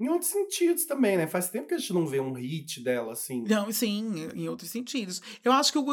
em 0.00 0.08
outros 0.08 0.30
sentidos 0.30 0.86
também, 0.86 1.16
né? 1.16 1.26
Faz 1.26 1.50
tempo 1.50 1.68
que 1.68 1.74
a 1.74 1.78
gente 1.78 1.92
não 1.92 2.06
vê 2.06 2.18
um 2.18 2.32
hit 2.32 2.80
dela 2.80 3.12
assim. 3.12 3.42
Não, 3.42 3.70
sim, 3.70 4.28
em 4.34 4.48
outros 4.48 4.70
sentidos. 4.70 5.20
Eu 5.44 5.52
acho 5.52 5.70
que 5.70 5.78
o 5.78 5.84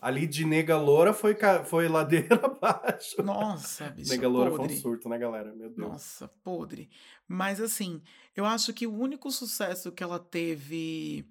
Ali 0.00 0.26
de 0.26 0.44
nega 0.44 0.78
loura 0.78 1.12
foi, 1.12 1.34
ca- 1.34 1.64
foi 1.64 1.88
ladeira 1.88 2.36
abaixo. 2.46 3.20
Nossa, 3.22 3.90
bicha, 3.90 4.12
Nega 4.14 4.28
loura 4.28 4.52
foi 4.52 4.66
um 4.66 4.76
surto, 4.80 5.08
né, 5.08 5.18
galera? 5.18 5.52
Meu 5.54 5.68
Deus. 5.68 5.76
Nossa, 5.88 6.28
podre. 6.44 6.88
Mas 7.26 7.60
assim, 7.60 8.00
eu 8.36 8.46
acho 8.46 8.72
que 8.72 8.86
o 8.86 8.94
único 8.96 9.30
sucesso 9.32 9.90
que 9.90 10.02
ela 10.02 10.18
teve. 10.20 11.26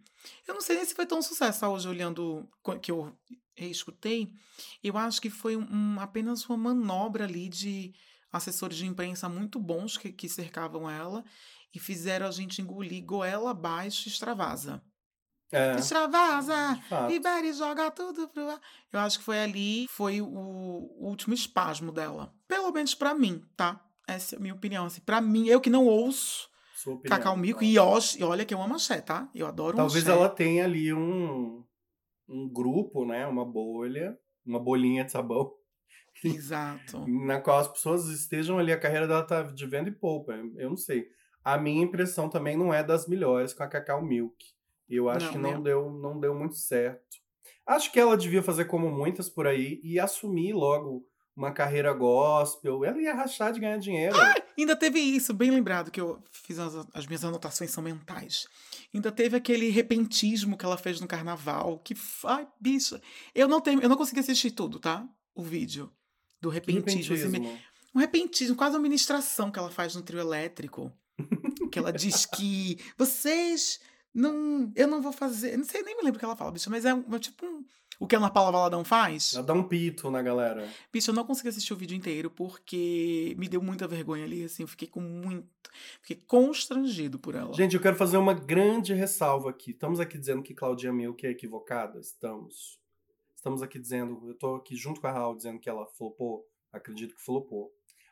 Eu 0.48 0.56
não 0.56 0.62
sei 0.62 0.76
nem 0.76 0.86
se 0.86 0.94
foi 0.94 1.06
tão 1.06 1.22
sucesso, 1.22 1.62
tá? 1.62 1.70
Hoje 1.70 1.88
olhando 1.88 2.50
que 2.82 2.92
eu 2.92 3.16
escutei, 3.58 4.34
eu 4.84 4.98
acho 4.98 5.22
que 5.22 5.30
foi 5.30 5.56
um- 5.56 5.68
um- 5.72 6.00
apenas 6.00 6.46
uma 6.50 6.58
manobra 6.58 7.24
ali 7.24 7.48
de 7.48 7.94
assessores 8.32 8.76
de 8.78 8.86
imprensa 8.86 9.30
muito 9.30 9.60
bons 9.60 9.98
que, 9.98 10.12
que 10.12 10.28
cercavam 10.28 10.90
ela 10.90 11.24
e 11.76 11.80
fizeram 11.80 12.26
a 12.28 12.32
gente 12.32 12.62
engolir 12.62 13.04
goela 13.06 13.52
abaixo 13.52 14.08
e 14.08 14.12
extravasa. 14.12 14.82
É, 15.52 15.76
Extravasa! 15.76 16.80
Libera 17.08 17.46
e 17.46 17.54
joga 17.54 17.92
tudo 17.92 18.28
pro 18.30 18.50
ar. 18.50 18.60
Eu 18.92 19.00
acho 19.00 19.20
que 19.20 19.24
foi 19.26 19.40
ali, 19.40 19.88
foi 19.90 20.20
o, 20.22 20.28
o 20.28 21.08
último 21.08 21.34
espasmo 21.34 21.92
dela. 21.92 22.34
Pelo 22.48 22.72
menos 22.72 22.96
pra 22.96 23.14
mim, 23.14 23.44
tá? 23.56 23.80
Essa 24.08 24.36
é 24.36 24.38
a 24.38 24.42
minha 24.42 24.54
opinião. 24.54 24.86
Assim, 24.86 25.02
pra 25.02 25.22
mim, 25.22 25.48
eu 25.48 25.62
que 25.62 25.70
não 25.70 25.86
ouço. 25.86 26.50
Cacau 27.08 27.38
Milk, 27.38 27.64
e, 27.66 27.80
os- 27.80 28.16
e 28.16 28.24
olha 28.24 28.44
que 28.46 28.54
eu 28.54 28.62
amo 28.62 28.76
axé, 28.76 29.02
tá? 29.02 29.30
Eu 29.34 29.48
adoro 29.48 29.78
Talvez 29.78 30.08
ela 30.08 30.30
tenha 30.30 30.64
ali 30.66 30.94
um, 30.94 31.64
um 32.28 32.50
grupo, 32.52 33.06
né? 33.06 33.26
Uma 33.26 33.46
bolha, 33.46 34.18
uma 34.46 34.60
bolinha 34.60 35.04
de 35.06 35.12
sabão, 35.12 35.52
Exato. 36.24 37.06
na 37.08 37.40
qual 37.40 37.60
as 37.60 37.68
pessoas 37.68 38.06
estejam 38.08 38.58
ali, 38.60 38.72
a 38.72 38.80
carreira 38.80 39.08
dela 39.08 39.24
tá 39.24 39.42
de 39.44 39.66
venda 39.66 39.90
e 39.90 39.94
poupa. 39.94 40.34
Eu 40.58 40.70
não 40.70 40.78
sei. 40.78 41.08
A 41.46 41.60
minha 41.60 41.84
impressão 41.84 42.28
também 42.28 42.58
não 42.58 42.74
é 42.74 42.84
das 42.84 43.08
melhores 43.08 43.54
com 43.54 43.62
a 43.62 43.68
Cacau 43.68 44.04
Milk. 44.04 44.36
Eu 44.90 45.08
acho 45.10 45.28
Não, 45.28 45.32
que 45.32 45.38
não 45.38 45.52
né? 45.52 45.62
deu, 45.62 45.92
não 45.92 46.20
deu 46.20 46.34
muito 46.34 46.56
certo. 46.56 47.18
Acho 47.66 47.92
que 47.92 48.00
ela 48.00 48.18
devia 48.18 48.42
fazer 48.44 48.66
como 48.66 48.90
muitas 48.90 49.30
por 49.30 49.46
aí 49.46 49.80
e 49.84 50.00
assumir 50.00 50.54
logo 50.54 51.08
uma 51.36 51.52
carreira 51.52 51.94
gospel. 51.94 52.84
Ela 52.84 53.00
ia 53.00 53.14
rachar 53.14 53.52
de 53.54 53.60
ganhar 53.60 53.78
dinheiro. 53.78 54.16
Ainda 54.58 54.76
teve 54.76 55.00
isso, 55.00 55.34
bem 55.34 55.52
lembrado 55.52 55.92
que 55.92 56.02
eu 56.02 56.20
fiz 56.32 56.58
as, 56.58 56.74
as 56.94 57.06
minhas 57.06 57.24
anotações 57.24 57.70
são 57.72 57.84
mentais. 57.84 58.48
Ainda 58.94 59.12
teve 59.12 59.36
aquele 59.36 59.70
repentismo 59.70 60.58
que 60.58 60.66
ela 60.66 60.78
fez 60.78 61.00
no 61.00 61.08
carnaval, 61.08 61.78
que 61.80 61.94
ai, 62.24 62.48
bicha, 62.60 63.02
eu 63.34 63.48
não 63.48 63.62
tenho, 63.62 63.82
eu 63.82 63.90
não 63.90 63.98
consegui 63.98 64.22
assistir 64.22 64.52
tudo, 64.52 64.80
tá? 64.80 65.08
O 65.36 65.44
vídeo 65.44 65.92
do 66.42 66.50
repentismo, 66.50 67.14
assim, 67.16 67.26
repentismo. 67.26 67.60
um 67.94 68.00
repentismo, 68.00 68.56
quase 68.56 68.76
uma 68.76 68.82
ministração 68.82 69.52
que 69.52 69.60
ela 69.60 69.70
faz 69.70 69.94
no 69.96 70.02
trio 70.02 70.20
elétrico, 70.20 70.92
que 71.72 71.80
ela 71.80 71.92
diz 71.92 72.26
que 72.26 72.78
vocês 72.98 73.80
não, 74.14 74.72
eu 74.76 74.88
não 74.88 75.02
vou 75.02 75.12
fazer, 75.12 75.58
não 75.58 75.64
sei 75.66 75.82
nem 75.84 75.96
me 75.98 76.04
lembro 76.04 76.18
o 76.18 76.20
que 76.20 76.26
ela 76.26 76.36
fala, 76.36 76.52
bicha, 76.52 76.70
mas 76.70 76.86
é, 76.86 76.94
um- 76.94 77.04
é 77.14 77.20
tipo 77.20 77.46
um, 77.46 77.66
o 78.00 78.08
que 78.08 78.16
a 78.16 78.20
Ana 78.20 78.30
Paula 78.30 78.52
Valadão 78.52 78.84
faz. 78.84 79.34
Ela 79.34 79.44
dá 79.44 79.54
um 79.54 79.64
pito 79.68 80.10
na 80.12 80.22
galera. 80.22 80.68
Bicho, 80.92 81.12
eu 81.12 81.16
não 81.16 81.26
consegui 81.26 81.50
assistir 81.50 81.74
o 81.74 81.78
vídeo 81.78 81.96
inteiro 81.98 82.30
porque 82.30 83.36
me 83.38 83.48
deu 83.48 83.62
muita 83.62 83.88
vergonha 83.88 84.24
ali, 84.26 84.44
assim, 84.44 84.64
eu 84.64 84.68
fiquei 84.68 84.88
com 84.88 85.02
muito. 85.02 85.48
Fiquei 86.02 86.24
constrangido 86.28 87.20
por 87.20 87.36
ela. 87.36 87.54
Gente, 87.54 87.76
eu 87.76 87.82
quero 87.82 87.96
fazer 87.98 88.16
uma 88.18 88.34
grande 88.34 88.94
ressalva 88.94 89.50
aqui. 89.50 89.72
Estamos 89.72 90.00
aqui 90.00 90.18
dizendo 90.18 90.42
que 90.42 90.54
Claudinha 90.54 90.94
Milk 90.94 91.26
é 91.26 91.32
equivocada? 91.32 92.00
Estamos. 92.00 92.80
Estamos 93.36 93.62
aqui 93.62 93.78
dizendo, 93.78 94.22
eu 94.30 94.34
tô 94.36 94.56
aqui 94.56 94.76
junto 94.76 95.02
com 95.02 95.08
a 95.08 95.12
Raul 95.12 95.36
dizendo 95.36 95.60
que 95.60 95.70
ela 95.70 95.86
flopou. 95.86 96.46
Acredito 96.72 97.14
que 97.16 97.22
flopou. 97.22 97.72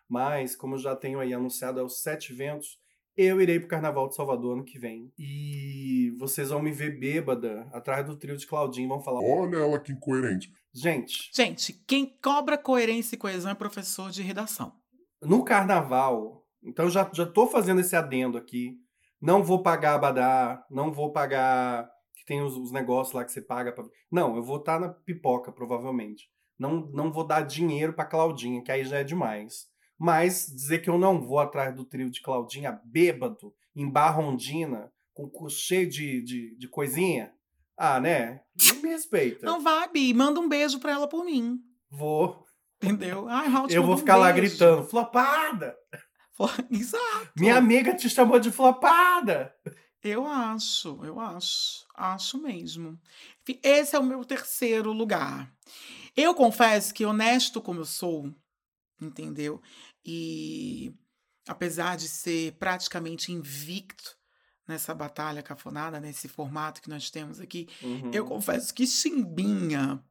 Mas, 0.09 0.55
como 0.55 0.75
eu 0.75 0.79
já 0.79 0.95
tenho 0.95 1.19
aí 1.19 1.33
anunciado 1.33 1.79
aos 1.79 2.01
sete 2.01 2.33
eventos, 2.33 2.77
eu 3.15 3.41
irei 3.41 3.59
pro 3.59 3.67
Carnaval 3.67 4.07
de 4.07 4.15
Salvador 4.15 4.53
ano 4.55 4.63
que 4.63 4.79
vem. 4.79 5.11
E 5.17 6.15
vocês 6.19 6.49
vão 6.49 6.61
me 6.61 6.71
ver 6.71 6.99
bêbada 6.99 7.67
atrás 7.71 8.05
do 8.05 8.15
trio 8.17 8.37
de 8.37 8.47
Claudinho 8.47 8.85
e 8.85 8.89
vão 8.89 9.01
falar: 9.01 9.21
Olha 9.21 9.57
ela 9.57 9.79
que 9.79 9.91
incoerente. 9.91 10.51
Gente, 10.73 11.29
Gente, 11.35 11.73
quem 11.87 12.17
cobra 12.21 12.57
coerência 12.57 13.15
e 13.15 13.19
coesão 13.19 13.51
é 13.51 13.55
professor 13.55 14.09
de 14.09 14.23
redação. 14.23 14.73
no 15.21 15.43
carnaval, 15.43 16.43
então 16.63 16.89
já, 16.89 17.09
já 17.13 17.25
tô 17.25 17.45
fazendo 17.47 17.79
esse 17.81 17.95
adendo 17.95 18.37
aqui. 18.37 18.77
Não 19.21 19.43
vou 19.43 19.61
pagar 19.61 19.93
abadá, 19.95 20.65
não 20.69 20.91
vou 20.91 21.11
pagar. 21.13 21.87
Que 22.15 22.25
tem 22.25 22.41
os, 22.41 22.55
os 22.57 22.71
negócios 22.71 23.13
lá 23.13 23.23
que 23.23 23.31
você 23.31 23.41
paga. 23.41 23.71
Pra... 23.71 23.83
Não, 24.11 24.35
eu 24.35 24.43
vou 24.43 24.57
estar 24.57 24.79
na 24.79 24.89
pipoca, 24.89 25.51
provavelmente. 25.51 26.27
Não, 26.57 26.89
não 26.91 27.11
vou 27.11 27.25
dar 27.25 27.41
dinheiro 27.41 27.93
pra 27.93 28.05
Claudinha, 28.05 28.63
que 28.63 28.71
aí 28.71 28.83
já 28.83 28.97
é 28.99 29.03
demais. 29.03 29.67
Mas 29.97 30.47
dizer 30.47 30.79
que 30.79 30.89
eu 30.89 30.97
não 30.97 31.21
vou 31.21 31.39
atrás 31.39 31.73
do 31.75 31.85
trio 31.85 32.09
de 32.09 32.21
Claudinha 32.21 32.79
bêbado, 32.83 33.53
em 33.75 33.89
Barrondina, 33.89 34.91
com 35.13 35.49
cheio 35.49 35.89
de, 35.89 36.21
de, 36.21 36.55
de 36.57 36.67
coisinha. 36.67 37.33
Ah, 37.77 37.99
né? 37.99 38.41
Não 38.67 38.81
me 38.81 38.89
respeita. 38.89 39.45
Não 39.45 39.61
vai, 39.61 39.89
Bi, 39.89 40.13
manda 40.13 40.39
um 40.39 40.47
beijo 40.47 40.79
pra 40.79 40.91
ela 40.91 41.07
por 41.07 41.25
mim. 41.25 41.59
Vou. 41.89 42.45
Entendeu? 42.81 43.27
Ai, 43.29 43.47
Raul, 43.47 43.67
Eu 43.69 43.81
vou 43.81 43.91
manda 43.91 43.95
um 43.95 43.97
ficar 43.97 44.17
lá 44.17 44.31
gritando, 44.31 44.83
flopada! 44.85 45.75
Exato. 46.69 47.31
Minha 47.37 47.57
amiga 47.57 47.95
te 47.95 48.09
chamou 48.09 48.39
de 48.39 48.51
flopada! 48.51 49.53
Eu 50.03 50.27
acho, 50.27 50.99
eu 51.05 51.17
acho. 51.17 51.85
Acho 51.95 52.37
mesmo. 52.37 52.99
Esse 53.63 53.95
é 53.95 53.99
o 53.99 54.03
meu 54.03 54.25
terceiro 54.25 54.91
lugar. 54.91 55.49
Eu 56.15 56.35
confesso 56.35 56.93
que, 56.93 57.05
honesto 57.05 57.61
como 57.61 57.79
eu 57.79 57.85
sou, 57.85 58.29
entendeu? 59.01 59.61
E 60.05 60.93
apesar 61.47 61.97
de 61.97 62.07
ser 62.07 62.53
praticamente 62.53 63.31
invicto 63.31 64.17
nessa 64.67 64.93
batalha 64.95 65.43
cafonada, 65.43 65.99
nesse 65.99 66.27
formato 66.29 66.81
que 66.81 66.89
nós 66.89 67.09
temos 67.11 67.39
aqui, 67.39 67.67
Uhum. 67.81 68.11
eu 68.13 68.25
confesso 68.25 68.73
que 68.73 68.87
Chimbinha, 68.87 70.01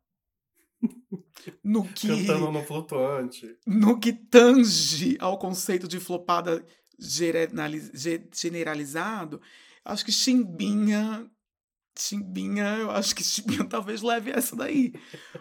no 1.65 1.85
que, 1.89 2.09
Cantando 2.09 2.51
no 2.53 2.63
flutuante. 2.65 3.57
no 3.67 3.99
que 3.99 4.13
tange 4.13 5.17
ao 5.21 5.39
conceito 5.39 5.87
de 5.89 5.99
flopada 6.01 6.65
generali- 6.99 7.91
ge- 7.95 8.29
generalizado, 8.35 9.41
acho 9.85 10.05
que 10.05 10.13
Chimbinha. 10.13 11.31
Chimbinha, 11.99 12.77
eu 12.79 12.91
acho 12.91 13.15
que 13.15 13.23
Chimbinha 13.23 13.65
talvez 13.69 14.03
leve 14.03 14.31
essa 14.31 14.57
daí. 14.57 14.93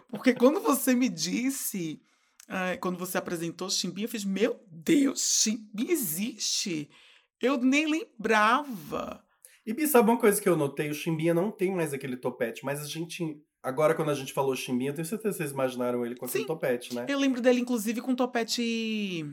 Porque 0.09 0.33
quando 0.33 0.59
você 0.61 0.93
me 0.93 1.07
disse, 1.09 2.01
eh, 2.51 2.77
quando 2.77 2.97
você 2.97 3.17
apresentou 3.17 3.69
Chimbinha, 3.69 4.05
eu 4.05 4.09
fiz: 4.09 4.25
Meu 4.25 4.59
Deus, 4.67 5.41
Chimbinha 5.41 5.91
existe. 5.91 6.89
Eu 7.41 7.57
nem 7.57 7.89
lembrava. 7.89 9.23
E 9.65 9.73
Bi, 9.73 9.87
sabe 9.87 10.09
uma 10.09 10.19
coisa 10.19 10.41
que 10.41 10.49
eu 10.49 10.57
notei? 10.57 10.89
O 10.89 10.93
Chimbinha 10.93 11.33
não 11.33 11.51
tem 11.51 11.73
mais 11.73 11.93
aquele 11.93 12.17
topete, 12.17 12.63
mas 12.65 12.81
a 12.81 12.85
gente. 12.87 13.41
Agora, 13.63 13.93
quando 13.93 14.09
a 14.09 14.15
gente 14.15 14.33
falou 14.33 14.55
Chimbinha, 14.55 14.89
eu 14.89 14.95
tenho 14.95 15.05
certeza 15.05 15.33
que 15.33 15.37
vocês 15.37 15.51
imaginaram 15.51 16.05
ele 16.05 16.15
com 16.15 16.25
aquele 16.25 16.43
Sim. 16.43 16.47
topete, 16.47 16.95
né? 16.95 17.05
Eu 17.07 17.19
lembro 17.19 17.41
dele, 17.41 17.59
inclusive, 17.59 18.01
com 18.01 18.15
topete. 18.15 19.23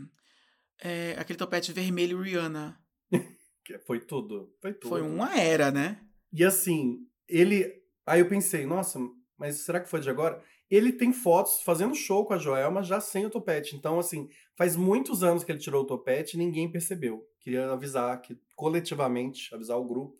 eh, 0.82 1.16
aquele 1.18 1.38
topete 1.38 1.72
vermelho 1.72 2.20
Rihanna. 2.20 2.78
Que 3.64 3.78
Foi 3.80 4.00
tudo. 4.00 4.54
Foi 4.62 4.72
tudo. 4.72 4.88
Foi 4.88 5.02
uma 5.02 5.38
era, 5.38 5.70
né? 5.70 6.00
E 6.32 6.42
assim, 6.42 7.00
ele. 7.28 7.70
Aí 8.06 8.20
eu 8.20 8.28
pensei, 8.28 8.64
nossa, 8.64 8.98
mas 9.38 9.60
será 9.64 9.80
que 9.80 9.88
foi 9.88 10.00
de 10.00 10.10
agora? 10.10 10.42
Ele 10.70 10.92
tem 10.92 11.12
fotos 11.12 11.62
fazendo 11.62 11.94
show 11.94 12.26
com 12.26 12.34
a 12.34 12.38
Joelma 12.38 12.82
já 12.82 13.00
sem 13.00 13.24
o 13.24 13.30
topete. 13.30 13.76
Então, 13.76 13.98
assim, 13.98 14.28
faz 14.56 14.76
muitos 14.76 15.22
anos 15.22 15.44
que 15.44 15.52
ele 15.52 15.58
tirou 15.58 15.82
o 15.82 15.86
topete 15.86 16.34
e 16.34 16.38
ninguém 16.38 16.70
percebeu. 16.70 17.26
Queria 17.40 17.70
avisar 17.70 18.20
que, 18.20 18.38
coletivamente, 18.54 19.54
avisar 19.54 19.78
o 19.78 19.86
grupo, 19.86 20.18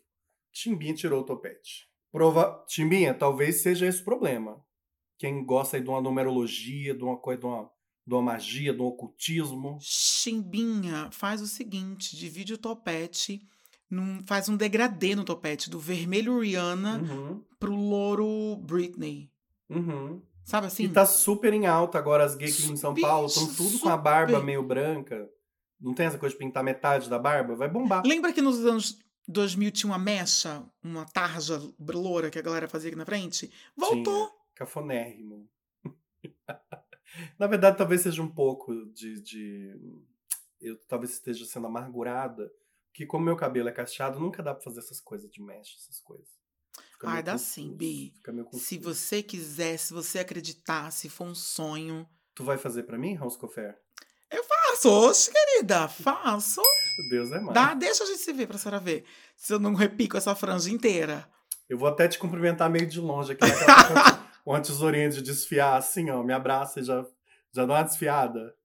Chimbinha 0.51 0.93
tirou 0.93 1.21
o 1.21 1.25
topete. 1.25 1.87
Prova... 2.11 2.65
Chimbinha, 2.67 3.13
talvez 3.13 3.61
seja 3.61 3.85
esse 3.85 4.01
o 4.01 4.05
problema. 4.05 4.63
Quem 5.17 5.45
gosta 5.45 5.77
aí 5.77 5.83
de 5.83 5.89
uma 5.89 6.01
numerologia, 6.01 6.95
de 6.95 7.03
uma 7.03 7.17
coisa, 7.17 7.41
de 7.41 7.45
uma, 7.45 7.71
de 8.07 8.13
uma 8.13 8.21
magia, 8.21 8.73
de 8.73 8.81
um 8.81 8.85
ocultismo. 8.85 9.77
Chimbinha 9.81 11.09
faz 11.11 11.41
o 11.41 11.47
seguinte: 11.47 12.15
divide 12.15 12.53
o 12.53 12.57
topete, 12.57 13.41
num- 13.89 14.23
faz 14.25 14.47
um 14.49 14.55
degradê 14.57 15.15
no 15.15 15.23
topete, 15.23 15.69
do 15.69 15.79
vermelho 15.79 16.39
Rihanna 16.39 16.99
Uhum, 16.99 17.43
pro 17.59 17.73
louro 17.75 18.55
Britney. 18.57 19.31
uhum. 19.69 20.21
Sabe 20.43 20.65
assim? 20.65 20.85
E 20.85 20.89
tá 20.89 21.05
super 21.05 21.53
em 21.53 21.67
alta 21.67 21.99
agora 21.99 22.23
as 22.23 22.35
gays 22.35 22.63
aqui 22.63 22.71
em 22.71 22.75
São 22.75 22.95
Paulo. 22.95 23.27
Estão 23.27 23.53
tudo 23.53 23.77
com 23.79 23.89
a 23.89 23.95
barba 23.97 24.33
super. 24.33 24.45
meio 24.45 24.63
branca. 24.63 25.29
Não 25.79 25.93
tem 25.93 26.07
essa 26.07 26.17
coisa 26.17 26.33
de 26.33 26.39
pintar 26.39 26.63
metade 26.63 27.07
da 27.07 27.19
barba? 27.19 27.55
Vai 27.55 27.69
bombar. 27.69 28.01
Lembra 28.03 28.33
que 28.33 28.41
nos 28.41 28.65
anos 28.65 28.97
2000 29.27 29.69
tinha 29.71 29.91
uma 29.91 29.99
mecha, 29.99 30.63
uma 30.83 31.05
tarja 31.05 31.61
loura 31.79 32.31
que 32.31 32.39
a 32.39 32.41
galera 32.41 32.67
fazia 32.67 32.89
aqui 32.89 32.97
na 32.97 33.05
frente? 33.05 33.51
Voltou. 33.77 34.25
Tinha. 34.27 34.39
Cafonérrimo. 34.55 35.47
Na 37.37 37.47
verdade, 37.47 37.77
talvez 37.77 38.01
seja 38.01 38.21
um 38.21 38.27
pouco 38.29 38.73
de, 38.87 39.21
de. 39.21 39.75
Eu 40.59 40.77
talvez 40.87 41.13
esteja 41.13 41.45
sendo 41.45 41.67
amargurada. 41.67 42.51
Que 42.93 43.05
como 43.05 43.23
meu 43.25 43.35
cabelo 43.35 43.69
é 43.69 43.71
cacheado, 43.71 44.19
nunca 44.19 44.41
dá 44.43 44.53
pra 44.53 44.63
fazer 44.63 44.79
essas 44.79 44.99
coisas 44.99 45.29
de 45.31 45.41
mecha, 45.41 45.75
essas 45.77 45.99
coisas. 45.99 46.27
Fica 46.93 47.09
Ai, 47.09 47.23
dá 47.23 47.33
confuso, 47.33 47.49
sim, 47.51 47.75
Bi. 47.75 48.13
Se 48.53 48.77
você 48.77 49.23
quiser, 49.23 49.77
se 49.77 49.93
você 49.93 50.19
acreditar, 50.19 50.91
se 50.91 51.07
for 51.09 51.25
um 51.25 51.35
sonho. 51.35 52.07
Tu 52.35 52.43
vai 52.43 52.57
fazer 52.57 52.83
pra 52.83 52.97
mim, 52.97 53.15
House 53.15 53.37
Cofer? 53.37 53.77
Faço, 54.47 54.89
oxe, 54.91 55.31
querida, 55.31 55.87
faço. 55.87 56.61
Deus 57.09 57.31
é 57.31 57.39
mais. 57.39 57.53
Dá, 57.53 57.73
deixa 57.73 58.03
a 58.03 58.07
gente 58.07 58.19
se 58.19 58.31
ver 58.31 58.47
pra 58.47 58.57
senhora 58.57 58.79
ver. 58.79 59.03
Se 59.35 59.51
eu 59.53 59.59
não 59.59 59.73
repico 59.73 60.15
essa 60.15 60.35
franja 60.35 60.69
inteira. 60.69 61.27
Eu 61.67 61.77
vou 61.77 61.87
até 61.87 62.07
te 62.07 62.19
cumprimentar 62.19 62.69
meio 62.69 62.85
de 62.87 62.99
longe 62.99 63.31
aqui, 63.31 63.41
naquela 63.41 63.87
com- 63.87 64.23
com 64.43 64.51
uma 64.51 64.61
tesourinha 64.61 65.09
de 65.09 65.21
desfiar, 65.21 65.77
assim, 65.77 66.09
ó. 66.11 66.23
Me 66.23 66.33
abraça 66.33 66.79
e 66.79 66.83
já, 66.83 67.03
já 67.51 67.65
dá 67.65 67.73
uma 67.73 67.83
desfiada. 67.83 68.55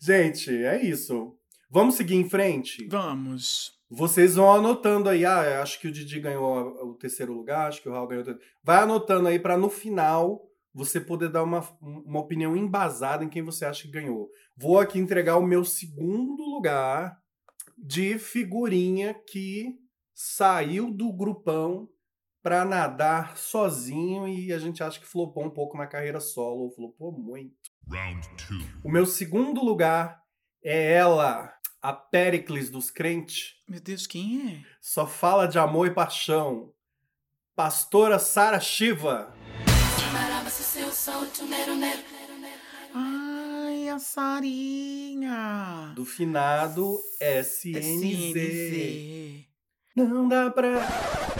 Gente, 0.00 0.50
é 0.50 0.82
isso. 0.84 1.37
Vamos 1.70 1.96
seguir 1.96 2.14
em 2.14 2.28
frente? 2.28 2.86
Vamos. 2.86 3.72
Vocês 3.90 4.34
vão 4.34 4.52
anotando 4.52 5.08
aí. 5.08 5.24
Ah, 5.24 5.44
eu 5.44 5.62
acho 5.62 5.80
que 5.80 5.88
o 5.88 5.92
Didi 5.92 6.20
ganhou 6.20 6.90
o 6.90 6.94
terceiro 6.94 7.32
lugar, 7.32 7.68
acho 7.68 7.82
que 7.82 7.88
o 7.88 7.92
Raul 7.92 8.06
ganhou 8.06 8.22
o 8.22 8.24
terceiro. 8.24 8.50
Vai 8.62 8.82
anotando 8.82 9.28
aí 9.28 9.38
pra 9.38 9.56
no 9.56 9.70
final 9.70 10.42
você 10.72 11.00
poder 11.00 11.30
dar 11.30 11.42
uma, 11.42 11.66
uma 11.80 12.20
opinião 12.20 12.56
embasada 12.56 13.24
em 13.24 13.28
quem 13.28 13.42
você 13.42 13.64
acha 13.64 13.82
que 13.82 13.90
ganhou. 13.90 14.30
Vou 14.56 14.78
aqui 14.78 14.98
entregar 14.98 15.36
o 15.36 15.46
meu 15.46 15.64
segundo 15.64 16.42
lugar 16.42 17.18
de 17.76 18.18
figurinha 18.18 19.14
que 19.14 19.74
saiu 20.14 20.90
do 20.90 21.12
grupão 21.12 21.88
pra 22.42 22.64
nadar 22.64 23.36
sozinho 23.36 24.28
e 24.28 24.52
a 24.52 24.58
gente 24.58 24.82
acha 24.82 24.98
que 24.98 25.06
flopou 25.06 25.44
um 25.44 25.50
pouco 25.50 25.76
na 25.76 25.86
carreira 25.86 26.20
solo, 26.20 26.62
ou 26.62 26.70
flopou 26.70 27.12
muito. 27.12 27.54
Round 27.88 28.28
two. 28.36 28.58
O 28.84 28.90
meu 28.90 29.06
segundo 29.06 29.64
lugar 29.64 30.20
é 30.62 30.94
ela, 30.94 31.52
a 31.80 31.92
Pericles 31.92 32.70
dos 32.70 32.90
crentes. 32.90 33.54
Meu 33.68 33.80
Deus, 33.80 34.06
quem 34.06 34.50
é? 34.50 34.64
Só 34.80 35.06
fala 35.06 35.46
de 35.46 35.58
amor 35.58 35.86
e 35.86 35.90
paixão. 35.94 36.72
Pastora 37.54 38.18
Sara 38.18 38.60
Shiva. 38.60 39.34
Ai, 42.94 43.88
a 43.88 43.98
Sarinha. 43.98 45.92
Do 45.94 46.04
finado 46.04 46.98
SNZ. 47.20 47.76
SNZ. 47.76 49.46
Não 49.96 50.28
dá 50.28 50.50
pra. 50.50 50.80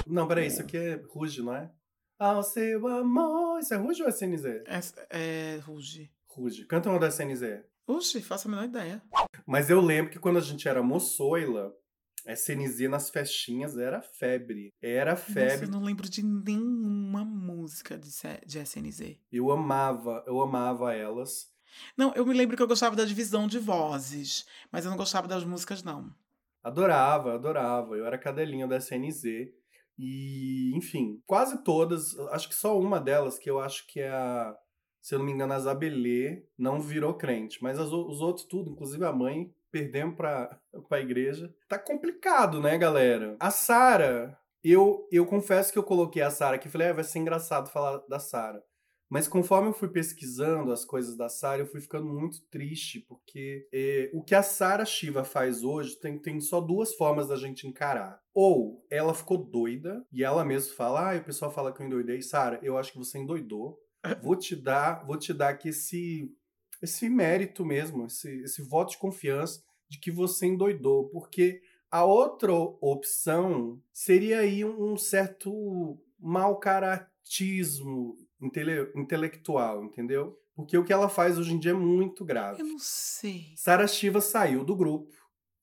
Não, 0.07 0.27
peraí, 0.27 0.47
isso 0.49 0.63
aqui 0.63 0.77
é 0.77 1.01
Ruge, 1.09 1.43
não 1.43 1.55
é? 1.55 1.71
Ao 2.19 2.43
seu 2.43 2.87
amor. 2.89 3.61
Isso 3.61 3.75
é 3.75 3.77
Ruge 3.77 4.03
ou 4.03 4.09
SNZ? 4.09 4.45
É, 4.67 4.81
é 5.11 5.57
Ruge. 5.59 6.11
Ruge. 6.27 6.65
Canta 6.67 6.91
uma 6.91 6.99
da 6.99 7.09
SNZ. 7.09 7.63
Oxe, 7.89 8.21
faço 8.21 8.47
a 8.47 8.51
menor 8.51 8.65
ideia. 8.65 9.03
Mas 9.47 9.71
eu 9.71 9.81
lembro 9.81 10.13
que 10.13 10.19
quando 10.19 10.37
a 10.37 10.43
gente 10.43 10.69
era 10.69 10.83
moçoila, 10.83 11.73
SNZ 12.27 12.81
nas 12.91 13.09
festinhas 13.09 13.79
era 13.79 14.03
febre. 14.03 14.69
Era 14.83 15.13
Nossa, 15.13 15.33
febre. 15.33 15.67
eu 15.67 15.71
não 15.71 15.83
lembro 15.83 16.07
de 16.07 16.23
nenhuma 16.23 17.25
música 17.25 17.97
de, 17.97 18.11
de 18.47 18.59
SNZ. 18.59 19.17
Eu 19.33 19.51
amava, 19.51 20.23
eu 20.27 20.39
amava 20.43 20.95
elas. 20.95 21.51
Não, 21.97 22.13
eu 22.15 22.27
me 22.27 22.35
lembro 22.35 22.59
que 22.59 22.63
eu 22.63 22.69
gostava 22.69 22.95
da 22.95 23.07
divisão 23.07 23.47
de 23.47 23.59
vozes, 23.59 24.47
mas 24.71 24.85
eu 24.85 24.91
não 24.91 24.99
gostava 24.99 25.27
das 25.27 25.43
músicas, 25.43 25.83
não. 25.83 26.15
Adorava, 26.63 27.37
adorava. 27.37 27.97
Eu 27.97 28.05
era 28.05 28.19
cadelinha 28.19 28.67
da 28.69 28.77
SNZ. 28.77 29.49
E, 29.99 30.73
enfim, 30.77 31.23
quase 31.27 31.65
todas, 31.65 32.19
acho 32.33 32.51
que 32.51 32.55
só 32.55 32.79
uma 32.79 33.01
delas, 33.01 33.39
que 33.39 33.49
eu 33.49 33.59
acho 33.59 33.87
que 33.87 33.99
é 33.99 34.11
a, 34.11 34.55
se 35.09 35.15
eu 35.15 35.21
não 35.21 35.25
me 35.25 35.33
engano, 35.33 35.55
a 35.55 35.59
Zabelê, 35.59 36.43
não 36.59 36.83
virou 36.83 37.15
crente. 37.15 37.63
Mas 37.63 37.79
as 37.79 37.91
os 37.91 38.21
outros 38.21 38.45
tudo, 38.45 38.73
inclusive 38.73 39.03
a 39.07 39.11
mãe, 39.11 39.51
perdemos 39.71 40.15
pra, 40.15 40.61
pra 40.87 41.01
igreja. 41.01 41.51
Tá 41.67 41.79
complicado, 41.79 42.61
né, 42.61 42.77
galera? 42.77 43.35
A 43.41 43.51
Sara, 43.51 44.39
eu, 44.63 45.09
eu 45.11 45.25
confesso 45.25 45.73
que 45.73 45.79
eu 45.79 45.83
coloquei 45.83 46.21
a 46.21 46.31
Sara 46.31 46.57
aqui, 46.57 46.69
falei, 46.69 46.89
ah, 46.89 46.93
vai 46.93 47.05
ser 47.05 47.21
engraçado 47.21 47.71
falar 47.71 48.03
da 48.07 48.19
Sara. 48.19 48.63
Mas 49.09 49.27
conforme 49.27 49.71
eu 49.71 49.73
fui 49.73 49.89
pesquisando 49.89 50.71
as 50.71 50.85
coisas 50.85 51.17
da 51.17 51.31
Sara, 51.31 51.63
eu 51.63 51.67
fui 51.67 51.81
ficando 51.81 52.05
muito 52.05 52.43
triste, 52.51 53.01
porque 53.01 53.67
eh, 53.73 54.11
o 54.13 54.23
que 54.23 54.35
a 54.35 54.43
Sara 54.43 54.85
Shiva 54.85 55.25
faz 55.25 55.65
hoje 55.65 55.99
tem, 55.99 56.19
tem 56.19 56.39
só 56.39 56.61
duas 56.61 56.95
formas 56.95 57.29
da 57.29 57.37
gente 57.37 57.67
encarar. 57.67 58.21
Ou 58.35 58.85
ela 58.91 59.15
ficou 59.15 59.39
doida, 59.39 60.05
e 60.13 60.23
ela 60.23 60.45
mesma 60.45 60.75
fala, 60.75 61.15
ah, 61.15 61.17
o 61.17 61.25
pessoal 61.25 61.51
fala 61.51 61.73
que 61.73 61.81
eu 61.81 61.87
endoidei. 61.87 62.21
Sara, 62.21 62.61
eu 62.63 62.77
acho 62.77 62.93
que 62.93 62.99
você 62.99 63.17
endoidou. 63.17 63.81
Vou 64.17 64.37
te 64.37 64.55
dar, 64.57 65.05
vou 65.07 65.17
te 65.19 65.33
dar 65.33 65.51
aqui 65.51 65.69
esse, 65.71 66.31
esse 66.83 67.09
mérito 67.09 67.65
mesmo, 67.65 68.07
esse, 68.07 68.43
esse 68.43 68.63
voto 68.63 68.93
de 68.93 68.99
confiança 68.99 69.63
de 69.89 69.99
que 69.99 70.11
você 70.11 70.47
endoidou, 70.47 71.09
porque 71.09 71.61
a 71.91 72.05
outra 72.05 72.53
opção 72.53 73.81
seria 73.93 74.41
aí 74.41 74.65
um 74.65 74.97
certo 74.97 75.99
mau 76.19 76.59
caratismo 76.59 78.17
intele- 78.41 78.93
intelectual, 78.95 79.85
entendeu? 79.85 80.39
Porque 80.55 80.77
o 80.77 80.85
que 80.85 80.93
ela 80.93 81.09
faz 81.09 81.39
hoje 81.39 81.55
em 81.55 81.59
dia 81.59 81.71
é 81.71 81.75
muito 81.75 82.25
grave. 82.25 82.61
Eu 82.61 82.67
não 82.67 82.79
sei. 82.79 83.53
Sara 83.57 83.87
Shiva 83.87 84.21
saiu 84.21 84.65
do 84.65 84.77
grupo, 84.77 85.17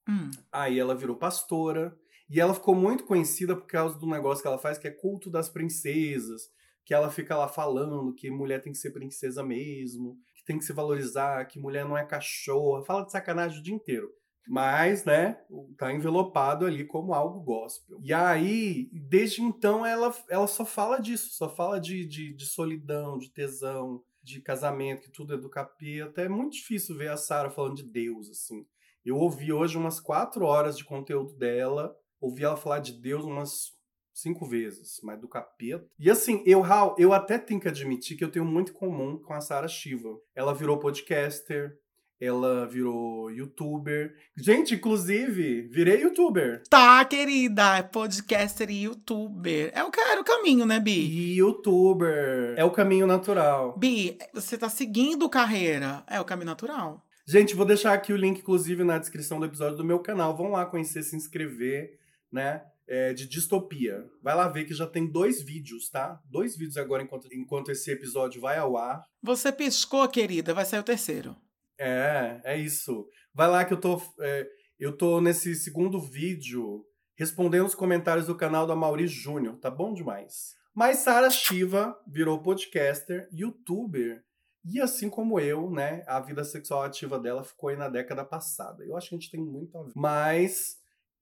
Hum, 0.08 0.29
aí 0.51 0.77
ela 0.79 0.93
virou 0.93 1.15
pastora, 1.15 1.97
e 2.29 2.39
ela 2.39 2.53
ficou 2.53 2.75
muito 2.75 3.05
conhecida 3.05 3.55
por 3.55 3.65
causa 3.65 3.97
do 3.97 4.05
negócio 4.08 4.41
que 4.41 4.47
ela 4.47 4.58
faz, 4.60 4.77
que 4.77 4.88
é 4.88 4.91
culto 4.91 5.29
das 5.31 5.49
princesas, 5.49 6.43
que 6.85 6.93
ela 6.93 7.09
fica 7.09 7.35
lá 7.35 7.47
falando 7.47 8.13
que 8.13 8.29
mulher 8.29 8.61
tem 8.61 8.71
que 8.71 8.77
ser 8.77 8.91
princesa 8.91 9.43
mesmo, 9.43 10.17
que 10.35 10.45
tem 10.45 10.59
que 10.59 10.63
se 10.63 10.71
valorizar, 10.71 11.45
que 11.45 11.59
mulher 11.59 11.83
não 11.83 11.97
é 11.97 12.05
cachorra, 12.05 12.85
fala 12.85 13.03
de 13.03 13.11
sacanagem 13.11 13.59
o 13.59 13.63
dia 13.63 13.73
inteiro. 13.73 14.07
Mas, 14.47 15.03
né, 15.03 15.39
tá 15.75 15.91
envelopado 15.91 16.67
ali 16.67 16.85
como 16.85 17.15
algo 17.15 17.41
gospel. 17.41 17.97
E 18.03 18.13
aí, 18.13 18.87
desde 18.93 19.41
então, 19.41 19.83
ela, 19.83 20.15
ela 20.29 20.45
só 20.45 20.63
fala 20.63 20.99
disso, 20.99 21.29
só 21.31 21.49
fala 21.49 21.79
de, 21.79 22.05
de, 22.05 22.35
de 22.35 22.45
solidão, 22.45 23.17
de 23.17 23.31
tesão, 23.31 24.03
de 24.21 24.39
casamento, 24.41 25.01
que 25.01 25.11
tudo 25.11 25.33
é 25.33 25.37
do 25.37 25.49
capeta. 25.49 26.21
É 26.21 26.29
muito 26.29 26.53
difícil 26.53 26.95
ver 26.95 27.09
a 27.09 27.17
Sarah 27.17 27.49
falando 27.49 27.77
de 27.77 27.89
Deus, 27.89 28.29
assim. 28.29 28.63
Eu 29.03 29.17
ouvi 29.17 29.51
hoje 29.51 29.77
umas 29.77 29.99
quatro 29.99 30.45
horas 30.45 30.77
de 30.77 30.85
conteúdo 30.85 31.35
dela, 31.35 31.95
ouvi 32.21 32.43
ela 32.43 32.57
falar 32.57 32.79
de 32.79 32.93
Deus 32.93 33.25
umas 33.25 33.74
cinco 34.15 34.47
vezes, 34.47 35.01
mas 35.04 35.19
do 35.19 35.28
capeta. 35.28 35.86
E 35.99 36.10
assim, 36.10 36.41
eu, 36.45 36.62
Raul, 36.62 36.95
eu 36.97 37.12
até 37.12 37.38
tenho 37.38 37.60
que 37.60 37.67
admitir 37.67 38.17
que 38.17 38.23
eu 38.23 38.32
tenho 38.32 38.45
muito 38.45 38.71
em 38.71 38.75
comum 38.75 39.17
com 39.17 39.34
a 39.34 39.41
Sarah 39.41 39.67
Shiva. 39.67 40.17
Ela 40.34 40.54
virou 40.54 40.80
podcaster, 40.80 41.78
ela 42.19 42.65
virou 42.65 43.30
youtuber. 43.30 44.15
Gente, 44.38 44.75
inclusive, 44.75 45.63
virei 45.63 46.01
youtuber. 46.01 46.63
Tá, 46.69 47.04
querida, 47.04 47.84
podcaster 47.84 48.71
e 48.71 48.84
youtuber. 48.84 49.69
É 49.73 49.84
o, 49.84 49.91
era 50.10 50.21
o 50.21 50.25
caminho, 50.25 50.65
né, 50.65 50.80
Bi? 50.80 50.97
E 50.97 51.36
youtuber 51.36 52.56
é 52.58 52.63
o 52.63 52.71
caminho 52.71 53.06
natural. 53.06 53.78
Bi, 53.78 54.17
você 54.34 54.58
tá 54.58 54.69
seguindo 54.69 55.30
carreira. 55.30 56.04
É 56.08 56.21
o 56.21 56.25
caminho 56.25 56.47
natural. 56.47 57.06
Gente, 57.28 57.56
vou 57.56 57.65
deixar 57.65 57.91
aqui 57.91 58.13
o 58.13 58.17
link, 58.17 58.39
inclusive, 58.39 58.84
na 58.84 58.97
descrição 58.97 59.39
do 59.39 59.45
episódio 59.45 59.75
do 59.75 59.84
meu 59.84 59.99
canal. 59.99 60.38
Vão 60.38 60.51
lá 60.51 60.65
conhecer, 60.65 61.04
se 61.04 61.17
inscrever, 61.17 61.99
né? 62.32 62.62
É, 62.87 63.13
de 63.13 63.27
distopia. 63.27 64.05
Vai 64.21 64.35
lá 64.35 64.47
ver 64.47 64.65
que 64.65 64.73
já 64.73 64.85
tem 64.85 65.09
dois 65.09 65.41
vídeos, 65.41 65.89
tá? 65.89 66.21
Dois 66.25 66.55
vídeos 66.55 66.77
agora 66.77 67.01
enquanto, 67.01 67.27
enquanto 67.33 67.71
esse 67.71 67.89
episódio 67.89 68.39
vai 68.39 68.57
ao 68.57 68.77
ar. 68.77 69.03
Você 69.23 69.51
piscou, 69.51 70.07
querida, 70.07 70.53
vai 70.53 70.65
sair 70.65 70.81
o 70.81 70.83
terceiro. 70.83 71.35
É, 71.79 72.39
é 72.43 72.57
isso. 72.57 73.07
Vai 73.33 73.49
lá 73.49 73.65
que 73.65 73.73
eu 73.73 73.79
tô. 73.79 73.99
é, 74.21 74.47
eu 74.79 74.95
tô 74.95 75.19
nesse 75.19 75.55
segundo 75.55 75.99
vídeo 75.99 76.85
respondendo 77.15 77.65
os 77.65 77.75
comentários 77.75 78.27
do 78.27 78.35
canal 78.35 78.67
da 78.67 78.75
Mauri 78.75 79.07
Júnior. 79.07 79.57
Tá 79.57 79.71
bom 79.71 79.93
demais. 79.93 80.53
Mas 80.73 80.99
Sara 80.99 81.29
Shiva 81.29 81.97
virou 82.05 82.41
podcaster, 82.41 83.27
youtuber. 83.31 84.23
E 84.65 84.81
assim 84.81 85.09
como 85.09 85.39
eu, 85.39 85.69
né, 85.69 86.03
a 86.07 86.19
vida 86.19 86.43
sexual 86.43 86.83
ativa 86.83 87.19
dela 87.19 87.43
ficou 87.43 87.69
aí 87.69 87.77
na 87.77 87.87
década 87.87 88.25
passada. 88.25 88.83
Eu 88.83 88.97
acho 88.97 89.09
que 89.09 89.15
a 89.15 89.17
gente 89.17 89.31
tem 89.31 89.39
muito 89.39 89.77
a 89.77 89.83
ver. 89.83 89.93
Mas 89.95 90.77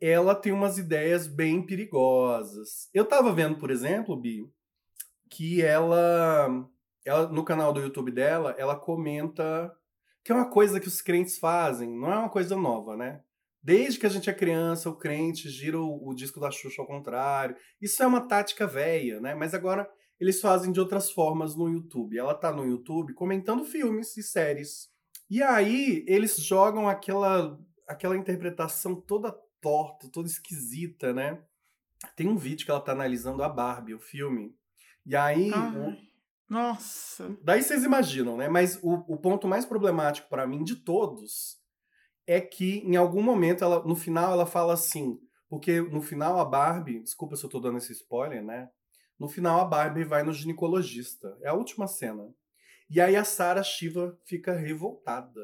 ela 0.05 0.35
tem 0.35 0.51
umas 0.51 0.77
ideias 0.77 1.27
bem 1.27 1.65
perigosas. 1.65 2.89
Eu 2.93 3.05
tava 3.05 3.31
vendo, 3.31 3.57
por 3.57 3.71
exemplo, 3.71 4.19
Bi, 4.19 4.45
que 5.29 5.61
ela, 5.61 6.49
ela 7.05 7.29
no 7.29 7.45
canal 7.45 7.71
do 7.71 7.79
YouTube 7.79 8.11
dela, 8.11 8.53
ela 8.57 8.75
comenta 8.75 9.73
que 10.21 10.29
é 10.29 10.35
uma 10.35 10.49
coisa 10.49 10.77
que 10.77 10.89
os 10.89 11.01
crentes 11.01 11.37
fazem, 11.37 11.89
não 11.89 12.11
é 12.11 12.17
uma 12.17 12.29
coisa 12.29 12.53
nova, 12.53 12.97
né? 12.97 13.21
Desde 13.61 13.97
que 13.97 14.05
a 14.05 14.09
gente 14.09 14.29
é 14.29 14.33
criança, 14.33 14.89
o 14.89 14.97
crente 14.97 15.49
gira 15.49 15.79
o, 15.79 16.09
o 16.09 16.13
disco 16.13 16.37
da 16.37 16.51
Xuxa 16.51 16.81
ao 16.81 16.87
contrário. 16.87 17.55
Isso 17.81 18.03
é 18.03 18.07
uma 18.07 18.27
tática 18.27 18.67
velha, 18.67 19.21
né? 19.21 19.33
Mas 19.33 19.53
agora 19.53 19.89
eles 20.19 20.41
fazem 20.41 20.73
de 20.73 20.81
outras 20.81 21.11
formas 21.11 21.55
no 21.55 21.69
YouTube. 21.69 22.17
Ela 22.17 22.33
tá 22.33 22.51
no 22.51 22.65
YouTube 22.65 23.13
comentando 23.13 23.63
filmes 23.63 24.17
e 24.17 24.23
séries. 24.23 24.89
E 25.29 25.41
aí 25.41 26.03
eles 26.09 26.35
jogam 26.35 26.89
aquela 26.89 27.57
aquela 27.87 28.17
interpretação 28.17 28.95
toda 28.99 29.33
torta, 29.63 30.09
toda 30.11 30.27
esquisita, 30.27 31.13
né? 31.13 31.41
Tem 32.15 32.27
um 32.27 32.37
vídeo 32.37 32.65
que 32.65 32.71
ela 32.71 32.81
tá 32.81 32.91
analisando 32.91 33.41
a 33.41 33.49
Barbie, 33.49 33.93
o 33.95 33.99
filme. 33.99 34.53
E 35.05 35.15
aí, 35.15 35.49
o- 35.89 35.97
nossa. 36.49 37.35
Daí 37.41 37.63
vocês 37.63 37.83
imaginam, 37.83 38.37
né? 38.37 38.47
Mas 38.49 38.77
o, 38.83 38.93
o 39.07 39.17
ponto 39.17 39.47
mais 39.47 39.65
problemático 39.65 40.29
pra 40.29 40.45
mim 40.45 40.63
de 40.63 40.75
todos 40.75 41.57
é 42.27 42.39
que 42.41 42.79
em 42.79 42.95
algum 42.95 43.23
momento, 43.23 43.63
ela, 43.63 43.83
no 43.83 43.95
final, 43.95 44.33
ela 44.33 44.45
fala 44.45 44.73
assim. 44.73 45.17
Porque 45.49 45.81
no 45.81 46.01
final 46.01 46.39
a 46.39 46.45
Barbie, 46.45 46.99
desculpa 47.01 47.35
se 47.35 47.43
eu 47.43 47.49
tô 47.49 47.59
dando 47.59 47.77
esse 47.77 47.91
spoiler, 47.93 48.43
né? 48.43 48.69
No 49.19 49.29
final 49.29 49.59
a 49.61 49.65
Barbie 49.65 50.03
vai 50.03 50.23
no 50.23 50.33
ginecologista. 50.33 51.37
É 51.41 51.49
a 51.49 51.53
última 51.53 51.87
cena. 51.87 52.23
E 52.89 52.99
aí 52.99 53.15
a 53.15 53.23
Sarah 53.23 53.63
Shiva 53.63 54.17
fica 54.25 54.53
revoltada. 54.53 55.41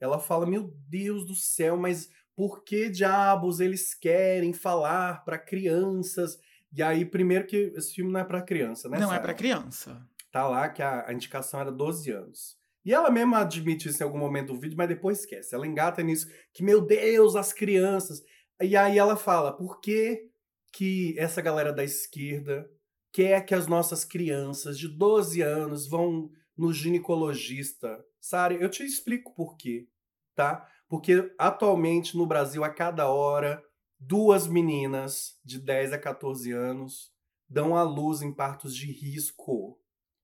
Ela 0.00 0.18
fala: 0.18 0.46
Meu 0.46 0.70
Deus 0.88 1.26
do 1.26 1.34
céu, 1.34 1.76
mas 1.76 2.08
por 2.38 2.62
que 2.62 2.88
diabos 2.88 3.58
eles 3.58 3.94
querem 3.94 4.52
falar 4.52 5.24
pra 5.24 5.36
crianças? 5.36 6.38
E 6.72 6.80
aí, 6.80 7.04
primeiro 7.04 7.44
que 7.44 7.72
esse 7.74 7.92
filme 7.92 8.12
não 8.12 8.20
é 8.20 8.24
pra 8.24 8.40
criança, 8.40 8.88
né? 8.88 8.96
não 8.96 9.06
é 9.06 9.08
Sarah? 9.08 9.22
pra 9.22 9.34
criança. 9.34 10.08
tá 10.30 10.46
lá 10.46 10.68
que 10.68 10.80
a, 10.80 11.08
a 11.08 11.12
indicação 11.12 11.58
era 11.58 11.72
12 11.72 12.12
anos. 12.12 12.56
E 12.84 12.94
ela 12.94 13.10
mesma 13.10 13.40
admite 13.40 13.88
isso 13.88 14.00
em 14.00 14.06
algum 14.06 14.20
momento 14.20 14.52
do 14.52 14.60
vídeo, 14.60 14.76
mas 14.78 14.86
depois 14.86 15.18
esquece. 15.18 15.52
Ela 15.52 15.66
engata 15.66 16.00
nisso, 16.00 16.30
que, 16.54 16.62
meu 16.62 16.80
Deus, 16.80 17.34
as 17.34 17.52
crianças. 17.52 18.22
E 18.62 18.76
aí 18.76 18.96
ela 18.96 19.16
fala, 19.16 19.52
por 19.52 19.80
que, 19.80 20.30
que 20.72 21.16
essa 21.18 21.42
galera 21.42 21.72
da 21.72 21.82
esquerda 21.82 22.70
quer 23.12 23.44
que 23.44 23.54
as 23.54 23.66
nossas 23.66 24.04
crianças 24.04 24.78
de 24.78 24.86
12 24.86 25.42
anos 25.42 25.88
vão 25.88 26.30
no 26.56 26.72
ginecologista? 26.72 27.98
Sara, 28.20 28.54
eu 28.54 28.70
te 28.70 28.84
explico 28.84 29.34
por 29.34 29.56
quê, 29.56 29.88
tá? 30.36 30.64
Porque 30.88 31.32
atualmente 31.38 32.16
no 32.16 32.26
Brasil, 32.26 32.64
a 32.64 32.70
cada 32.70 33.08
hora, 33.08 33.62
duas 33.98 34.46
meninas 34.46 35.38
de 35.44 35.58
10 35.58 35.92
a 35.92 35.98
14 35.98 36.50
anos 36.52 37.12
dão 37.48 37.76
à 37.76 37.82
luz 37.82 38.22
em 38.22 38.32
partos 38.32 38.74
de 38.74 38.90
risco. 38.90 39.78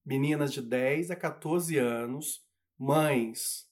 Meninas 0.04 0.52
de 0.52 0.60
10 0.60 1.10
a 1.10 1.16
14 1.16 1.78
anos, 1.78 2.42
mães 2.78 3.66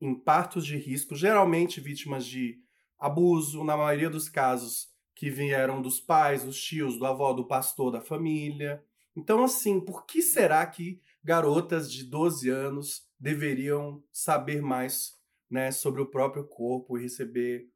em 0.00 0.14
partos 0.14 0.66
de 0.66 0.76
risco, 0.76 1.14
geralmente 1.14 1.80
vítimas 1.80 2.26
de 2.26 2.60
abuso, 2.98 3.62
na 3.62 3.76
maioria 3.76 4.10
dos 4.10 4.28
casos 4.28 4.90
que 5.14 5.30
vieram 5.30 5.80
dos 5.80 6.00
pais, 6.00 6.44
dos 6.44 6.60
tios, 6.60 6.98
do 6.98 7.06
avó, 7.06 7.32
do 7.32 7.46
pastor 7.46 7.92
da 7.92 8.00
família. 8.00 8.84
Então, 9.14 9.44
assim, 9.44 9.80
por 9.80 10.04
que 10.04 10.20
será 10.20 10.66
que 10.66 11.00
garotas 11.22 11.90
de 11.92 12.04
12 12.04 12.48
anos 12.48 13.06
deveriam 13.18 14.02
saber 14.10 14.60
mais 14.60 15.16
né, 15.52 15.70
sobre 15.70 16.00
o 16.02 16.10
próprio 16.10 16.44
corpo 16.46 16.98
e 16.98 17.02
receber 17.02 17.68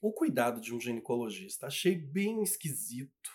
o 0.00 0.12
cuidado 0.12 0.60
de 0.60 0.74
um 0.74 0.80
ginecologista? 0.80 1.66
Achei 1.66 1.94
bem 1.96 2.42
esquisito, 2.42 3.30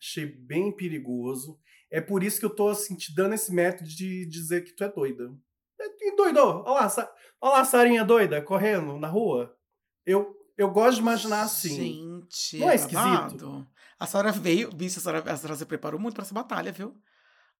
achei 0.00 0.26
bem 0.26 0.74
perigoso. 0.74 1.58
É 1.90 2.00
por 2.00 2.22
isso 2.22 2.40
que 2.40 2.46
eu 2.46 2.54
tô 2.54 2.68
assim, 2.68 2.96
te 2.96 3.14
dando 3.14 3.34
esse 3.34 3.52
método 3.52 3.88
de 3.88 4.26
dizer 4.26 4.64
que 4.64 4.72
tu 4.72 4.82
é 4.84 4.88
doida. 4.92 5.32
É 5.80 6.16
doido! 6.16 6.38
Olha 6.40 6.70
lá, 6.72 6.88
Sa- 6.88 7.12
olha 7.40 7.52
lá 7.54 7.60
a 7.60 7.64
Sarinha 7.64 8.04
doida 8.04 8.40
correndo 8.42 8.98
na 8.98 9.08
rua. 9.08 9.56
Eu, 10.04 10.34
eu 10.56 10.70
gosto 10.70 10.96
de 10.96 11.00
imaginar 11.02 11.42
assim. 11.42 11.76
Gente, 11.76 12.58
Não 12.58 12.70
é 12.70 12.74
esquisito? 12.74 12.96
babado. 12.98 13.66
A 13.98 14.06
senhora 14.06 14.32
veio, 14.32 14.70
bicho, 14.72 14.98
a 14.98 15.02
senhora, 15.02 15.32
a 15.32 15.36
senhora 15.36 15.56
se 15.56 15.66
preparou 15.66 16.00
muito 16.00 16.14
pra 16.14 16.22
essa 16.24 16.34
batalha, 16.34 16.72
viu? 16.72 16.96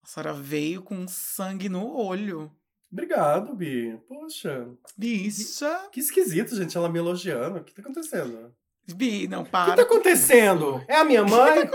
A 0.03 0.07
senhora 0.07 0.33
veio 0.35 0.83
com 0.83 1.07
sangue 1.07 1.69
no 1.69 1.95
olho. 1.97 2.51
Obrigado, 2.93 3.55
Bi. 3.55 3.99
Poxa, 4.07 4.69
Bicha. 4.97 5.89
que 5.91 6.01
esquisito, 6.01 6.55
gente, 6.55 6.77
ela 6.77 6.89
me 6.91 6.99
elogiando. 6.99 7.59
O 7.61 7.65
que 7.65 7.73
tá 7.75 7.81
acontecendo? 7.81 8.55
Bi, 8.95 9.27
não, 9.29 9.43
O 9.43 9.45
que 9.45 9.51
para. 9.51 9.75
tá 9.77 9.83
acontecendo? 9.83 10.85
É 10.87 10.97
a 10.97 11.05
minha 11.05 11.25
mãe? 11.25 11.61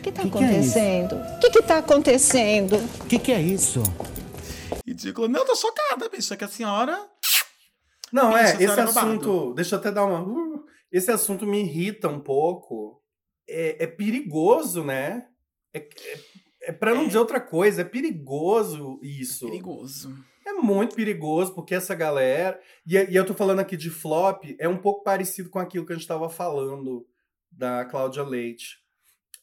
O 0.00 0.02
que 0.02 0.08
está 0.08 0.22
Que 0.22 0.30
que 0.30 0.38
é 0.38 0.40
acontecendo? 0.46 1.16
O 1.16 1.50
que 1.50 1.58
está 1.58 1.78
acontecendo? 1.78 2.76
O 3.02 3.06
que, 3.06 3.18
que 3.18 3.32
é 3.32 3.40
isso? 3.42 3.82
Ridículo. 4.86 5.28
Não, 5.28 5.44
tô 5.44 5.54
chocada, 5.54 6.08
bicha, 6.08 6.36
que 6.36 6.44
a 6.44 6.48
senhora. 6.48 6.98
Não, 8.12 8.30
Bicho, 8.32 8.42
é, 8.42 8.54
esse 8.64 8.80
é 8.80 8.82
assunto. 8.82 9.52
Deixa 9.54 9.74
eu 9.74 9.78
até 9.78 9.92
dar 9.92 10.04
uma. 10.06 10.22
uh, 10.22 10.64
esse 10.90 11.10
assunto 11.10 11.46
me 11.46 11.60
irrita 11.60 12.08
um 12.08 12.18
pouco. 12.20 13.02
É, 13.48 13.84
é 13.84 13.86
perigoso, 13.86 14.82
né? 14.84 15.26
É, 15.74 15.78
é, 15.80 16.20
é 16.62 16.72
para 16.72 16.94
não 16.94 17.02
É. 17.02 17.06
dizer 17.06 17.18
outra 17.18 17.40
coisa, 17.40 17.82
é 17.82 17.84
perigoso 17.84 18.98
isso. 19.02 19.46
Perigoso. 19.46 20.14
É 20.46 20.52
muito 20.54 20.94
perigoso, 20.96 21.54
porque 21.54 21.74
essa 21.74 21.94
galera. 21.94 22.60
E, 22.86 22.96
e 22.96 23.14
eu 23.16 23.24
tô 23.26 23.34
falando 23.34 23.60
aqui 23.60 23.76
de 23.76 23.90
flop, 23.90 24.44
é 24.58 24.68
um 24.68 24.78
pouco 24.78 25.02
parecido 25.04 25.50
com 25.50 25.58
aquilo 25.58 25.84
que 25.86 25.92
a 25.92 25.96
gente 25.96 26.08
tava 26.08 26.28
falando 26.30 27.06
da 27.50 27.84
Cláudia 27.84 28.22
Leite. 28.22 28.78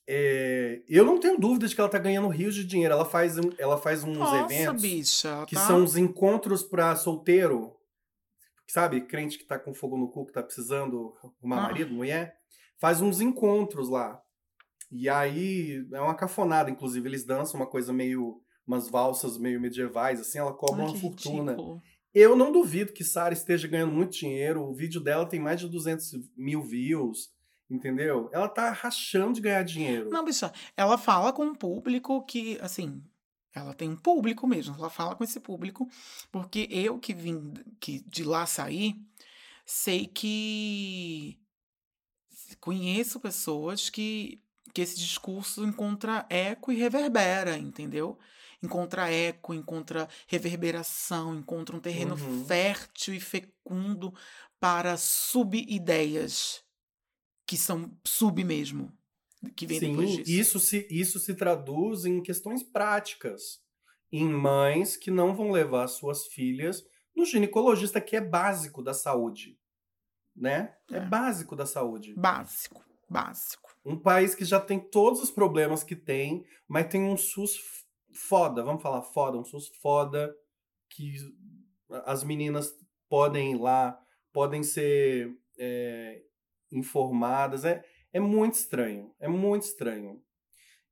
É, 0.09 0.81
eu 0.87 1.03
não 1.05 1.19
tenho 1.19 1.37
dúvida 1.37 1.67
de 1.67 1.75
que 1.75 1.81
ela 1.81 1.89
tá 1.89 1.97
ganhando 1.99 2.27
rios 2.29 2.55
de 2.55 2.63
dinheiro. 2.65 2.93
Ela 2.93 3.05
faz, 3.05 3.37
um- 3.37 3.51
ela 3.57 3.77
faz 3.77 4.03
uns 4.03 4.17
Nossa, 4.17 4.53
eventos 4.53 4.81
bicha. 4.81 5.45
que 5.45 5.55
tá- 5.55 5.67
são 5.67 5.83
os 5.83 5.97
encontros 5.97 6.63
pra 6.63 6.95
solteiro. 6.95 7.75
Sabe, 8.69 9.01
crente 9.01 9.37
que 9.37 9.45
tá 9.45 9.57
com 9.59 9.73
fogo 9.73 9.97
no 9.97 10.09
cu, 10.09 10.25
que 10.25 10.33
tá 10.33 10.41
precisando 10.43 11.13
arrumar 11.41 11.57
Ah. 11.57 11.61
marido, 11.63 11.93
mulher. 11.93 12.35
Faz 12.79 13.01
uns 13.01 13.19
encontros 13.21 13.89
lá. 13.89 14.21
E 14.91 15.09
aí 15.09 15.85
é 15.93 15.99
uma 16.01 16.15
cafonada, 16.15 16.69
inclusive. 16.69 17.07
Eles 17.07 17.25
dançam 17.25 17.59
uma 17.59 17.67
coisa 17.67 17.91
meio. 17.91 18.41
Umas 18.67 18.89
valsas 18.89 19.37
meio 19.37 19.61
medievais, 19.61 20.19
assim, 20.19 20.37
ela 20.37 20.53
cobra 20.53 20.83
Ai, 20.83 20.89
uma 20.89 20.97
fortuna. 20.97 21.51
ridículo. 21.53 21.81
Eu 22.13 22.35
não 22.35 22.51
duvido 22.51 22.93
que 22.93 23.03
Sara 23.03 23.33
esteja 23.33 23.67
ganhando 23.67 23.93
muito 23.93 24.17
dinheiro. 24.17 24.63
O 24.63 24.73
vídeo 24.73 24.99
dela 24.99 25.25
tem 25.25 25.39
mais 25.39 25.59
de 25.59 25.67
200 25.69 26.13
mil 26.35 26.61
views, 26.61 27.31
entendeu? 27.69 28.29
Ela 28.33 28.49
tá 28.49 28.71
rachando 28.71 29.33
de 29.33 29.41
ganhar 29.41 29.63
dinheiro. 29.63 30.09
Não, 30.09 30.25
bicha, 30.25 30.51
ela 30.75 30.97
fala 30.97 31.31
com 31.31 31.45
um 31.45 31.55
público 31.55 32.23
que, 32.25 32.57
assim, 32.59 33.03
ela 33.53 33.73
tem 33.73 33.89
um 33.89 33.95
público 33.95 34.47
mesmo, 34.47 34.75
ela 34.75 34.89
fala 34.89 35.15
com 35.15 35.23
esse 35.23 35.39
público, 35.39 35.89
porque 36.31 36.67
eu 36.69 36.99
que 36.99 37.13
vim 37.13 37.53
que 37.79 38.03
de 38.07 38.23
lá 38.23 38.45
sair, 38.45 38.95
sei 39.65 40.07
que 40.07 41.39
conheço 42.59 43.19
pessoas 43.19 43.89
que, 43.89 44.41
que 44.73 44.81
esse 44.81 44.97
discurso 44.97 45.65
encontra 45.65 46.25
eco 46.29 46.71
e 46.71 46.77
reverbera, 46.77 47.57
entendeu? 47.57 48.17
Encontra 48.63 49.09
eco, 49.11 49.53
encontra 49.53 50.09
reverberação, 50.27 51.35
encontra 51.35 51.75
um 51.75 51.79
terreno 51.79 52.15
Uhum. 52.15 52.45
fértil 52.45 53.13
e 53.13 53.19
fecundo 53.19 54.13
para 54.59 54.97
sub-ideias, 54.97 56.63
que 57.47 57.57
são 57.57 57.91
sub 58.05 58.43
mesmo, 58.43 58.91
que 59.55 59.67
vem 59.67 59.79
depois 59.79 60.11
Sim, 60.11 60.17
disso. 60.23 60.31
isso 60.31 60.59
se, 60.59 60.87
isso 60.89 61.19
se 61.19 61.35
traduz 61.35 62.05
em 62.05 62.21
questões 62.21 62.63
práticas. 62.63 63.61
Em 64.11 64.27
mães 64.27 64.95
que 64.95 65.11
não 65.11 65.35
vão 65.35 65.51
levar 65.51 65.87
suas 65.87 66.27
filhas 66.27 66.83
no 67.15 67.25
ginecologista, 67.25 67.99
que 68.01 68.15
é 68.15 68.21
básico 68.21 68.81
da 68.81 68.93
saúde. 68.93 69.59
Né? 70.35 70.75
É, 70.91 70.97
É. 70.97 71.01
básico 71.01 71.55
da 71.55 71.65
saúde. 71.65 72.13
Básico, 72.15 72.83
básico. 73.09 73.71
Um 73.85 73.97
país 73.97 74.35
que 74.35 74.45
já 74.45 74.59
tem 74.59 74.79
todos 74.79 75.21
os 75.21 75.31
problemas 75.31 75.83
que 75.83 75.95
tem, 75.95 76.45
mas 76.67 76.87
tem 76.87 77.01
um 77.03 77.17
SUS 77.17 77.85
foda, 78.13 78.63
vamos 78.63 78.81
falar 78.81 79.01
foda, 79.01 79.37
um 79.37 79.43
SUS 79.43 79.69
foda, 79.81 80.33
que 80.89 81.15
as 82.05 82.23
meninas 82.23 82.73
podem 83.09 83.53
ir 83.53 83.57
lá, 83.57 83.97
podem 84.33 84.63
ser 84.63 85.35
é, 85.57 86.21
informadas. 86.71 87.65
É, 87.65 87.83
é 88.13 88.19
muito 88.19 88.55
estranho, 88.55 89.13
é 89.19 89.27
muito 89.27 89.63
estranho. 89.63 90.21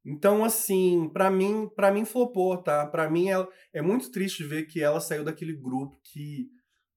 Então, 0.05 0.45
assim, 0.45 1.09
pra 1.09 1.31
mim, 1.31 1.67
para 1.75 1.91
mim 1.91 2.05
flopou, 2.05 2.57
tá? 2.57 2.85
Pra 2.85 3.09
mim 3.09 3.31
é, 3.31 3.47
é 3.73 3.81
muito 3.81 4.11
triste 4.11 4.43
ver 4.43 4.65
que 4.67 4.81
ela 4.81 4.99
saiu 4.99 5.23
daquele 5.23 5.53
grupo 5.53 5.99
que 6.03 6.47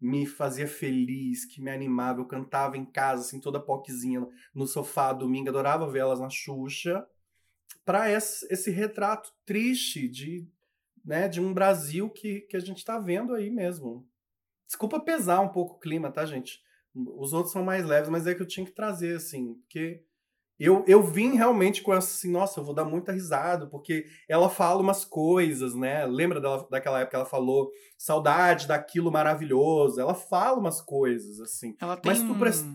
me 0.01 0.27
fazia 0.27 0.69
feliz, 0.69 1.47
que 1.47 1.63
me 1.63 1.71
animava. 1.71 2.21
Eu 2.21 2.27
cantava 2.27 2.77
em 2.77 2.85
casa, 2.85 3.23
assim, 3.23 3.41
toda 3.41 3.59
poquezinha 3.59 4.27
no 4.55 4.67
sofá 4.67 5.13
domingo, 5.15 5.49
adorava 5.49 5.91
ver 5.91 6.01
elas 6.01 6.21
na 6.21 6.29
Xuxa, 6.29 7.05
para 7.89 8.11
esse, 8.13 8.47
esse 8.53 8.71
retrato 8.71 9.33
triste 9.47 10.07
de, 10.07 10.47
né, 11.03 11.27
de 11.27 11.41
um 11.41 11.55
Brasil 11.55 12.11
que, 12.11 12.43
que 12.43 12.55
a 12.55 12.61
gente 12.61 12.85
tá 12.85 12.99
vendo 12.99 13.33
aí 13.33 13.49
mesmo. 13.49 14.07
Desculpa 14.67 15.01
pesar 15.01 15.41
um 15.41 15.49
pouco 15.49 15.77
o 15.77 15.79
clima, 15.79 16.13
tá, 16.13 16.27
gente? 16.27 16.61
Os 16.95 17.33
outros 17.33 17.51
são 17.51 17.65
mais 17.65 17.87
leves, 17.87 18.11
mas 18.11 18.27
é 18.27 18.35
que 18.35 18.43
eu 18.43 18.47
tinha 18.47 18.67
que 18.67 18.73
trazer, 18.73 19.17
assim, 19.17 19.55
porque 19.55 20.05
eu, 20.59 20.85
eu 20.87 21.03
vim 21.03 21.35
realmente 21.35 21.81
com 21.81 21.95
essa 21.95 22.09
assim, 22.11 22.31
nossa, 22.31 22.61
eu 22.61 22.65
vou 22.65 22.75
dar 22.75 22.85
muita 22.85 23.11
risada, 23.11 23.67
porque 23.67 24.05
ela 24.29 24.51
fala 24.51 24.83
umas 24.83 25.07
coisas, 25.07 25.75
né? 25.75 26.05
Lembra 26.05 26.43
dela, 26.43 26.69
daquela 26.71 26.99
época 26.99 27.13
que 27.13 27.17
ela 27.17 27.25
falou 27.25 27.71
saudade 27.97 28.69
daquilo 28.69 29.11
maravilhoso? 29.11 29.99
Ela 29.99 30.15
fala 30.15 30.59
umas 30.59 30.83
coisas, 30.83 31.41
assim. 31.41 31.75
Ela 31.81 31.97
tem 31.97 32.13
Mas 32.13 32.21
tu 32.21 32.35
um, 32.35 32.39
presta- 32.39 32.69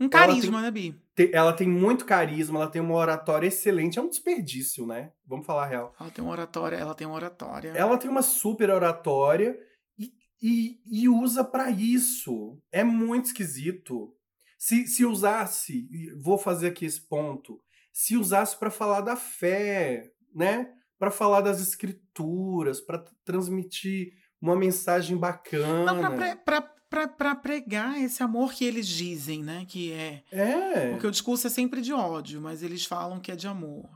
um 0.00 0.08
carisma, 0.08 0.60
né, 0.62 0.70
Bi? 0.70 1.00
Te- 1.14 1.30
Ela 1.32 1.52
tem 1.52 1.68
muito 1.68 2.04
carisma, 2.04 2.58
ela 2.60 2.70
tem 2.70 2.82
uma 2.82 2.94
oratória 2.94 3.46
excelente, 3.46 3.98
é 3.98 4.02
um 4.02 4.08
desperdício, 4.08 4.86
né? 4.86 5.12
Vamos 5.26 5.46
falar 5.46 5.64
a 5.64 5.66
real. 5.66 5.94
Ela 6.00 6.10
tem 6.10 6.24
uma 6.24 6.32
oratória, 6.32 6.76
ela 6.76 6.94
tem 6.94 7.06
uma 7.06 7.16
oratória. 7.16 7.72
Ela 7.76 7.96
tem 7.98 8.10
uma 8.10 8.22
super 8.22 8.70
oratória 8.70 9.56
e, 9.98 10.12
e, 10.42 10.80
e 11.02 11.08
usa 11.08 11.44
pra 11.44 11.70
isso. 11.70 12.58
É 12.72 12.82
muito 12.82 13.26
esquisito. 13.26 14.12
Se, 14.58 14.86
se 14.86 15.04
usasse, 15.04 15.88
vou 16.20 16.38
fazer 16.38 16.68
aqui 16.68 16.84
esse 16.86 17.00
ponto, 17.06 17.60
se 17.92 18.16
usasse 18.16 18.58
pra 18.58 18.70
falar 18.70 19.02
da 19.02 19.14
fé, 19.14 20.10
né? 20.34 20.70
Pra 20.98 21.10
falar 21.10 21.42
das 21.42 21.60
escrituras, 21.60 22.80
pra 22.80 23.04
transmitir 23.24 24.12
uma 24.40 24.56
mensagem 24.56 25.16
bacana. 25.16 25.92
Não, 25.92 26.00
pra, 26.00 26.10
pra, 26.10 26.36
pra, 26.60 26.73
pra 27.08 27.34
pregar 27.34 28.00
esse 28.00 28.22
amor 28.22 28.52
que 28.52 28.64
eles 28.64 28.86
dizem, 28.86 29.42
né? 29.42 29.64
Que 29.66 29.92
é. 29.92 30.22
É. 30.30 30.90
Porque 30.92 31.06
o 31.06 31.10
discurso 31.10 31.46
é 31.46 31.50
sempre 31.50 31.80
de 31.80 31.92
ódio, 31.92 32.40
mas 32.40 32.62
eles 32.62 32.84
falam 32.84 33.20
que 33.20 33.30
é 33.32 33.36
de 33.36 33.46
amor. 33.48 33.88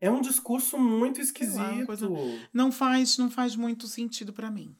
É 0.00 0.10
um 0.10 0.20
discurso 0.20 0.78
muito 0.78 1.16
Sei 1.16 1.24
esquisito. 1.24 1.84
coisa- 1.86 2.08
Não 2.52 2.72
faz, 2.72 3.18
não 3.18 3.30
faz 3.30 3.54
muito 3.54 3.86
sentido 3.86 4.32
pra 4.32 4.50
mim. 4.50 4.74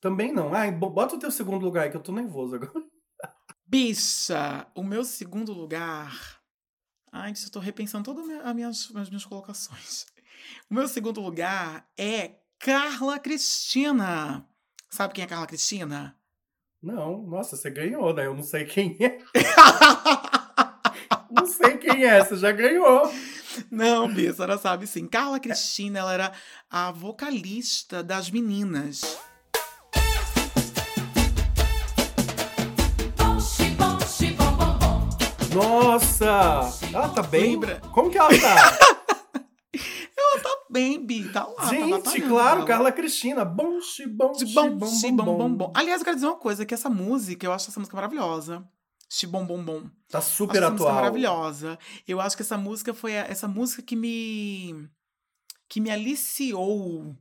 Também 0.00 0.32
não. 0.32 0.52
Ai, 0.54 0.72
bo- 0.72 0.88
bota 0.90 1.14
o 1.16 1.18
teu 1.18 1.30
segundo 1.30 1.62
lugar 1.64 1.84
aí, 1.84 1.90
que 1.90 1.96
eu 1.96 2.02
tô 2.02 2.10
nervoso 2.12 2.54
agora. 2.56 2.72
Bicha, 3.66 4.66
o 4.74 4.82
meu 4.82 5.04
segundo 5.04 5.52
lugar. 5.52 6.40
Ai, 7.10 7.32
eu 7.32 7.50
tô 7.50 7.58
repensando 7.60 8.04
todas 8.04 8.28
as 8.28 8.54
minhas, 8.54 8.90
as 8.96 9.08
minhas 9.08 9.24
colocações. 9.24 10.06
O 10.68 10.74
meu 10.74 10.88
segundo 10.88 11.20
lugar 11.20 11.88
é 11.96 12.40
Carla 12.58 13.16
Cristina. 13.18 14.44
Sabe 14.90 15.14
quem 15.14 15.22
é 15.22 15.26
Carla 15.26 15.46
Cristina? 15.46 16.18
Não, 16.82 17.22
nossa, 17.22 17.56
você 17.56 17.70
ganhou, 17.70 18.12
né? 18.12 18.26
Eu 18.26 18.34
não 18.34 18.42
sei 18.42 18.64
quem 18.64 18.96
é. 19.00 19.18
Não 21.30 21.46
sei 21.46 21.78
quem 21.78 22.04
é, 22.04 22.22
você 22.22 22.36
já 22.36 22.52
ganhou. 22.52 23.10
Não, 23.70 24.06
Bia, 24.12 24.30
a 24.30 24.34
senhora 24.34 24.58
sabe 24.58 24.86
sim. 24.86 25.06
Carla 25.06 25.40
Cristina, 25.40 26.00
ela 26.00 26.12
era 26.12 26.32
a 26.70 26.90
vocalista 26.90 28.02
das 28.02 28.30
meninas. 28.30 29.18
Nossa! 35.54 36.70
Ela 36.92 37.08
tá 37.08 37.22
bem? 37.22 37.52
Lembra? 37.52 37.80
Como 37.92 38.10
que 38.10 38.18
ela 38.18 38.28
tá? 38.38 39.01
Bem, 40.72 41.04
Bi. 41.04 41.28
Tá 41.30 41.46
lá. 41.46 41.54
tá 41.54 41.66
Gente, 41.66 41.90
batalhando 41.90 42.28
claro. 42.28 42.64
Carla 42.64 42.90
Cristina. 42.92 43.44
Bom, 43.44 43.80
xibom, 43.80 44.32
bom, 44.54 44.76
bom, 44.78 44.86
xi, 44.86 45.12
bom, 45.12 45.24
bom, 45.24 45.36
bom. 45.36 45.54
bom. 45.54 45.72
Aliás, 45.74 46.00
eu 46.00 46.04
quero 46.04 46.16
dizer 46.16 46.26
uma 46.26 46.36
coisa, 46.36 46.64
que 46.66 46.74
essa 46.74 46.88
música, 46.90 47.46
eu 47.46 47.52
acho 47.52 47.68
essa 47.70 47.78
música 47.78 47.96
maravilhosa. 47.96 48.66
Xibom, 49.08 49.44
bom, 49.46 49.62
bom. 49.62 49.82
Tá 50.10 50.18
Acho 50.18 50.30
super 50.30 50.56
essa 50.62 50.70
música 50.70 50.88
atual. 50.88 50.94
maravilhosa. 51.02 51.78
Eu 52.08 52.20
acho 52.20 52.34
que 52.34 52.42
essa 52.42 52.56
música 52.56 52.94
foi 52.94 53.16
a- 53.18 53.26
essa 53.26 53.46
música 53.46 53.82
que 53.82 53.94
me 53.94 54.88
que 55.68 55.80
me 55.80 55.90
aliciou 55.90 57.16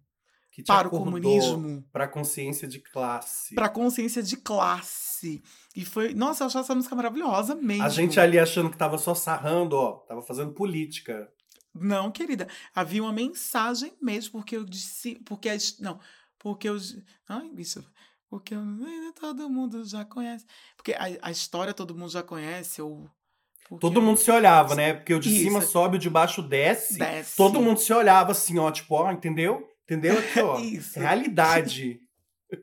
Que 0.51 0.61
te 0.61 0.67
para 0.67 0.87
o 0.87 0.91
comunismo, 0.91 1.83
Pra 1.91 2.07
consciência 2.07 2.67
de 2.67 2.79
classe. 2.79 3.55
para 3.55 3.67
a 3.67 3.69
consciência 3.69 4.21
de 4.21 4.35
classe. 4.37 5.41
E 5.75 5.85
foi, 5.85 6.13
nossa, 6.13 6.43
eu 6.43 6.47
achava 6.47 6.65
essa 6.65 6.75
música 6.75 6.93
maravilhosa 6.95 7.55
mesmo. 7.55 7.83
A 7.83 7.89
gente 7.89 8.19
ali 8.19 8.37
achando 8.39 8.69
que 8.69 8.77
tava 8.77 8.97
só 8.97 9.13
sarrando, 9.15 9.75
ó. 9.77 9.93
Tava 10.07 10.21
fazendo 10.21 10.51
política. 10.53 11.29
Não, 11.73 12.11
querida, 12.11 12.47
havia 12.75 13.01
uma 13.01 13.13
mensagem 13.13 13.93
mesmo, 14.01 14.31
porque 14.33 14.57
eu 14.57 14.65
disse, 14.65 15.15
porque 15.25 15.49
a, 15.49 15.57
não, 15.79 15.99
porque 16.37 16.67
eu, 16.67 16.77
ai, 17.29 17.49
bicho, 17.49 17.83
porque 18.29 18.53
eu, 18.53 18.61
todo 19.19 19.49
mundo 19.49 19.85
já 19.85 20.03
conhece, 20.03 20.45
porque 20.75 20.93
a, 20.93 21.05
a 21.21 21.31
história 21.31 21.73
todo 21.73 21.95
mundo 21.95 22.11
já 22.11 22.23
conhece 22.23 22.81
ou 22.81 23.09
porque 23.71 23.87
Todo 23.87 24.01
mundo 24.01 24.17
se 24.17 24.29
olhava, 24.29 24.75
né? 24.75 24.93
Porque 24.95 25.13
o 25.13 25.19
de 25.19 25.29
Isso. 25.29 25.43
cima 25.43 25.61
sobe, 25.61 25.95
o 25.95 25.99
de 25.99 26.09
baixo 26.09 26.41
desce. 26.41 26.97
desce. 26.97 27.37
Todo 27.37 27.61
mundo 27.61 27.79
se 27.79 27.93
olhava 27.93 28.33
assim, 28.33 28.59
ó. 28.59 28.69
Tipo, 28.69 28.95
ó, 28.95 29.09
entendeu? 29.09 29.65
Entendeu 29.85 30.19
aqui, 30.19 30.39
ó. 30.41 30.59
Isso. 30.59 30.99
Realidade. 30.99 32.01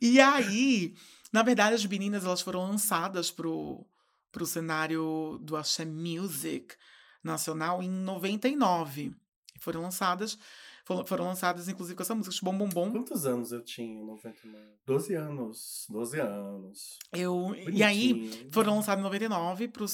E 0.00 0.20
aí, 0.20 0.94
na 1.32 1.42
verdade, 1.42 1.76
as 1.76 1.86
meninas 1.86 2.24
elas 2.24 2.42
foram 2.42 2.60
lançadas 2.62 3.30
pro, 3.30 3.86
pro 4.30 4.44
cenário 4.44 5.38
do 5.40 5.56
Axé 5.56 5.84
Music 5.84 6.74
nacional 7.22 7.82
em 7.82 7.90
99. 7.90 9.14
Foram 9.58 9.82
lançadas, 9.82 10.38
foram, 10.84 11.06
foram 11.06 11.24
lançadas 11.26 11.68
inclusive 11.68 11.96
com 11.96 12.02
essa 12.02 12.14
música, 12.14 12.36
Bom 12.44 12.56
Bom 12.56 12.68
Bom. 12.68 12.90
Quantos 12.90 13.26
anos 13.26 13.52
eu 13.52 13.62
tinha 13.62 13.86
em 13.86 14.04
99? 14.04 14.64
12 14.84 15.14
anos. 15.14 15.86
12 15.88 16.20
anos. 16.20 16.98
Eu, 17.12 17.54
e 17.72 17.82
aí, 17.82 18.48
foram 18.50 18.76
lançadas 18.76 19.00
em 19.00 19.04
99 19.04 19.68
pro, 19.68 19.86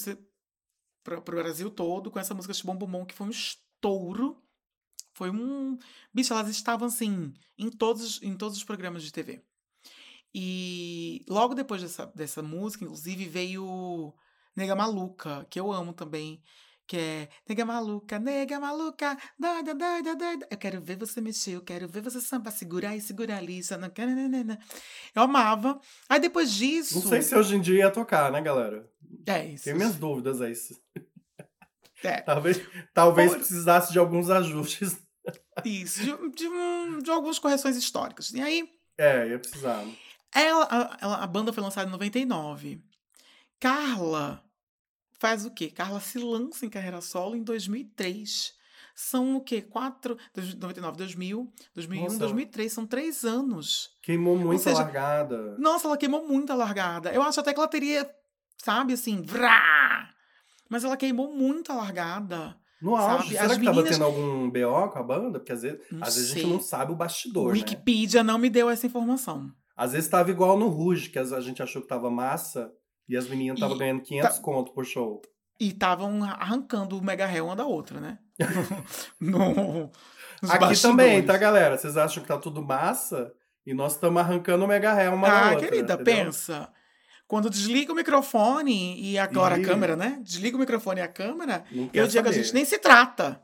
pro, 1.02 1.22
pro 1.22 1.36
Brasil 1.36 1.70
todo 1.70 2.10
com 2.10 2.18
essa 2.18 2.34
música 2.34 2.54
Bom 2.64 2.76
Bom 2.76 2.86
Bom, 2.86 3.04
que 3.04 3.14
foi 3.14 3.26
um 3.26 3.30
estouro. 3.30 4.42
Foi 5.12 5.30
um. 5.30 5.76
Bicho, 6.14 6.32
elas 6.32 6.48
estavam 6.48 6.86
assim 6.88 7.34
em 7.58 7.70
todos, 7.70 8.22
em 8.22 8.36
todos 8.36 8.56
os 8.56 8.64
programas 8.64 9.02
de 9.02 9.12
TV. 9.12 9.42
E 10.34 11.24
logo 11.28 11.54
depois 11.54 11.82
dessa, 11.82 12.06
dessa 12.06 12.42
música, 12.42 12.84
inclusive, 12.84 13.26
veio 13.26 14.14
Nega 14.54 14.76
Maluca, 14.76 15.46
que 15.50 15.58
eu 15.58 15.72
amo 15.72 15.92
também. 15.92 16.42
Que 16.88 16.96
é 16.96 17.28
Nega 17.46 17.66
Maluca, 17.66 18.18
Nega 18.18 18.58
Maluca, 18.58 19.16
doida, 19.38 19.74
doida, 19.74 20.16
doida. 20.16 20.48
Eu 20.50 20.56
quero 20.56 20.80
ver 20.80 20.96
você 20.96 21.20
mexer, 21.20 21.50
eu 21.56 21.60
quero 21.62 21.86
ver 21.86 22.00
você 22.00 22.18
sambar, 22.18 22.50
segurar 22.50 22.96
e 22.96 23.00
segurar 23.02 23.36
ali. 23.36 23.60
não 23.78 23.90
quero- 23.90 24.10
nanana. 24.10 24.58
Eu 25.14 25.22
amava. 25.22 25.78
Aí 26.08 26.18
depois 26.18 26.50
disso. 26.50 26.94
Não 27.00 27.08
sei 27.10 27.20
se 27.20 27.34
hoje 27.36 27.54
em 27.56 27.60
dia 27.60 27.80
ia 27.80 27.90
tocar, 27.90 28.32
né, 28.32 28.40
galera? 28.40 28.88
É 29.26 29.44
isso. 29.48 29.64
Tenho 29.64 29.76
minhas 29.76 29.96
dúvidas 29.96 30.40
aí. 30.40 30.54
É, 32.02 32.20
Talvez, 32.24 32.58
talvez 32.94 33.30
Por- 33.32 33.38
precisasse 33.40 33.92
de 33.92 33.98
alguns 33.98 34.30
ajustes. 34.30 34.96
isso. 35.66 36.00
De, 36.04 36.30
de, 36.30 36.48
de 37.04 37.10
algumas 37.10 37.38
correções 37.38 37.76
históricas. 37.76 38.30
E 38.32 38.40
aí, 38.40 38.66
É, 38.96 39.28
ia 39.28 39.38
precisar. 39.38 39.84
ela, 40.34 40.64
a, 40.64 41.24
a 41.24 41.26
banda 41.26 41.52
foi 41.52 41.62
lançada 41.62 41.86
em 41.86 41.92
99. 41.92 42.82
Carla 43.60 44.42
faz 45.18 45.44
o 45.46 45.50
quê? 45.50 45.68
Carla 45.70 46.00
se 46.00 46.18
lança 46.18 46.64
em 46.66 46.70
carreira 46.70 47.00
solo 47.00 47.36
em 47.36 47.42
2003. 47.42 48.52
São 48.94 49.36
o 49.36 49.40
quê? 49.40 49.62
Quatro. 49.62 50.16
dois- 50.34 50.54
99, 50.54 50.96
2000, 50.98 51.52
2001, 51.74 52.02
Nossa. 52.04 52.18
2003. 52.18 52.72
São 52.72 52.84
três 52.86 53.24
anos. 53.24 53.90
Queimou 54.02 54.36
muito 54.36 54.62
seja, 54.62 54.76
a 54.78 54.82
largada. 54.82 55.56
Nossa, 55.58 55.86
ela 55.86 55.96
queimou 55.96 56.26
muito 56.26 56.52
a 56.52 56.56
largada. 56.56 57.12
Eu 57.12 57.22
acho 57.22 57.38
até 57.38 57.52
que 57.52 57.58
ela 57.60 57.68
teria, 57.68 58.10
sabe, 58.56 58.94
assim, 58.94 59.22
vrá! 59.22 60.10
Mas 60.68 60.82
ela 60.84 60.96
queimou 60.96 61.32
muito 61.32 61.70
a 61.70 61.76
largada. 61.76 62.56
No 62.82 62.94
auge, 62.96 63.30
será 63.30 63.44
as 63.46 63.58
que 63.58 63.64
tava 63.64 63.76
meninas- 63.76 63.90
tendo 63.98 64.04
algum 64.04 64.50
BO 64.50 64.88
com 64.92 64.98
a 64.98 65.02
banda? 65.02 65.38
Porque 65.40 65.52
às 65.52 65.62
vezes, 65.62 65.80
Não 65.90 66.02
às 66.02 66.14
vezes 66.14 66.30
a 66.30 66.34
gente 66.34 66.46
não 66.48 66.60
sabe 66.60 66.92
o 66.92 66.96
bastidor, 66.96 67.46
né? 67.52 67.58
Wikipedia 67.58 68.22
não 68.22 68.38
me 68.38 68.48
deu 68.50 68.68
essa 68.70 68.86
informação. 68.86 69.50
Às 69.76 69.92
vezes 69.92 70.08
tava 70.10 70.30
igual 70.30 70.58
no 70.58 70.68
Ruge, 70.68 71.08
que 71.08 71.18
a 71.18 71.40
gente 71.40 71.62
achou 71.62 71.80
que 71.82 71.88
tava 71.88 72.10
massa 72.10 72.70
e 73.08 73.16
as 73.16 73.28
meninas 73.28 73.56
estavam 73.56 73.76
E 73.76 73.78
ganhando 73.78 74.02
500 74.02 74.36
tá- 74.36 74.42
conto 74.42 74.72
por 74.72 74.84
show. 74.84 75.22
E 75.60 75.68
estavam 75.70 76.22
arrancando 76.24 76.96
o 76.98 77.02
mega 77.02 77.26
réu 77.26 77.46
uma 77.46 77.56
da 77.56 77.64
outra, 77.66 78.00
né? 78.00 78.18
no, 79.20 79.90
Aqui 80.42 80.58
bastidores. 80.58 80.82
também, 80.82 81.22
tá, 81.24 81.36
galera? 81.36 81.76
Vocês 81.76 81.96
acham 81.96 82.22
que 82.22 82.28
tá 82.28 82.38
tudo 82.38 82.62
massa? 82.62 83.32
E 83.66 83.74
nós 83.74 83.94
estamos 83.94 84.20
arrancando 84.22 84.64
o 84.64 84.68
mega 84.68 84.92
réu 84.94 85.12
uma 85.14 85.28
da 85.28 85.38
Ah, 85.48 85.50
outra. 85.52 85.68
querida, 85.68 85.94
entendeu? 85.94 86.14
pensa. 86.24 86.68
Quando 87.26 87.50
desliga 87.50 87.92
o 87.92 87.96
microfone 87.96 88.98
e 89.00 89.18
agora 89.18 89.58
Ih. 89.58 89.62
a 89.62 89.66
câmera, 89.66 89.96
né? 89.96 90.18
Desliga 90.22 90.56
o 90.56 90.60
microfone 90.60 91.00
e 91.00 91.02
a 91.02 91.08
câmera, 91.08 91.64
eu 91.92 92.06
digo, 92.06 92.26
a 92.26 92.32
saber. 92.32 92.32
gente 92.32 92.54
nem 92.54 92.64
se 92.64 92.78
trata. 92.78 93.42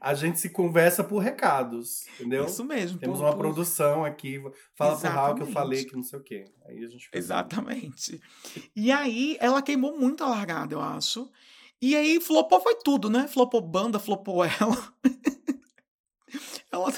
A 0.00 0.14
gente 0.14 0.38
se 0.40 0.50
conversa 0.50 1.04
por 1.04 1.18
recados, 1.18 2.06
entendeu? 2.18 2.44
Isso 2.46 2.64
mesmo. 2.64 2.98
Temos 2.98 3.18
por- 3.18 3.24
uma 3.24 3.32
por- 3.32 3.38
produção 3.38 4.04
aqui. 4.04 4.40
Fala 4.74 4.96
pro 4.98 5.08
Raul 5.10 5.34
que 5.36 5.42
eu 5.42 5.46
Exatamente. 5.46 5.52
falei 5.52 5.84
que 5.84 5.96
não 5.96 6.02
sei 6.02 6.18
o 6.18 6.22
quê. 6.22 6.44
Aí 6.66 6.78
a 6.84 6.88
gente 6.88 7.08
faz- 7.08 7.24
Exatamente. 7.24 8.20
E 8.74 8.90
aí, 8.90 9.36
ela 9.40 9.62
queimou 9.62 9.98
muito 9.98 10.22
a 10.24 10.28
largada, 10.28 10.74
eu 10.74 10.80
acho. 10.80 11.30
E 11.80 11.94
aí, 11.94 12.20
flopou 12.20 12.60
foi 12.60 12.74
tudo, 12.76 13.08
né? 13.08 13.28
Flopou 13.28 13.60
banda, 13.60 13.98
flopou 13.98 14.44
ela. 14.44 14.92
ela 16.72 16.92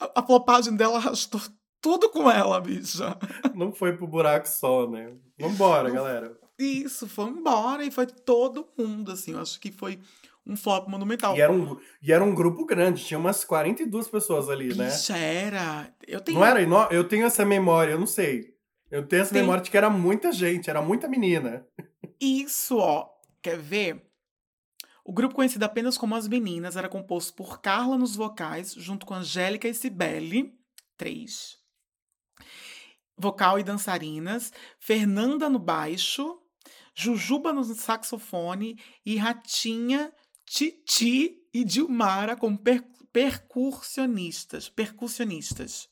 a, 0.00 0.20
a 0.20 0.22
flopagem 0.22 0.76
dela 0.76 0.96
arrastou 0.96 1.40
tudo 1.80 2.08
com 2.10 2.30
ela, 2.30 2.60
bicha. 2.60 3.16
Não 3.54 3.72
foi 3.72 3.94
pro 3.96 4.06
buraco 4.06 4.48
só, 4.48 4.88
né? 4.88 5.12
Vambora, 5.38 5.88
Não- 5.88 5.94
galera. 5.96 6.38
Isso, 6.58 7.08
foi 7.08 7.26
embora 7.30 7.84
e 7.84 7.90
foi 7.90 8.06
todo 8.06 8.68
mundo, 8.78 9.10
assim. 9.12 9.32
Eu 9.32 9.40
acho 9.40 9.58
que 9.58 9.72
foi 9.72 9.98
um 10.46 10.56
flop 10.56 10.88
monumental. 10.88 11.36
E 11.36 11.40
era, 11.40 11.52
um, 11.52 11.78
e 12.02 12.12
era 12.12 12.22
um 12.22 12.34
grupo 12.34 12.64
grande, 12.66 13.04
tinha 13.04 13.18
umas 13.18 13.44
42 13.44 14.08
pessoas 14.08 14.48
ali, 14.50 14.74
né? 14.74 14.90
Bicha, 14.90 15.16
era. 15.16 15.92
Eu 16.06 16.20
tenho. 16.20 16.38
Não 16.38 16.44
era? 16.46 16.60
Eu 16.90 17.04
tenho 17.08 17.26
essa 17.26 17.44
memória, 17.44 17.92
eu 17.92 17.98
não 17.98 18.06
sei. 18.06 18.54
Eu 18.90 19.06
tenho 19.06 19.22
essa 19.22 19.32
Tem- 19.32 19.42
memória 19.42 19.62
de 19.62 19.70
que 19.70 19.76
era 19.76 19.90
muita 19.90 20.30
gente, 20.32 20.68
era 20.70 20.80
muita 20.82 21.08
menina. 21.08 21.66
Isso, 22.20 22.78
ó. 22.78 23.08
Quer 23.42 23.58
ver? 23.58 24.06
O 25.04 25.12
grupo 25.12 25.34
conhecido 25.34 25.64
apenas 25.64 25.98
como 25.98 26.14
As 26.14 26.26
Meninas 26.28 26.76
era 26.76 26.88
composto 26.88 27.34
por 27.34 27.60
Carla 27.60 27.98
nos 27.98 28.16
vocais, 28.16 28.72
junto 28.72 29.04
com 29.04 29.14
Angélica 29.14 29.68
e 29.68 29.74
Cibele, 29.74 30.54
três. 30.96 31.58
Vocal 33.16 33.58
e 33.58 33.62
dançarinas, 33.62 34.52
Fernanda 34.78 35.48
no 35.48 35.58
baixo, 35.58 36.40
Jujuba 36.94 37.52
no 37.52 37.64
saxofone 37.64 38.78
e 39.04 39.16
Ratinha, 39.16 40.12
Titi 40.58 41.36
e 41.52 41.64
Dilmara 41.64 42.36
como 42.36 42.56
per- 42.56 42.84
percussionistas. 43.12 44.68
Percussionistas. 44.68 45.88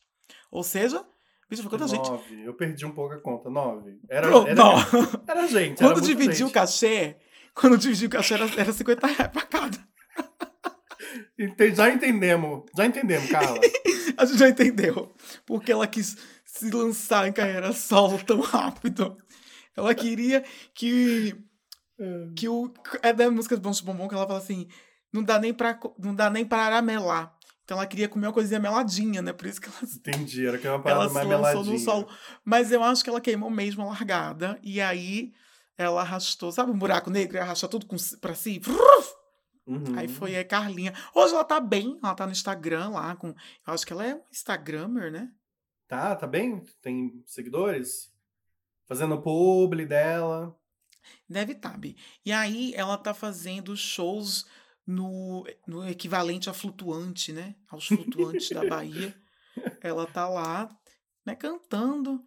Ou 0.53 0.63
seja, 0.63 1.05
bicho, 1.51 1.63
foi 1.63 1.71
quanta 1.71 1.89
gente. 1.89 2.09
Nove. 2.09 2.45
Eu 2.45 2.55
perdi 2.55 2.87
um 2.87 2.93
pouco 2.93 3.15
a 3.15 3.21
conta. 3.21 3.51
Nove. 3.51 3.99
Era, 4.09 4.29
Pronto, 4.29 4.47
era, 4.49 4.55
não. 4.55 4.75
era 5.27 5.47
gente. 5.49 5.83
era 5.83 5.93
Quando 5.93 6.03
muita 6.03 6.07
dividiu 6.07 6.47
o 6.47 6.49
gente. 6.49 6.55
cachê, 6.55 7.17
quando 7.55 7.77
dividiu 7.77 8.07
o 8.07 8.11
cachê 8.13 8.35
era, 8.35 8.45
era 8.57 8.73
50 8.73 9.07
reais 9.07 9.33
pra 9.33 9.43
cada. 9.43 9.79
Já 11.75 11.91
entendemos. 11.91 12.63
Já 12.77 12.87
entendemos, 12.87 13.29
Carla. 13.31 13.59
A 14.17 14.25
gente 14.25 14.39
já 14.39 14.49
entendeu. 14.49 15.13
Porque 15.45 15.73
ela 15.73 15.87
quis 15.89 16.17
se 16.45 16.71
lançar 16.71 17.27
em 17.27 17.33
carreira 17.33 17.73
solo 17.73 18.23
tão 18.25 18.41
rápido. 18.41 19.17
Ela 19.77 19.93
queria 19.95 20.45
que. 20.75 21.35
Que 22.37 22.49
o. 22.49 22.73
É 23.03 23.13
da 23.13 23.31
música 23.31 23.57
do 23.57 23.63
Bom 23.63 23.73
Bombom 23.85 24.09
que 24.09 24.15
ela 24.15 24.27
fala 24.27 24.39
assim: 24.39 24.69
não 25.13 25.23
dá 25.23 25.39
nem 25.39 25.53
pra, 25.53 25.79
não 25.99 26.15
dá 26.15 26.31
nem 26.31 26.45
pra 26.45 26.63
aramelar. 26.63 27.37
Então 27.65 27.77
ela 27.77 27.87
queria 27.87 28.09
comer 28.09 28.27
uma 28.27 28.33
coisinha 28.33 28.59
meladinha, 28.59 29.23
né? 29.23 29.33
Por 29.33 29.47
isso 29.47 29.61
que 29.61 29.69
ela, 29.69 29.77
Entendi. 29.97 30.47
Era 30.47 30.59
que 30.59 30.67
uma 30.67 30.75
ela 30.75 30.83
parada 30.83 31.09
se 31.09 31.15
mais 31.15 31.29
meladinha. 31.29 31.73
no 31.73 31.79
solo. 31.79 32.09
Mas 32.45 32.73
eu 32.73 32.83
acho 32.83 33.05
que 33.05 33.11
ela 33.11 33.21
queimou 33.21 33.51
mesmo 33.51 33.83
a 33.83 33.87
largada. 33.87 34.59
E 34.63 34.81
aí 34.81 35.33
ela 35.77 36.01
arrastou, 36.01 36.51
sabe 36.53 36.71
um 36.71 36.79
buraco 36.79 37.11
negro? 37.11 37.37
E 37.37 37.41
arrasta 37.41 37.69
tudo 37.69 37.87
com, 37.87 37.97
pra 38.21 38.35
si. 38.35 38.61
Uhum. 39.67 39.97
Aí 39.97 40.09
foi 40.09 40.37
a 40.37 40.45
Carlinha. 40.45 40.93
Hoje 41.15 41.35
ela 41.35 41.45
tá 41.45 41.61
bem, 41.61 41.99
ela 42.03 42.15
tá 42.15 42.27
no 42.27 42.33
Instagram 42.33 42.89
lá 42.91 43.15
com. 43.17 43.29
Eu 43.29 43.73
acho 43.73 43.87
que 43.87 43.93
ela 43.93 44.07
é 44.07 44.15
um 44.15 44.23
Instagrammer, 44.31 45.11
né? 45.13 45.31
Tá, 45.87 46.17
tá 46.17 46.27
bem? 46.27 46.65
Tem 46.81 47.23
seguidores? 47.27 48.11
Fazendo 48.87 49.23
publi 49.23 49.87
dela. 49.87 50.57
Deve 51.29 51.53
estar, 51.53 51.77
Bi. 51.79 51.97
E 52.25 52.33
aí 52.33 52.73
ela 52.75 52.97
tá 52.99 53.13
fazendo 53.15 53.77
shows 53.77 54.47
no, 54.87 55.47
no 55.67 55.89
equivalente 55.89 56.51
a 56.51 56.53
flutuante, 56.53 57.33
né? 57.33 57.55
Aos 57.69 57.87
flutuantes 57.87 58.51
da 58.51 58.65
Bahia. 58.65 59.15
Ela 59.81 60.07
tá 60.07 60.29
lá, 60.29 60.69
né, 61.27 61.35
cantando 61.35 62.25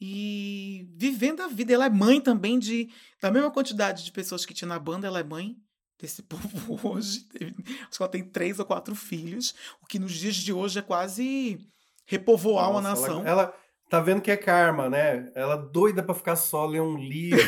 e 0.00 0.88
vivendo 0.96 1.42
a 1.42 1.48
vida. 1.48 1.72
Ela 1.72 1.86
é 1.86 1.90
mãe 1.90 2.20
também 2.20 2.58
de. 2.58 2.88
Da 3.20 3.30
mesma 3.30 3.50
quantidade 3.50 4.04
de 4.04 4.12
pessoas 4.12 4.46
que 4.46 4.54
tinha 4.54 4.68
na 4.68 4.78
banda, 4.78 5.06
ela 5.06 5.20
é 5.20 5.24
mãe 5.24 5.56
desse 5.98 6.22
povo 6.24 6.80
hoje. 6.88 7.26
Acho 7.88 7.98
que 7.98 8.02
ela 8.02 8.10
tem 8.10 8.24
três 8.24 8.58
ou 8.58 8.64
quatro 8.64 8.94
filhos, 8.94 9.54
o 9.82 9.86
que 9.86 9.98
nos 9.98 10.12
dias 10.12 10.36
de 10.36 10.52
hoje 10.52 10.78
é 10.78 10.82
quase 10.82 11.58
repovoar 12.06 12.70
uma 12.70 12.80
Nossa, 12.80 13.02
nação. 13.02 13.20
Ela, 13.20 13.42
ela 13.42 13.54
tá 13.88 14.00
vendo 14.00 14.22
que 14.22 14.30
é 14.30 14.36
karma, 14.36 14.88
né? 14.88 15.30
Ela 15.34 15.56
doida 15.56 16.02
pra 16.02 16.14
ficar 16.14 16.36
só, 16.36 16.66
ler 16.66 16.80
um 16.80 16.96
livro. 16.96 17.40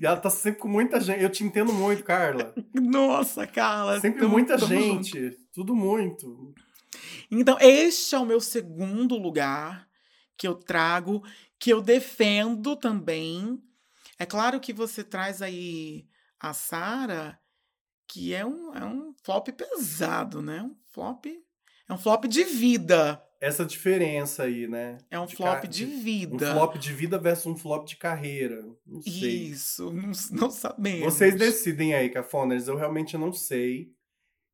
E 0.00 0.06
ela 0.06 0.16
tá 0.16 0.30
sempre 0.30 0.60
com 0.60 0.68
muita 0.68 1.00
gente. 1.00 1.22
Eu 1.22 1.30
te 1.30 1.44
entendo 1.44 1.72
muito, 1.72 2.02
Carla. 2.04 2.54
Nossa, 2.74 3.46
Carla. 3.46 4.00
Sempre 4.00 4.20
tamo- 4.20 4.32
muita 4.32 4.58
tamo 4.58 4.74
junto. 4.74 5.04
gente. 5.04 5.30
Tudo 5.52 5.74
muito. 5.74 6.54
Então, 7.30 7.56
este 7.60 8.14
é 8.14 8.18
o 8.18 8.26
meu 8.26 8.40
segundo 8.40 9.16
lugar 9.16 9.86
que 10.36 10.46
eu 10.46 10.54
trago, 10.54 11.22
que 11.58 11.70
eu 11.72 11.80
defendo 11.80 12.76
também. 12.76 13.60
É 14.18 14.24
claro 14.26 14.60
que 14.60 14.72
você 14.72 15.02
traz 15.02 15.42
aí 15.42 16.06
a 16.38 16.52
Sara, 16.52 17.38
que 18.08 18.32
é 18.34 18.44
um, 18.46 18.74
é 18.74 18.84
um 18.84 19.14
flop 19.24 19.48
pesado, 19.48 20.40
né? 20.40 20.62
Um 20.62 20.76
flop. 20.92 21.26
É 21.88 21.92
um 21.92 21.98
flop 21.98 22.24
de 22.26 22.44
vida. 22.44 23.22
Essa 23.40 23.64
diferença 23.66 24.44
aí, 24.44 24.66
né? 24.66 24.96
É 25.10 25.20
um 25.20 25.26
De 25.26 25.36
flop 25.36 25.60
ca- 25.62 25.68
de 25.68 25.84
Um 25.84 26.00
vida. 26.02 26.52
flop 26.52 26.76
de 26.78 26.92
vida 26.92 27.18
versus 27.18 27.46
um 27.46 27.56
flop 27.56 27.86
de 27.86 27.96
carreira. 27.96 28.64
Não 28.86 29.00
sei. 29.02 29.48
Isso, 29.48 29.92
não, 29.92 30.10
não 30.32 30.50
sabemos. 30.50 31.04
Vocês 31.14 31.34
decidem 31.34 31.94
aí, 31.94 32.08
Cafoners. 32.08 32.66
Eu 32.66 32.76
realmente 32.76 33.16
não 33.18 33.32
sei. 33.32 33.88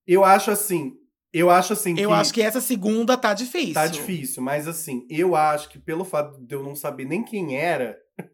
Eu 0.07 0.25
acho 0.25 0.51
assim. 0.51 0.95
Eu 1.33 1.49
acho 1.49 1.73
assim 1.73 1.93
Eu 1.99 2.11
que 2.11 2.15
acho 2.17 2.35
que 2.35 2.43
essa 2.43 2.61
segunda 2.61 3.17
tá 3.17 3.33
difícil. 3.33 3.73
tá 3.75 3.87
difícil, 3.87 4.43
mas 4.43 4.67
assim, 4.69 5.07
eu 5.09 5.35
acho 5.37 5.69
que 5.71 5.79
pelo 5.79 6.05
fato 6.05 6.39
de 6.45 6.55
eu 6.55 6.63
não 6.63 6.75
saber 6.75 7.07
nem 7.07 7.23
quem 7.25 7.57
era. 7.57 7.97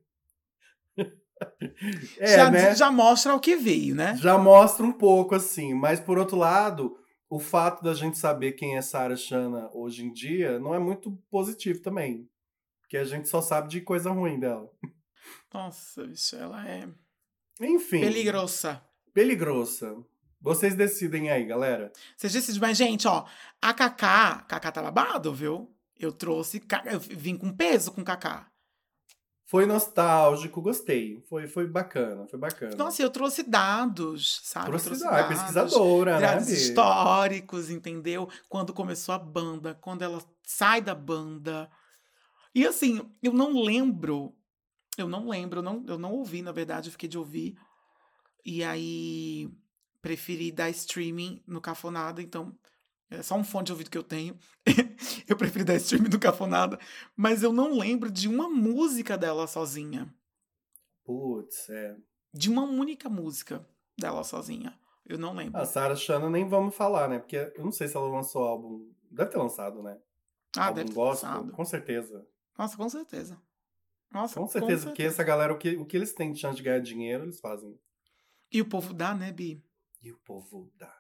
é, 2.18 2.36
já, 2.36 2.50
né? 2.50 2.74
já 2.74 2.90
mostra 2.90 3.34
o 3.34 3.40
que 3.40 3.56
veio, 3.56 3.94
né? 3.94 4.16
Já 4.20 4.36
mostra 4.38 4.84
um 4.84 4.92
pouco 4.92 5.34
assim, 5.34 5.74
mas 5.74 6.00
por 6.00 6.18
outro 6.18 6.36
lado, 6.36 6.96
o 7.28 7.38
fato 7.38 7.82
da 7.82 7.94
gente 7.94 8.16
saber 8.16 8.52
quem 8.52 8.76
é 8.76 8.82
Sarah 8.82 9.16
Shana 9.16 9.70
hoje 9.72 10.04
em 10.04 10.12
dia 10.12 10.58
não 10.58 10.74
é 10.74 10.78
muito 10.78 11.12
positivo 11.30 11.80
também. 11.80 12.28
Porque 12.80 12.96
a 12.96 13.04
gente 13.04 13.28
só 13.28 13.42
sabe 13.42 13.68
de 13.68 13.80
coisa 13.82 14.10
ruim 14.10 14.40
dela. 14.40 14.70
Nossa, 15.52 16.06
bicho, 16.06 16.36
ela 16.36 16.66
é 16.66 16.88
Enfim. 17.60 18.00
peligrosa. 18.00 18.82
Peligrosa. 19.12 19.96
Vocês 20.40 20.74
decidem 20.74 21.30
aí, 21.30 21.44
galera. 21.44 21.92
Vocês 22.16 22.32
decidem, 22.32 22.60
mas, 22.60 22.78
gente, 22.78 23.06
ó, 23.08 23.26
a 23.60 23.74
Kaká, 23.74 24.42
Kaká 24.48 24.72
tá 24.72 24.82
babado, 24.82 25.34
viu? 25.34 25.74
Eu 25.98 26.12
trouxe, 26.12 26.62
eu 26.90 27.00
vim 27.00 27.36
com 27.36 27.52
peso 27.52 27.92
com 27.92 28.04
Kaká. 28.04 28.50
Foi 29.50 29.64
nostálgico, 29.64 30.60
gostei. 30.60 31.22
Foi, 31.26 31.46
foi 31.48 31.66
bacana, 31.66 32.26
foi 32.26 32.38
bacana. 32.38 32.76
Nossa, 32.76 33.02
eu 33.02 33.08
trouxe 33.08 33.42
dados, 33.42 34.42
sabe? 34.44 34.66
Eu 34.66 34.70
Trouxe 34.72 34.84
trouxe 34.84 35.04
da- 35.04 35.18
é 35.20 35.28
pesquisadora, 35.28 36.20
né? 36.20 36.26
dados 36.26 36.46
Bi? 36.48 36.52
históricos, 36.52 37.70
entendeu? 37.70 38.28
Quando 38.46 38.74
começou 38.74 39.14
a 39.14 39.18
banda, 39.18 39.74
quando 39.80 40.02
ela 40.02 40.22
sai 40.42 40.82
da 40.82 40.94
banda. 40.94 41.70
E 42.54 42.66
assim, 42.66 43.00
eu 43.22 43.32
não 43.32 43.62
lembro, 43.62 44.34
eu 44.98 45.08
não 45.08 45.26
lembro, 45.26 45.60
eu 45.60 45.62
não, 45.62 45.82
eu 45.88 45.98
não 45.98 46.12
ouvi, 46.12 46.42
na 46.42 46.52
verdade, 46.52 46.88
eu 46.88 46.92
fiquei 46.92 47.08
de 47.08 47.16
ouvir. 47.16 47.56
E 48.44 48.62
aí 48.62 49.50
preferi 50.02 50.52
dar 50.52 50.68
streaming 50.68 51.42
no 51.46 51.60
Cafonada, 51.60 52.20
então 52.20 52.54
é 53.10 53.22
só 53.22 53.36
um 53.36 53.44
fone 53.44 53.64
de 53.64 53.72
ouvido 53.72 53.90
que 53.90 53.98
eu 53.98 54.02
tenho. 54.02 54.36
eu 55.26 55.36
preferi 55.36 55.64
dar 55.64 55.74
streaming 55.76 56.10
no 56.10 56.18
Cafonada, 56.18 56.78
mas 57.16 57.42
eu 57.42 57.52
não 57.52 57.78
lembro 57.78 58.10
de 58.10 58.28
uma 58.28 58.48
música 58.48 59.16
dela 59.16 59.46
sozinha. 59.46 60.12
Putz, 61.04 61.70
é. 61.70 61.96
De 62.32 62.50
uma 62.50 62.62
única 62.62 63.08
música 63.08 63.66
dela 63.98 64.22
sozinha. 64.22 64.78
Eu 65.06 65.18
não 65.18 65.34
lembro. 65.34 65.58
A 65.58 65.64
Sarah 65.64 65.96
Shana 65.96 66.28
nem 66.28 66.46
vamos 66.46 66.74
falar, 66.74 67.08
né? 67.08 67.18
Porque 67.18 67.36
eu 67.56 67.64
não 67.64 67.72
sei 67.72 67.88
se 67.88 67.96
ela 67.96 68.08
lançou 68.08 68.44
álbum. 68.44 68.90
Deve 69.10 69.30
ter 69.30 69.38
lançado, 69.38 69.82
né? 69.82 69.98
ah, 70.56 70.66
álbum 70.66 70.74
deve 70.74 70.88
ter 70.90 70.94
gospel, 70.94 71.30
lançado. 71.30 71.52
com 71.52 71.64
certeza. 71.64 72.26
Nossa, 72.58 72.76
com 72.76 72.88
certeza. 72.88 73.40
Nossa, 74.10 74.40
Com 74.40 74.46
certeza, 74.46 74.86
porque 74.86 75.02
essa 75.02 75.22
galera, 75.22 75.52
o 75.52 75.58
que, 75.58 75.76
o 75.76 75.84
que 75.84 75.96
eles 75.96 76.14
têm 76.14 76.32
de 76.32 76.40
chance 76.40 76.56
de 76.56 76.62
ganhar 76.62 76.80
dinheiro, 76.80 77.24
eles 77.24 77.40
fazem. 77.40 77.78
E 78.50 78.60
o 78.60 78.66
povo 78.66 78.94
dá, 78.94 79.14
né, 79.14 79.30
Bi? 79.30 79.62
E 80.02 80.10
o 80.10 80.16
povo 80.18 80.70
dá. 80.76 80.98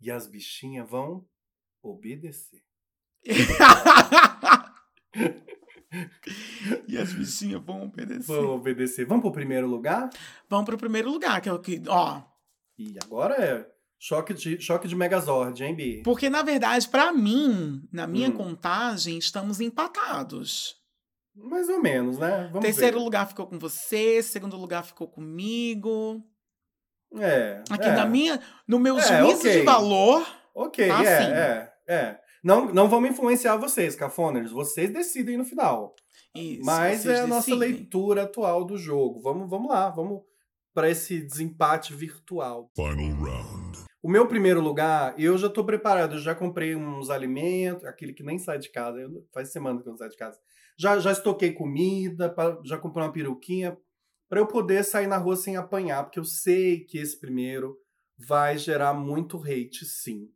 E 0.00 0.10
as 0.10 0.26
bichinhas 0.28 0.88
vão 0.88 1.26
obedecer. 1.90 2.62
e 6.88 6.96
as 6.98 7.12
bichinhas 7.12 7.62
vão 7.62 7.84
obedecer. 7.84 8.26
Vão 8.26 8.54
obedecer. 8.54 9.04
Vamos 9.06 9.22
pro 9.22 9.32
primeiro 9.32 9.66
lugar? 9.66 10.10
Vamos 10.48 10.66
pro 10.66 10.78
primeiro 10.78 11.10
lugar, 11.10 11.40
que 11.40 11.48
é 11.48 11.52
o 11.52 11.58
que. 11.58 11.82
Ó. 11.88 12.22
E 12.78 12.96
agora 13.02 13.34
é 13.34 13.66
choque 13.98 14.34
de, 14.34 14.60
choque 14.60 14.86
de 14.86 14.94
Megazord, 14.94 15.62
hein, 15.64 15.74
Bi? 15.74 16.02
Porque, 16.02 16.28
na 16.28 16.42
verdade, 16.42 16.88
pra 16.88 17.12
mim, 17.12 17.88
na 17.92 18.06
minha 18.06 18.28
Hum. 18.28 18.32
contagem, 18.36 19.18
estamos 19.18 19.60
empatados. 19.60 20.76
Mais 21.34 21.68
ou 21.68 21.82
menos, 21.82 22.18
né? 22.18 22.48
Vamos 22.52 22.64
Terceiro 22.64 22.98
ver. 22.98 23.04
lugar 23.04 23.26
ficou 23.28 23.46
com 23.46 23.58
você, 23.58 24.22
segundo 24.22 24.56
lugar 24.56 24.84
ficou 24.84 25.08
comigo. 25.08 26.22
É. 27.18 27.62
Aqui 27.70 27.88
é. 27.88 27.92
na 27.92 28.06
minha, 28.06 28.40
no 28.66 28.78
meu 28.78 28.98
É, 28.98 29.02
juízo 29.02 29.40
ok. 29.40 29.52
de 29.58 29.62
valor, 29.62 30.26
Ok, 30.54 30.88
Tá 30.88 31.04
é, 31.04 31.18
assim. 31.18 31.32
é, 31.32 31.72
é. 31.88 32.18
Não, 32.44 32.72
não 32.72 32.88
vamos 32.88 33.10
influenciar 33.10 33.56
vocês, 33.56 33.96
cafoners. 33.96 34.50
Vocês 34.52 34.90
decidem 34.92 35.36
no 35.36 35.44
final. 35.44 35.94
isso, 36.34 36.64
Mas 36.64 37.04
é 37.06 37.20
a 37.20 37.26
nossa 37.26 37.46
decidem. 37.50 37.58
leitura 37.78 38.22
atual 38.22 38.64
do 38.64 38.76
jogo. 38.78 39.20
Vamos, 39.20 39.48
vamos 39.50 39.68
lá, 39.68 39.90
vamos 39.90 40.22
para 40.74 40.88
esse 40.90 41.20
desempate 41.20 41.92
virtual. 41.94 42.70
Final 42.76 43.16
round. 43.20 43.78
O 44.02 44.08
meu 44.08 44.28
primeiro 44.28 44.60
lugar, 44.60 45.18
eu 45.18 45.36
já 45.36 45.48
tô 45.48 45.64
preparado. 45.64 46.14
Eu 46.14 46.20
já 46.20 46.34
comprei 46.34 46.76
uns 46.76 47.10
alimentos, 47.10 47.84
aquele 47.84 48.12
que 48.12 48.22
nem 48.22 48.38
sai 48.38 48.58
de 48.58 48.70
casa. 48.70 49.00
eu- 49.00 49.26
faz 49.32 49.50
semana 49.50 49.80
que 49.82 49.88
eu 49.88 49.90
não 49.90 49.96
saio 49.98 50.10
de 50.10 50.16
casa. 50.16 50.38
Já, 50.78 50.98
já 51.00 51.10
estoquei 51.10 51.52
comida, 51.52 52.28
pra- 52.28 52.60
já 52.64 52.78
comprei 52.78 53.04
uma 53.04 53.12
peruquinha 53.12 53.76
para 54.28 54.38
eu 54.38 54.46
poder 54.46 54.84
sair 54.84 55.06
na 55.08 55.16
rua 55.16 55.34
sem 55.36 55.56
apanhar, 55.56 56.04
porque 56.04 56.18
eu 56.20 56.24
sei 56.24 56.80
que 56.84 56.98
esse 56.98 57.18
primeiro 57.18 57.76
vai 58.18 58.56
gerar 58.58 58.92
muito 58.94 59.38
hate, 59.42 59.84
sim. 59.84 60.28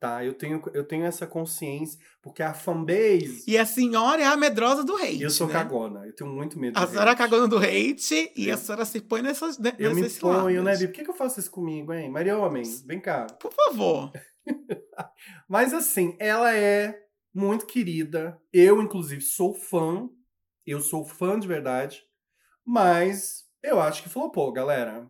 Tá? 0.00 0.24
Eu 0.24 0.32
tenho, 0.32 0.62
eu 0.72 0.82
tenho 0.82 1.04
essa 1.04 1.26
consciência, 1.26 1.98
porque 2.22 2.42
a 2.42 2.54
fanbase. 2.54 3.44
E 3.46 3.58
a 3.58 3.66
senhora 3.66 4.22
é 4.22 4.24
a 4.24 4.34
medrosa 4.34 4.82
do 4.82 4.96
hate. 4.96 5.20
eu 5.22 5.28
sou 5.28 5.46
né? 5.46 5.52
cagona, 5.52 6.06
eu 6.06 6.14
tenho 6.16 6.30
muito 6.30 6.58
medo 6.58 6.78
A 6.78 6.86
senhora 6.86 7.10
é 7.10 7.14
cagona 7.14 7.46
do 7.46 7.58
hate 7.58 8.32
e 8.34 8.48
Eu- 8.48 8.54
a 8.54 8.56
senhora 8.56 8.86
se 8.86 8.98
põe 9.02 9.20
nessas. 9.20 9.58
ne- 9.58 9.74
Eu 9.78 9.94
me 9.94 10.08
ponho, 10.08 10.62
né. 10.62 10.74
Bi? 10.74 10.86
Por 10.86 10.94
que, 10.94 11.04
que 11.04 11.10
eu 11.10 11.14
faço 11.14 11.38
isso 11.38 11.50
comigo, 11.50 11.92
hein? 11.92 12.08
Maria 12.10 12.38
Homem, 12.38 12.62
vem 12.86 12.98
cá. 12.98 13.26
Por 13.26 13.52
favor. 13.52 14.10
Mas 15.46 15.74
assim, 15.74 16.16
ela 16.18 16.54
é 16.56 16.98
muito 17.34 17.66
querida. 17.66 18.40
Eu, 18.50 18.80
inclusive, 18.80 19.20
sou 19.20 19.52
fã. 19.52 20.08
Eu 20.66 20.80
sou 20.80 21.04
fã 21.04 21.38
de 21.38 21.46
verdade. 21.46 22.02
Mas 22.64 23.44
eu 23.62 23.78
acho 23.78 24.02
que 24.02 24.08
flopou, 24.08 24.50
galera. 24.50 25.06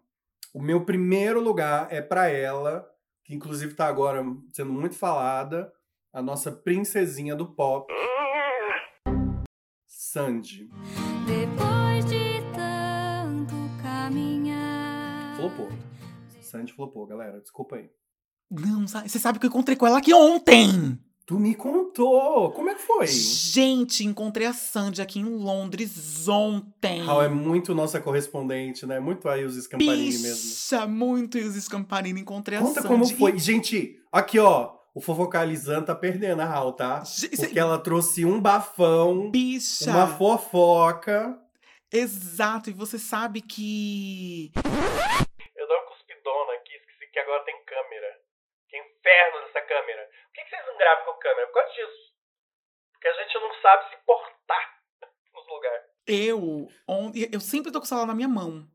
O 0.53 0.61
meu 0.61 0.84
primeiro 0.84 1.41
lugar 1.41 1.86
é 1.93 2.03
pra 2.03 2.28
ela, 2.28 2.89
que 3.31 3.37
inclusive 3.37 3.74
tá 3.74 3.87
agora 3.87 4.24
sendo 4.53 4.72
muito 4.72 4.97
falada, 4.97 5.72
a 6.12 6.20
nossa 6.20 6.51
princesinha 6.51 7.37
do 7.37 7.47
pop, 7.47 7.87
Sandy. 9.87 10.68
Depois 11.26 12.05
de 12.07 12.41
tanto 12.53 13.55
caminhar. 13.81 15.37
Flopou. 15.37 15.68
Sandy 16.43 16.72
flopou, 16.72 17.07
galera. 17.07 17.41
Desculpa 17.41 17.76
aí. 17.76 17.89
Não, 18.51 18.89
sabe- 18.89 19.09
você 19.09 19.20
sabe 19.20 19.39
que 19.39 19.47
eu 19.47 19.51
encontrei 19.51 19.76
com 19.76 19.87
ela 19.87 19.99
aqui 19.99 20.12
ontem. 20.12 20.99
Tu 21.27 21.39
me 21.39 21.55
contou! 21.55 22.51
Como 22.51 22.71
é 22.71 22.75
que 22.75 22.83
foi? 22.83 23.07
Gente, 23.07 24.05
encontrei 24.05 24.49
a 24.49 24.53
Sandy 24.53 25.01
aqui 25.01 25.21
em 25.21 25.25
Londres 25.25 26.27
ontem. 26.27 27.03
Raul 27.05 27.23
é 27.23 27.29
muito 27.29 27.73
nossa 27.73 28.01
correspondente, 28.01 28.85
né? 28.85 28.99
Muito 28.99 29.29
aí 29.29 29.45
os 29.45 29.55
Scamparini 29.55 30.18
mesmo. 30.18 30.49
Bicha, 30.51 30.87
muito 30.89 31.39
e 31.39 31.43
os 31.45 31.55
Scamparini. 31.55 32.21
Encontrei 32.23 32.59
a 32.59 32.61
Conta 32.62 32.83
Sandy. 32.83 32.89
como 32.89 33.07
foi. 33.07 33.33
e- 33.37 33.39
Gente, 33.39 33.97
aqui 34.11 34.41
ó, 34.41 34.73
o 34.93 35.01
fofocalizando 35.01 35.87
tá 35.87 35.95
perdendo 35.95 36.41
a 36.43 36.47
Raul, 36.47 36.73
tá? 36.73 37.05
Ge- 37.05 37.29
Porque 37.29 37.59
ela 37.61 37.79
trouxe 37.79 38.25
um 38.25 38.41
bafão, 38.41 39.31
Bicha. 39.31 39.89
uma 39.89 40.09
fofoca. 40.09 41.39
Exato, 41.93 42.71
e 42.71 42.73
você 42.73 42.99
sabe 42.99 43.41
que. 43.41 44.51
Eu 44.57 45.68
dou 45.68 45.77
uma 45.77 45.87
cuspidona 45.91 46.53
aqui, 46.61 46.73
esqueci 46.75 47.12
que 47.12 47.18
agora 47.21 47.45
tem 47.45 47.55
câmera. 47.64 48.18
Que 48.68 48.77
inferno 48.79 49.47
dessa 49.47 49.61
câmera. 49.66 50.03
Por 50.41 50.45
que, 50.45 50.51
que 50.51 50.57
vocês 50.57 50.66
não 50.66 50.78
gravam 50.78 51.05
com 51.12 51.18
câmera? 51.20 51.47
Por 51.49 51.55
causa 51.55 51.70
disso. 51.74 52.11
Porque 52.93 53.09
a 53.09 53.12
gente 53.22 53.34
não 53.34 53.61
sabe 53.62 53.91
se 53.91 53.97
portar 54.05 54.80
nos 55.34 55.47
lugares. 55.49 55.84
Eu, 56.07 56.68
onde, 56.88 57.28
eu 57.32 57.41
sempre 57.41 57.70
tô 57.72 57.78
com 57.78 57.84
o 57.84 57.88
celular 57.88 58.07
na 58.07 58.14
minha 58.14 58.28
mão. 58.28 58.68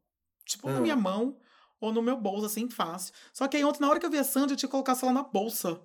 Tipo, 0.45 0.69
na 0.69 0.77
Ah. 0.77 0.81
minha 0.81 0.95
mão 0.95 1.39
ou 1.79 1.91
no 1.91 2.01
meu 2.01 2.15
bolso, 2.17 2.45
assim, 2.45 2.69
fácil. 2.69 3.13
Só 3.33 3.47
que 3.47 3.57
aí 3.57 3.63
ontem, 3.65 3.81
na 3.81 3.89
hora 3.89 3.99
que 3.99 4.05
eu 4.05 4.09
vi 4.11 4.17
a 4.17 4.23
Sandy, 4.23 4.53
eu 4.53 4.57
tinha 4.57 4.67
que 4.67 4.71
colocar 4.71 4.93
o 4.93 4.95
celular 4.95 5.21
na 5.21 5.23
bolsa. 5.27 5.79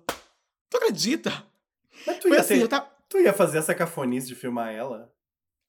Tu 0.69 0.77
acredita? 0.77 1.29
Mas 2.07 2.17
tu 2.17 2.23
Foi 2.29 2.31
ia, 2.31 2.39
assim, 2.39 2.55
ter- 2.55 2.61
eu 2.63 2.69
tava. 2.69 2.89
tu 3.09 3.19
ia 3.19 3.33
fazer 3.33 3.57
essa 3.57 3.75
cafonice 3.75 4.27
de 4.27 4.35
filmar 4.35 4.71
ela? 4.73 5.13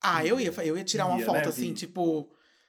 Ah, 0.01 0.25
eu 0.25 0.39
ia, 0.39 0.51
eu 0.63 0.77
ia 0.77 0.83
tirar 0.83 1.05
uma 1.07 1.19
Ia, 1.19 1.25
foto 1.25 1.35
né, 1.37 1.47
assim, 1.47 1.73
Vi? 1.73 1.87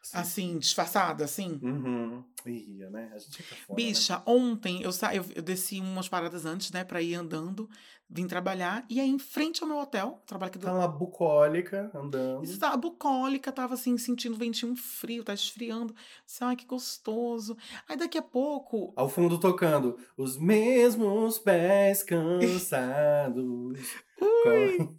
Tipo, 0.08 0.18
Assim, 0.18 0.58
disfarçada, 0.58 1.24
assim. 1.24 1.58
Uhum. 1.62 2.22
Ia, 2.46 2.90
né? 2.90 3.10
A 3.14 3.18
gente 3.18 3.36
fica 3.42 3.54
fora, 3.54 3.80
né? 3.80 3.86
Bicha, 3.88 4.22
ontem 4.26 4.82
eu, 4.82 4.92
sa... 4.92 5.14
eu, 5.14 5.24
desci 5.42 5.80
umas 5.80 6.08
paradas 6.08 6.44
antes, 6.44 6.70
né, 6.70 6.84
pra 6.84 7.00
ir 7.00 7.14
andando, 7.14 7.68
vim 8.08 8.26
trabalhar, 8.26 8.84
e 8.88 9.00
aí 9.00 9.08
em 9.08 9.18
frente 9.18 9.62
ao 9.62 9.68
meu 9.68 9.78
hotel, 9.78 10.22
trabalho 10.26 10.50
aqui 10.50 10.58
do 10.58 10.66
Tá 10.66 10.74
uma 10.74 10.86
bucólica 10.86 11.90
andando. 11.94 12.44
Estava 12.44 12.76
bucólica, 12.76 13.50
tava 13.50 13.74
assim, 13.74 13.96
sentindo 13.96 14.36
ventinho 14.36 14.76
frio, 14.76 15.24
tá 15.24 15.32
esfriando. 15.32 15.94
Disse, 16.26 16.44
Ai, 16.44 16.54
que 16.54 16.66
gostoso. 16.66 17.56
Aí 17.88 17.96
daqui 17.96 18.18
a 18.18 18.22
pouco. 18.22 18.92
Ao 18.94 19.08
fundo 19.08 19.38
tocando 19.40 19.96
os 20.16 20.36
mesmos 20.36 21.38
pés 21.38 22.02
cansados. 22.02 23.78
Com- 24.20 24.96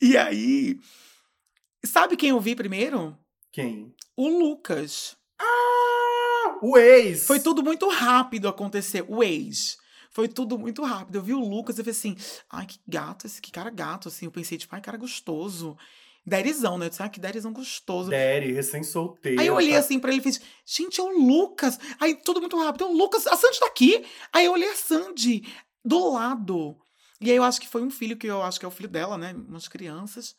E 0.00 0.16
aí. 0.16 0.78
Sabe 1.84 2.16
quem 2.16 2.30
eu 2.30 2.40
vi 2.40 2.54
primeiro? 2.54 3.16
Quem? 3.52 3.94
O 4.16 4.28
Lucas. 4.28 5.16
O 6.62 6.76
ex! 6.76 7.26
Foi 7.26 7.40
tudo 7.40 7.62
muito 7.62 7.88
rápido 7.88 8.46
acontecer. 8.48 9.04
O 9.08 9.22
ex. 9.22 9.78
Foi 10.10 10.28
tudo 10.28 10.58
muito 10.58 10.82
rápido. 10.84 11.16
Eu 11.16 11.22
vi 11.22 11.32
o 11.32 11.38
Lucas 11.40 11.78
e 11.78 11.82
falei 11.82 11.92
assim: 11.92 12.16
ai, 12.50 12.66
que 12.66 12.78
gato, 12.86 13.26
esse 13.26 13.40
que 13.40 13.50
cara 13.50 13.70
gato, 13.70 14.08
assim. 14.08 14.26
Eu 14.26 14.30
pensei, 14.30 14.58
tipo, 14.58 14.74
ai, 14.74 14.80
cara 14.80 14.98
gostoso. 14.98 15.76
Derizão, 16.26 16.76
né? 16.76 16.84
Eu 16.86 16.90
disse, 16.90 17.02
ai, 17.02 17.08
que 17.08 17.18
derizão 17.18 17.50
gostoso. 17.52 18.10
Daddy, 18.10 18.52
recém-solteiro. 18.52 19.40
Aí 19.40 19.46
eu 19.46 19.54
olhei 19.54 19.72
tá- 19.72 19.78
assim 19.78 19.98
pra 19.98 20.10
ele 20.10 20.20
e 20.20 20.22
fiz, 20.22 20.38
gente, 20.66 21.00
é 21.00 21.02
o 21.04 21.08
Lucas. 21.18 21.78
Aí 21.98 22.14
tudo 22.14 22.40
muito 22.40 22.58
rápido, 22.58 22.84
é 22.84 22.86
o 22.88 22.92
Lucas, 22.92 23.26
a 23.26 23.36
Sandy 23.36 23.58
tá 23.58 23.66
aqui. 23.66 24.04
Aí 24.30 24.44
eu 24.44 24.52
olhei 24.52 24.68
a 24.70 24.76
Sandy 24.76 25.42
do 25.82 26.12
lado. 26.12 26.76
E 27.22 27.30
aí 27.30 27.36
eu 27.36 27.42
acho 27.42 27.58
que 27.58 27.66
foi 27.68 27.82
um 27.82 27.90
filho, 27.90 28.18
que 28.18 28.26
eu 28.26 28.42
acho 28.42 28.58
que 28.60 28.66
é 28.66 28.68
o 28.68 28.72
filho 28.72 28.88
dela, 28.88 29.16
né? 29.16 29.32
Umas 29.48 29.66
crianças. 29.66 30.36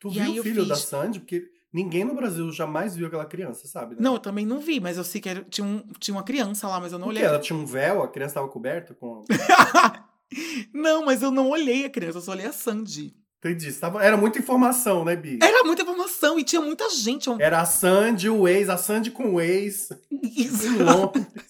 Tu 0.00 0.08
E 0.08 0.20
viu 0.20 0.40
o 0.40 0.44
filho 0.44 0.64
da 0.66 0.76
fiz- 0.76 0.84
Sandy? 0.84 1.18
Porque 1.18 1.48
ninguém 1.76 2.04
no 2.04 2.14
Brasil 2.14 2.50
jamais 2.50 2.96
viu 2.96 3.06
aquela 3.06 3.26
criança, 3.26 3.68
sabe? 3.68 3.94
né? 3.94 4.00
Não, 4.00 4.14
eu 4.14 4.18
também 4.18 4.46
não 4.46 4.58
vi, 4.60 4.80
mas 4.80 4.96
eu 4.96 5.04
sei 5.04 5.20
que 5.20 5.28
era- 5.28 5.44
tinha, 5.44 5.66
um, 5.66 5.82
tinha 5.98 6.14
uma 6.16 6.22
criança 6.22 6.66
lá, 6.66 6.80
mas 6.80 6.92
eu 6.92 6.98
não 6.98 7.08
olhei. 7.08 7.22
ela 7.22 7.38
tinha 7.38 7.58
um 7.58 7.66
véu, 7.66 8.02
a 8.02 8.08
criança 8.08 8.34
tava 8.36 8.48
coberta 8.48 8.94
com. 8.94 9.24
não, 10.72 11.04
mas 11.04 11.22
eu 11.22 11.30
não 11.30 11.48
olhei 11.50 11.84
a 11.84 11.90
criança, 11.90 12.18
eu 12.18 12.22
só 12.22 12.32
olhei 12.32 12.46
a 12.46 12.52
Sandy. 12.52 13.14
Entendi. 13.38 13.72
Tava... 13.74 14.02
Era 14.02 14.16
muita 14.16 14.38
informação, 14.38 15.04
né, 15.04 15.14
Bi? 15.14 15.38
Era 15.42 15.62
muita 15.64 15.82
informação 15.82 16.38
e 16.38 16.42
tinha 16.44 16.60
muita 16.60 16.88
gente. 16.90 17.28
um- 17.30 17.40
Era 17.40 17.60
a 17.60 17.64
Sandy, 17.66 18.28
o 18.30 18.48
ex, 18.48 18.68
a 18.68 18.76
Sandy 18.76 19.10
com 19.10 19.34
o 19.34 19.40
ex. 19.40 19.90
Isso. 20.10 20.66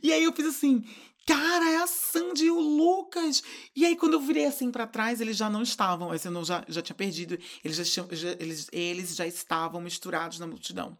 E 0.00 0.12
aí 0.12 0.22
eu 0.22 0.32
fiz 0.32 0.46
assim, 0.46 0.84
cara, 1.28 1.70
é 1.70 1.76
a 1.76 1.86
Sandy 1.86 2.46
e 2.46 2.50
o 2.50 2.58
Lucas. 2.58 3.42
E 3.76 3.84
aí 3.84 3.94
quando 3.94 4.14
eu 4.14 4.20
virei 4.20 4.46
assim 4.46 4.70
pra 4.70 4.86
trás, 4.86 5.20
eles 5.20 5.36
já 5.36 5.50
não 5.50 5.62
estavam, 5.62 6.10
assim, 6.10 6.28
eu 6.28 6.32
não, 6.32 6.44
já, 6.44 6.64
já 6.68 6.80
tinha 6.82 6.96
perdido, 6.96 7.38
eles 7.62 7.76
já, 7.76 7.84
tinham- 7.84 8.08
já- 8.12 8.36
eles, 8.40 8.68
eles 8.72 9.14
já 9.14 9.26
estavam 9.26 9.80
misturados 9.80 10.38
na 10.38 10.46
multidão. 10.46 10.96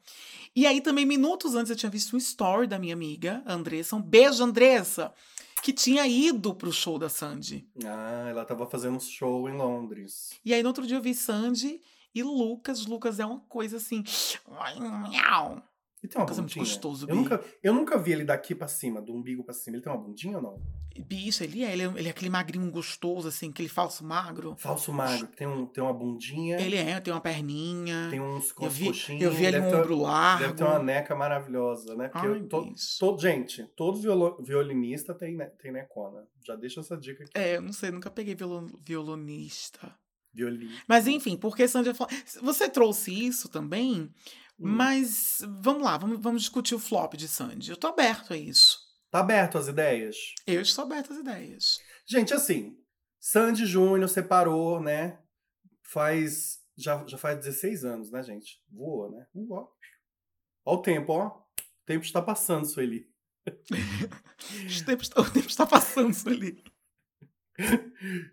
E 0.54 0.66
aí 0.66 0.80
também, 0.80 1.06
minutos 1.06 1.54
antes, 1.54 1.70
eu 1.70 1.76
tinha 1.76 1.90
visto 1.90 2.14
um 2.14 2.18
story 2.18 2.66
da 2.66 2.78
minha 2.78 2.94
amiga, 2.94 3.42
Andressa, 3.46 3.96
um 3.96 4.02
beijo, 4.02 4.42
Andressa, 4.44 5.12
que 5.62 5.72
tinha 5.72 6.06
ido 6.06 6.54
pro 6.54 6.72
show 6.72 6.98
da 6.98 7.08
Sandy. 7.08 7.66
Ah, 7.84 8.26
ela 8.28 8.44
tava 8.44 8.66
fazendo 8.66 8.96
um 8.96 9.00
show 9.00 9.48
em 9.48 9.56
Londres. 9.56 10.30
E 10.44 10.52
aí 10.54 10.62
no 10.62 10.68
outro 10.68 10.86
dia 10.86 10.96
eu 10.96 11.02
vi 11.02 11.14
Sandy 11.14 11.80
e 12.14 12.22
Lucas. 12.22 12.86
Lucas 12.86 13.18
é 13.18 13.26
uma 13.26 13.40
coisa 13.48 13.76
assim. 13.76 14.02
miau. 16.02 16.04
E 16.04 16.08
tem 16.08 16.20
uma 16.20 16.26
muito 16.26 16.40
bundinha? 16.42 16.64
gostoso, 16.64 17.06
eu 17.08 17.14
nunca, 17.16 17.44
eu 17.62 17.72
nunca 17.74 17.98
vi 17.98 18.12
ele 18.12 18.24
daqui 18.24 18.54
pra 18.54 18.68
cima, 18.68 19.00
do 19.02 19.12
umbigo 19.14 19.42
pra 19.44 19.52
cima. 19.54 19.76
Ele 19.76 19.82
tem 19.82 19.92
uma 19.92 20.00
bundinha 20.00 20.36
ou 20.36 20.42
não? 20.42 20.62
Bicho, 21.06 21.44
ele 21.44 21.62
é, 21.62 21.72
ele 21.72 21.82
é, 21.82 21.86
ele 21.96 22.08
é 22.08 22.10
aquele 22.10 22.28
magrinho 22.30 22.68
gostoso, 22.72 23.28
assim, 23.28 23.50
aquele 23.50 23.68
falso 23.68 24.04
magro. 24.04 24.56
Falso 24.58 24.92
magro, 24.92 25.28
que 25.28 25.36
tem, 25.36 25.46
um, 25.46 25.64
tem 25.64 25.82
uma 25.82 25.92
bundinha, 25.92 26.60
Ele 26.60 26.74
é, 26.76 26.98
tem 27.00 27.12
uma 27.14 27.20
perninha. 27.20 28.08
tem 28.10 28.20
uns, 28.20 28.52
eu 28.60 28.66
uns 28.66 28.74
vi, 28.74 28.86
coxinhos. 28.86 29.22
eu 29.22 29.30
vi 29.30 29.48
deve 29.48 29.60
um 29.60 29.78
ombro 29.78 29.96
largo. 29.96 30.42
Deve 30.42 30.54
ter 30.54 30.64
uma 30.64 30.80
neca 30.80 31.14
maravilhosa, 31.14 31.94
né? 31.94 32.08
Porque 32.08 32.26
Ai, 32.26 32.32
eu, 32.38 32.48
to- 32.48 32.72
todo, 32.98 33.20
gente, 33.22 33.64
todo 33.76 34.00
violo- 34.00 34.42
violinista 34.42 35.14
tem, 35.14 35.36
ne- 35.36 35.46
tem 35.62 35.70
necona. 35.70 36.26
Já 36.44 36.56
deixa 36.56 36.80
essa 36.80 36.96
dica 36.96 37.22
aqui. 37.22 37.30
É, 37.32 37.56
eu 37.58 37.62
não 37.62 37.72
sei, 37.72 37.92
nunca 37.92 38.10
peguei 38.10 38.34
violon- 38.34 38.66
violonista. 38.84 39.94
Violino. 40.34 40.72
Mas 40.86 41.06
enfim, 41.06 41.36
porque 41.36 41.66
Sandy 41.66 41.94
falou. 41.94 42.12
Você 42.42 42.68
trouxe 42.68 43.12
isso 43.12 43.48
também, 43.48 44.10
Hum. 44.60 44.68
mas 44.76 45.38
vamos 45.60 45.82
lá, 45.82 45.96
vamos, 45.96 46.20
vamos 46.20 46.42
discutir 46.42 46.74
o 46.74 46.78
flop 46.80 47.14
de 47.14 47.28
Sandy. 47.28 47.70
Eu 47.70 47.76
tô 47.76 47.86
aberto 47.86 48.32
a 48.32 48.36
isso. 48.36 48.78
Tá 49.10 49.20
aberto 49.20 49.56
as 49.56 49.68
ideias? 49.68 50.16
Eu 50.46 50.60
estou 50.60 50.84
aberto 50.84 51.12
às 51.12 51.18
ideias. 51.18 51.78
Gente, 52.06 52.34
assim, 52.34 52.76
Sandy 53.20 53.64
Júnior 53.66 54.08
separou, 54.08 54.80
né? 54.80 55.18
Faz. 55.82 56.58
Já, 56.76 57.04
já 57.06 57.16
faz 57.18 57.38
16 57.38 57.84
anos, 57.84 58.10
né, 58.10 58.22
gente? 58.22 58.60
Voa, 58.70 59.10
né? 59.10 59.26
Uh, 59.34 59.52
ó. 59.54 59.68
O 60.74 60.78
tempo, 60.82 61.12
ó. 61.12 61.26
O 61.28 61.42
tempo 61.86 62.04
está 62.04 62.20
passando, 62.20 62.66
Sueli. 62.66 63.10
Os 64.66 64.82
tempos- 64.82 65.10
O 65.16 65.24
tempo 65.30 65.48
está 65.48 65.66
passando 65.66 66.14
ali. 66.28 66.62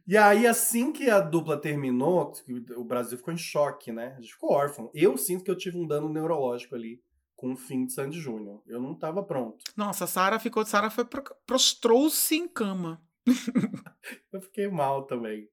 E 0.07 0.15
aí, 0.15 0.45
assim 0.45 0.91
que 0.91 1.09
a 1.09 1.19
dupla 1.19 1.57
terminou, 1.59 2.31
o 2.77 2.83
Brasil 2.83 3.17
ficou 3.17 3.33
em 3.33 3.37
choque, 3.37 3.91
né? 3.91 4.13
A 4.17 4.21
gente 4.21 4.33
ficou 4.33 4.51
órfão. 4.51 4.91
Eu 4.93 5.17
sinto 5.17 5.43
que 5.43 5.49
eu 5.49 5.57
tive 5.57 5.77
um 5.77 5.87
dano 5.87 6.07
neurológico 6.09 6.75
ali 6.75 7.01
com 7.35 7.53
o 7.53 7.57
fim 7.57 7.85
de 7.85 7.93
Sandy 7.93 8.19
Júnior. 8.19 8.61
Eu 8.67 8.79
não 8.79 8.93
tava 8.93 9.23
pronto. 9.23 9.63
Nossa, 9.75 10.03
a 10.03 10.07
Sara 10.07 10.39
ficou. 10.39 10.63
Sara 10.65 10.89
foi 10.89 11.05
pro- 11.05 11.23
prostrou-se 11.45 12.35
em 12.35 12.47
cama. 12.47 13.01
Eu 14.31 14.41
fiquei 14.41 14.67
mal 14.67 15.03
também. 15.07 15.49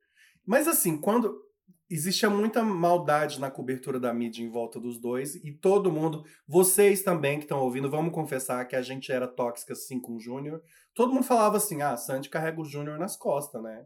Mas 0.46 0.68
assim, 0.68 0.98
quando 0.98 1.40
existia 1.92 2.30
muita 2.30 2.62
maldade 2.62 3.40
na 3.40 3.50
cobertura 3.50 4.00
da 4.00 4.12
mídia 4.12 4.42
em 4.42 4.48
volta 4.48 4.80
dos 4.80 4.98
dois 4.98 5.34
e 5.36 5.52
todo 5.52 5.92
mundo, 5.92 6.24
vocês 6.46 7.02
também 7.02 7.38
que 7.38 7.44
estão 7.44 7.60
ouvindo, 7.60 7.90
vamos 7.90 8.14
confessar 8.14 8.64
que 8.66 8.76
a 8.76 8.82
gente 8.82 9.12
era 9.12 9.28
tóxica 9.28 9.72
assim 9.72 10.00
com 10.00 10.14
o 10.16 10.20
Júnior. 10.20 10.62
Todo 10.94 11.12
mundo 11.12 11.24
falava 11.24 11.56
assim: 11.56 11.82
"Ah, 11.82 11.96
Sandy 11.96 12.28
carrega 12.28 12.60
o 12.60 12.64
Júnior 12.64 12.98
nas 12.98 13.16
costas, 13.16 13.62
né?" 13.62 13.84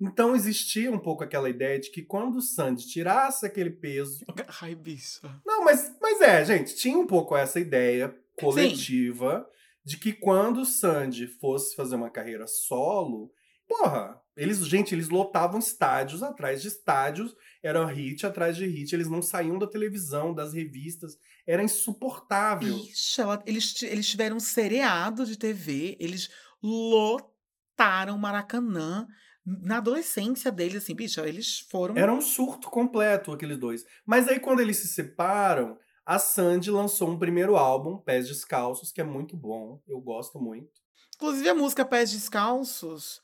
Então 0.00 0.34
existia 0.34 0.90
um 0.90 0.98
pouco 0.98 1.22
aquela 1.24 1.48
ideia 1.48 1.78
de 1.78 1.90
que 1.90 2.02
quando 2.02 2.36
o 2.36 2.42
Sandy 2.42 2.86
tirasse 2.86 3.46
aquele 3.46 3.70
peso, 3.70 4.24
Ai, 4.60 4.74
bicha. 4.74 5.20
não, 5.46 5.64
mas, 5.64 5.96
mas 6.00 6.20
é, 6.20 6.44
gente, 6.44 6.74
tinha 6.76 6.98
um 6.98 7.06
pouco 7.06 7.36
essa 7.36 7.60
ideia 7.60 8.14
coletiva 8.38 9.48
de 9.84 9.96
que 9.96 10.12
quando 10.12 10.60
o 10.60 10.66
Sandy 10.66 11.26
fosse 11.26 11.74
fazer 11.74 11.96
uma 11.96 12.10
carreira 12.10 12.46
solo, 12.46 13.32
porra, 13.66 14.20
eles, 14.38 14.58
gente, 14.66 14.94
eles 14.94 15.08
lotavam 15.08 15.58
estádios 15.58 16.22
atrás 16.22 16.62
de 16.62 16.68
estádios, 16.68 17.34
era 17.62 17.84
hit 17.86 18.24
atrás 18.24 18.56
de 18.56 18.66
hit, 18.66 18.94
eles 18.94 19.08
não 19.08 19.20
saíam 19.20 19.58
da 19.58 19.66
televisão, 19.66 20.32
das 20.32 20.52
revistas, 20.54 21.16
era 21.46 21.62
insuportável. 21.62 22.74
Bicha, 22.78 23.22
ela- 23.22 23.42
eles, 23.46 23.82
eles 23.82 24.08
tiveram 24.08 24.36
um 24.36 24.40
seriado 24.40 25.26
de 25.26 25.36
TV, 25.36 25.96
eles 26.00 26.30
lotaram 26.62 28.14
o 28.16 28.18
Maracanã 28.18 29.06
na 29.44 29.78
adolescência 29.78 30.52
deles, 30.52 30.82
assim, 30.82 30.94
bicha, 30.94 31.26
eles 31.26 31.60
foram. 31.70 31.96
Era 31.96 32.12
um 32.12 32.20
surto 32.20 32.68
completo 32.70 33.32
aqueles 33.32 33.58
dois. 33.58 33.84
Mas 34.06 34.28
aí 34.28 34.38
quando 34.38 34.60
eles 34.60 34.76
se 34.76 34.88
separam, 34.88 35.78
a 36.04 36.18
Sandy 36.18 36.70
lançou 36.70 37.10
um 37.10 37.18
primeiro 37.18 37.56
álbum, 37.56 37.96
Pés 37.98 38.28
Descalços, 38.28 38.92
que 38.92 39.00
é 39.00 39.04
muito 39.04 39.36
bom, 39.36 39.80
eu 39.88 40.00
gosto 40.00 40.38
muito. 40.38 40.70
Inclusive 41.16 41.48
a 41.48 41.54
música 41.54 41.84
Pés 41.84 42.10
Descalços 42.12 43.20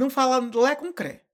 não 0.00 0.08
fala 0.08 0.38
lé 0.38 0.74
com 0.74 0.92
cré. 0.92 1.24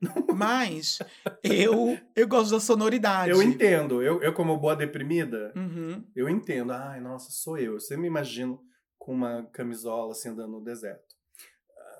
Mas 0.34 0.98
eu, 1.42 1.98
eu 2.14 2.28
gosto 2.28 2.50
da 2.50 2.60
sonoridade. 2.60 3.30
Eu 3.30 3.42
entendo, 3.42 4.02
eu, 4.02 4.22
eu 4.22 4.32
como 4.34 4.56
boa 4.58 4.76
deprimida, 4.76 5.52
Uhum. 5.56 6.04
Eu 6.14 6.28
entendo. 6.28 6.72
Ai, 6.72 7.00
nossa, 7.00 7.30
sou 7.30 7.56
eu. 7.56 7.74
Eu 7.74 7.80
sempre 7.80 8.02
me 8.02 8.08
imagino 8.08 8.62
com 8.98 9.12
uma 9.12 9.44
camisola 9.52 10.12
assim 10.12 10.28
andando 10.28 10.52
no 10.52 10.60
deserto. 10.64 11.14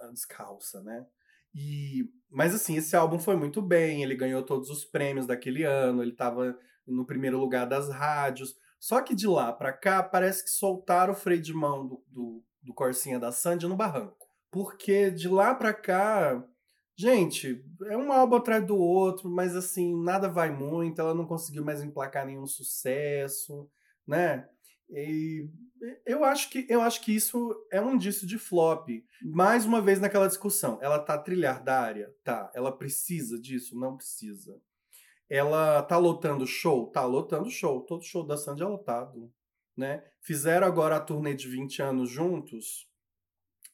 Ah, 0.03 0.11
Descalça, 0.13 0.83
né? 0.83 1.07
E, 1.55 2.09
mas 2.31 2.55
assim, 2.55 2.77
esse 2.77 2.95
álbum 2.95 3.19
foi 3.19 3.37
muito 3.37 3.63
bem. 3.63 4.03
Ele 4.03 4.15
ganhou 4.15 4.43
todos 4.43 4.69
os 4.69 4.85
prêmios 4.85 5.27
daquele 5.27 5.65
ano. 5.65 6.03
Ele 6.03 6.13
tava 6.13 6.59
no 6.87 7.07
primeiro 7.07 7.39
lugar 7.39 7.67
das 7.67 7.89
rádios. 7.89 8.55
Só 8.81 9.01
que 9.01 9.15
de 9.15 9.29
lá 9.29 9.53
pra 9.53 9.73
cá, 9.73 10.03
parece 10.03 10.45
que 10.45 10.51
soltaram 10.51 11.13
o 11.13 11.17
freio 11.17 11.41
de 11.41 11.55
mão 11.55 11.87
do, 11.87 12.05
do, 12.09 12.45
do 12.61 12.75
Corsinha 12.75 13.19
da 13.19 13.31
Sandy 13.31 13.69
no 13.69 13.77
barranco. 13.77 14.22
Porque 14.53 15.11
de 15.11 15.29
lá 15.29 15.55
pra 15.55 15.73
cá, 15.73 16.47
gente, 16.95 17.65
é 17.87 17.97
um 17.97 18.13
álbum 18.13 18.37
atrás 18.37 18.65
do 18.65 18.77
outro, 18.77 19.31
mas 19.31 19.57
assim, 19.57 19.97
nada 20.05 20.29
vai 20.29 20.51
muito. 20.51 21.01
Ela 21.01 21.15
não 21.15 21.27
conseguiu 21.27 21.65
mais 21.65 21.83
emplacar 21.83 22.27
nenhum 22.27 22.47
sucesso, 22.47 23.67
né? 24.07 24.47
E 24.91 25.49
eu 26.05 26.23
acho 26.23 26.51
que 26.51 26.67
eu 26.69 26.83
acho 26.83 27.01
que 27.01 27.17
isso 27.17 27.67
é 27.73 27.81
um 27.81 27.95
indício 27.95 28.27
de 28.27 28.39
flop. 28.39 28.89
Mais 29.23 29.65
uma 29.65 29.81
vez 29.81 29.99
naquela 29.99 30.29
discussão, 30.29 30.79
ela 30.83 30.99
tá 30.99 31.17
trilhardária? 31.17 32.15
Tá. 32.23 32.53
Ela 32.55 32.71
precisa 32.71 33.41
disso? 33.41 33.75
Não 33.75 33.97
precisa. 33.97 34.61
Ela 35.31 35.83
tá 35.83 35.97
lotando 35.97 36.47
show? 36.47 36.91
Tá 36.91 37.07
lotando 37.07 37.49
show. 37.51 37.81
Todo 37.87 38.05
show 38.05 38.23
da 38.23 38.37
Sandy 38.37 38.63
é 38.63 38.67
lotado, 38.67 39.33
né? 39.75 40.05
Fizeram 40.21 40.67
agora 40.67 40.97
a 40.97 41.01
turnê 41.01 41.33
de 41.33 41.49
20 41.49 41.81
anos 41.81 42.11
juntos. 42.11 42.92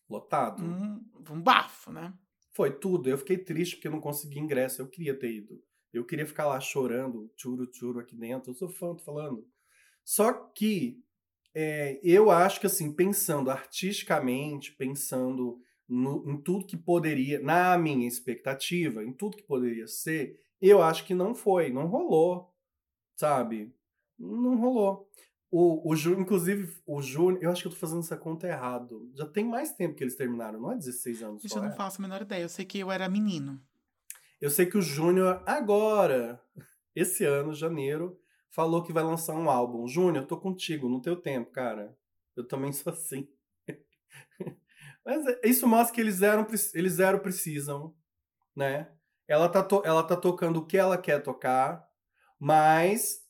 Lotado. 0.09 0.64
Um, 0.64 1.04
um 1.30 1.42
bafo, 1.42 1.92
né? 1.92 2.12
Foi 2.52 2.70
tudo. 2.70 3.09
Eu 3.09 3.18
fiquei 3.18 3.38
triste 3.38 3.76
porque 3.76 3.88
não 3.88 4.00
consegui 4.00 4.38
ingresso. 4.38 4.80
Eu 4.82 4.88
queria 4.88 5.14
ter 5.18 5.32
ido. 5.32 5.62
Eu 5.92 6.04
queria 6.04 6.26
ficar 6.26 6.46
lá 6.46 6.61
chorando, 6.61 7.30
tchuro, 7.36 7.66
tchuro 7.66 8.00
aqui 8.00 8.16
dentro. 8.16 8.50
Eu 8.50 8.54
sou 8.54 8.68
fã, 8.68 8.94
tô 8.94 9.02
falando. 9.04 9.46
Só 10.04 10.32
que 10.32 11.02
é, 11.54 11.98
eu 12.02 12.30
acho 12.30 12.61
que, 12.61 12.66
assim, 12.66 12.92
pensando 12.92 13.50
artisticamente, 13.50 14.72
pensando 14.72 15.61
no- 15.88 16.22
em 16.30 16.40
tudo 16.40 16.66
que 16.66 16.76
poderia, 16.76 17.40
na 17.40 17.76
minha 17.78 18.06
expectativa, 18.06 19.02
em 19.04 19.12
tudo 19.12 19.36
que 19.36 19.42
poderia 19.42 19.86
ser, 19.86 20.38
eu 20.61 20.82
acho 20.82 21.04
que 21.06 21.14
não 21.14 21.34
foi, 21.34 21.70
não 21.70 21.86
rolou, 21.86 22.54
sabe? 23.16 23.74
Não 24.18 24.56
rolou. 24.56 25.09
O, 25.51 25.90
o 25.90 25.96
Júnior, 25.96 26.20
inclusive, 26.20 26.76
o 26.86 27.01
Júnior, 27.01 27.42
eu 27.42 27.51
acho 27.51 27.62
que 27.62 27.68
eu 27.68 27.72
tô 27.72 27.78
fazendo 27.78 28.01
essa 28.01 28.16
conta 28.16 28.46
errado. 28.46 29.11
Já 29.14 29.26
tem 29.26 29.44
mais 29.44 29.72
tempo 29.72 29.94
que 29.94 30.05
eles 30.05 30.14
terminaram, 30.16 30.61
não 30.61 30.72
é 30.72 30.76
16 30.76 31.22
anos 31.22 31.42
só, 31.42 31.57
eu 31.57 31.62
não 31.62 31.70
é? 31.70 31.74
faço 31.74 32.01
a 32.01 32.03
menor 32.03 32.20
ideia. 32.22 32.42
Eu 32.42 32.49
sei 32.49 32.64
que 32.64 32.78
eu 32.78 32.92
era 32.92 33.09
menino. 33.09 33.61
Eu 34.40 34.51
sei 34.51 34.66
que 34.66 34.76
o 34.76 34.82
Júnior, 34.82 35.42
agora, 35.46 36.40
esse 36.94 37.24
ano, 37.24 37.55
janeiro, 37.55 38.20
falou 38.51 38.82
que 38.82 38.92
vai 38.92 39.03
lançar 39.03 39.34
um 39.34 39.49
álbum. 39.49 39.88
Júnior, 39.88 40.24
eu 40.24 40.26
tô 40.26 40.36
contigo, 40.38 40.88
no 40.88 41.01
teu 41.01 41.16
tempo, 41.16 41.51
cara. 41.51 41.96
Eu 42.36 42.46
também 42.46 42.72
sou 42.72 42.92
assim. 42.92 43.28
Mas 45.05 45.26
é- 45.26 45.40
isso 45.44 45.66
mostra 45.66 45.94
que 45.94 46.01
eles 46.01 46.22
eram, 46.22 46.46
eles 46.74 46.99
eram 46.99 47.18
precisam, 47.18 47.94
né? 48.55 48.92
Ela 49.26 49.49
tá, 49.49 49.66
ela 49.84 50.03
tá 50.03 50.16
tocando 50.16 50.59
o 50.59 50.66
que 50.66 50.76
ela 50.76 50.96
quer 50.96 51.22
tocar, 51.22 51.86
mas 52.40 53.28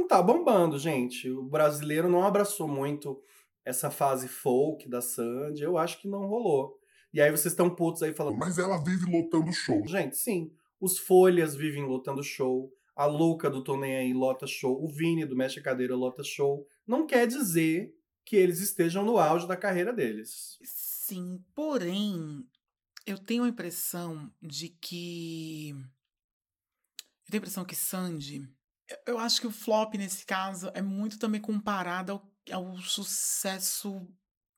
não 0.00 0.08
tá 0.08 0.22
bombando, 0.22 0.78
gente. 0.78 1.30
O 1.30 1.42
brasileiro 1.42 2.08
não 2.08 2.24
abraçou 2.24 2.66
muito 2.66 3.20
essa 3.64 3.90
fase 3.90 4.28
folk 4.28 4.88
da 4.88 5.00
Sandy. 5.00 5.62
Eu 5.62 5.76
acho 5.76 6.00
que 6.00 6.08
não 6.08 6.26
rolou. 6.26 6.78
E 7.12 7.20
aí 7.20 7.30
vocês 7.30 7.52
estão 7.52 7.68
putos 7.68 8.02
aí 8.02 8.14
falando, 8.14 8.38
Mas 8.38 8.58
ela 8.58 8.82
vive 8.82 9.10
lotando 9.10 9.52
show. 9.52 9.86
Gente, 9.86 10.16
sim. 10.16 10.52
Os 10.80 10.98
Folhas 10.98 11.54
vivem 11.54 11.84
lotando 11.84 12.22
show. 12.22 12.72
A 12.96 13.06
Luca 13.06 13.48
do 13.50 13.62
Tô 13.62 13.76
Nem 13.76 13.96
Aí 13.96 14.12
lota 14.12 14.46
show. 14.46 14.82
O 14.82 14.88
Vini 14.88 15.24
do 15.24 15.36
Mexe 15.36 15.60
a 15.60 15.62
Cadeira 15.62 15.94
lota 15.94 16.22
show. 16.22 16.66
Não 16.86 17.06
quer 17.06 17.26
dizer 17.26 17.94
que 18.24 18.36
eles 18.36 18.60
estejam 18.60 19.04
no 19.04 19.18
auge 19.18 19.46
da 19.46 19.56
carreira 19.56 19.92
deles. 19.92 20.58
Sim, 20.62 21.42
porém, 21.54 22.46
eu 23.06 23.18
tenho 23.18 23.44
a 23.44 23.48
impressão 23.48 24.30
de 24.40 24.68
que. 24.68 25.70
Eu 25.70 27.30
tenho 27.30 27.34
a 27.34 27.36
impressão 27.38 27.64
que 27.64 27.74
Sandy. 27.74 28.48
Eu- 29.06 29.18
acho 29.18 29.40
que 29.40 29.46
o 29.46 29.52
flop 29.52 29.94
nesse 29.94 30.24
caso 30.24 30.70
é 30.74 30.82
muito 30.82 31.18
também 31.18 31.40
comparado 31.40 32.12
ao, 32.12 32.30
ao 32.52 32.78
sucesso 32.78 34.06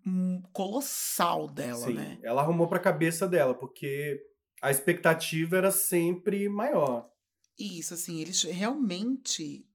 hum, 0.06 0.42
colossal 0.52 1.48
dela, 1.48 1.86
sim. 1.86 1.94
né? 1.94 2.18
Ela 2.22 2.42
arrumou 2.42 2.68
pra 2.68 2.78
cabeça 2.78 3.28
dela, 3.28 3.54
porque 3.54 4.20
a 4.60 4.70
expectativa 4.70 5.56
era 5.56 5.70
sempre 5.70 6.48
maior. 6.48 7.10
Isso, 7.58 7.94
assim, 7.94 8.20
eles 8.20 8.42
realmente. 8.42 9.66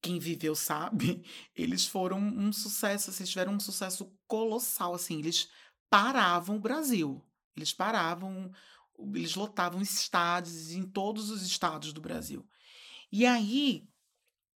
Quem 0.00 0.20
viveu 0.20 0.54
sabe, 0.54 1.24
eles 1.56 1.84
foram 1.84 2.18
um 2.18 2.52
sucesso, 2.52 3.10
assim, 3.10 3.24
eles 3.24 3.30
tiveram 3.30 3.54
um 3.54 3.60
sucesso 3.60 4.16
colossal, 4.28 4.94
assim, 4.94 5.18
eles 5.18 5.48
paravam 5.90 6.56
o 6.56 6.60
Brasil. 6.60 7.20
Eles 7.56 7.72
paravam, 7.72 8.52
eles 9.12 9.34
lotavam 9.34 9.82
estádios 9.82 10.70
em 10.70 10.84
todos 10.84 11.30
os 11.30 11.42
estados 11.42 11.92
do 11.92 12.00
Brasil. 12.00 12.46
E 13.10 13.24
aí, 13.26 13.84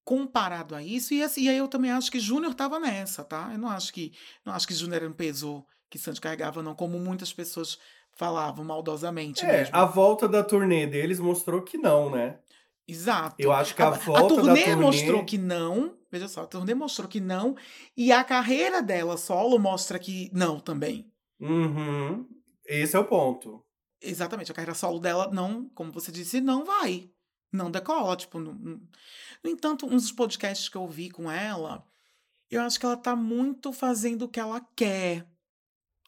comparado 0.05 0.74
a 0.74 0.82
isso, 0.82 1.14
e, 1.14 1.22
assim, 1.22 1.42
e 1.42 1.48
aí 1.48 1.57
eu 1.59 1.68
também 1.68 1.90
acho 1.90 2.11
que 2.11 2.20
Júnior 2.20 2.53
estava 2.53 2.78
nessa, 2.78 3.24
tá? 3.24 3.50
Eu 3.53 3.59
não 3.59 3.68
acho 3.68 3.92
que 3.92 4.12
não 4.44 4.53
acho 4.53 4.66
que 4.66 4.74
Júnior 4.74 5.03
era 5.03 5.11
um 5.11 5.14
peso 5.14 5.64
que 5.88 5.98
Santos 5.98 6.20
carregava, 6.20 6.62
não, 6.62 6.74
como 6.74 6.98
muitas 6.98 7.32
pessoas 7.32 7.78
falavam 8.14 8.64
maldosamente 8.64 9.44
É, 9.44 9.59
mesmo. 9.59 9.76
a 9.76 9.84
volta 9.84 10.28
da 10.28 10.42
turnê 10.42 10.86
deles 10.86 11.18
mostrou 11.20 11.62
que 11.62 11.78
não, 11.78 12.11
né? 12.11 12.38
Exato. 12.86 13.36
Eu 13.38 13.53
acho 13.53 13.74
que 13.74 13.82
a, 13.82 13.86
A, 13.86 13.88
a 13.88 13.92
volta 13.92 14.36
da 14.36 14.42
turnê 14.42 14.64
turnê... 14.64 14.76
mostrou 14.76 15.24
que 15.24 15.38
não. 15.38 15.96
Veja 16.11 16.28
só, 16.28 16.42
a 16.42 16.46
turnê 16.46 16.74
mostrou 16.74 17.09
que 17.09 17.20
não. 17.20 17.57
E 17.96 18.11
a 18.12 18.22
carreira 18.24 18.82
dela 18.82 19.16
solo 19.16 19.59
mostra 19.59 19.98
que 19.98 20.28
não 20.32 20.59
também. 20.59 21.11
Uhum. 21.40 22.26
Esse 22.66 22.96
é 22.96 22.98
o 22.98 23.05
ponto. 23.05 23.64
Exatamente, 24.00 24.50
a 24.50 24.55
carreira 24.55 24.74
solo 24.74 24.98
dela 24.98 25.30
não, 25.32 25.68
como 25.74 25.92
você 25.92 26.11
disse, 26.11 26.40
não 26.40 26.64
vai. 26.64 27.09
Não 27.53 27.70
decola. 27.70 28.16
Tipo, 28.16 28.38
não- 28.40 28.55
não- 28.55 28.80
No 29.44 29.50
entanto, 29.50 29.86
uns 29.86 30.03
dos 30.05 30.12
podcasts 30.12 30.68
que 30.68 30.76
eu 30.76 30.82
ouvi 30.82 31.11
com 31.11 31.30
ela, 31.30 31.84
eu 32.50 32.61
acho 32.62 32.78
que 32.80 32.86
ela 32.86 32.96
tá 32.96 33.14
muito 33.14 33.72
fazendo 33.72 34.22
o 34.22 34.28
que 34.28 34.40
ela 34.40 34.61
quer. 34.76 35.26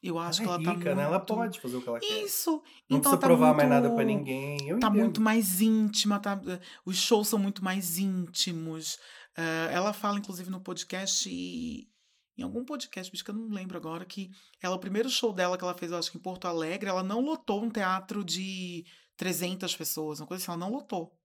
Eu 0.02 0.18
acho 0.18 0.42
ela 0.42 0.54
é 0.56 0.58
que 0.58 0.64
ela 0.66 0.74
rica, 0.74 0.90
tá 0.90 0.96
né? 0.96 1.02
Ela 1.04 1.18
muito- 1.18 1.34
pode 1.34 1.60
fazer 1.60 1.76
o 1.76 1.82
que 1.82 1.88
ela 1.88 1.98
quer. 2.00 2.22
Isso. 2.24 2.50
Não 2.90 2.98
então 2.98 3.00
precisa 3.00 3.16
tá 3.18 3.26
provar 3.26 3.54
mais 3.54 3.68
muito- 3.68 3.82
nada 3.82 3.94
pra 3.94 4.04
ninguém. 4.04 4.58
Eu 4.68 4.78
tá 4.78 4.88
entendo. 4.88 4.98
muito 5.00 5.20
mais 5.20 5.60
íntima, 5.60 6.20
tá, 6.20 6.38
os 6.84 6.96
shows 6.98 7.28
são 7.28 7.38
muito 7.38 7.64
mais 7.64 7.96
íntimos. 7.98 8.98
Eh, 9.36 9.70
ela 9.72 9.92
fala, 9.92 10.18
inclusive, 10.18 10.50
no 10.50 10.60
podcast, 10.60 11.28
e- 11.28 11.88
em 12.36 12.42
algum 12.42 12.64
podcast, 12.64 13.10
bicho, 13.10 13.24
que 13.24 13.30
eu 13.30 13.34
não 13.34 13.48
lembro 13.48 13.76
agora, 13.78 14.04
que 14.04 14.30
ela, 14.60 14.76
o 14.76 14.78
primeiro 14.78 15.08
show 15.08 15.32
dela 15.32 15.56
que 15.56 15.64
ela 15.64 15.74
fez, 15.74 15.90
eu 15.90 15.98
acho 15.98 16.10
que 16.12 16.18
em 16.18 16.20
Porto 16.20 16.46
Alegre, 16.46 16.88
ela 16.90 17.02
não 17.02 17.20
lotou 17.20 17.62
um 17.64 17.70
teatro 17.70 18.22
de 18.24 18.84
300 19.16 19.74
pessoas, 19.74 20.20
uma 20.20 20.26
coisa 20.26 20.42
assim, 20.42 20.50
ela 20.50 20.60
não 20.60 20.70
lotou. 20.70 21.16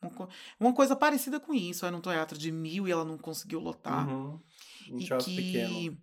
Uma, 0.00 0.28
uma 0.60 0.74
coisa 0.74 0.94
parecida 0.94 1.40
com 1.40 1.52
isso, 1.52 1.84
era 1.84 1.96
um 1.96 2.00
teatro 2.00 2.38
de 2.38 2.52
mil 2.52 2.86
e 2.86 2.90
ela 2.90 3.04
não 3.04 3.18
conseguiu 3.18 3.58
lotar. 3.60 4.08
Uhum. 4.08 4.40
Um 4.90 4.98
E 5.00 5.08
que. 5.18 5.36
pequeno. 5.36 5.98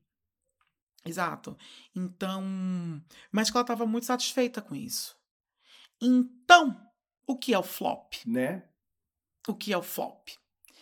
Exato. 1.05 1.57
Então. 1.95 2.43
Mas 3.31 3.49
que 3.49 3.55
ela 3.57 3.61
estava 3.63 3.85
muito 3.85 4.05
satisfeita 4.05 4.61
com 4.61 4.75
isso. 4.75 5.15
Então, 6.01 6.75
o 7.27 7.37
que 7.37 7.53
é 7.53 7.59
o 7.59 7.63
flop? 7.63 8.13
Né? 8.25 8.63
O 9.47 9.53
que 9.53 9.71
é 9.71 9.77
o 9.77 9.83
flop? 9.83 10.29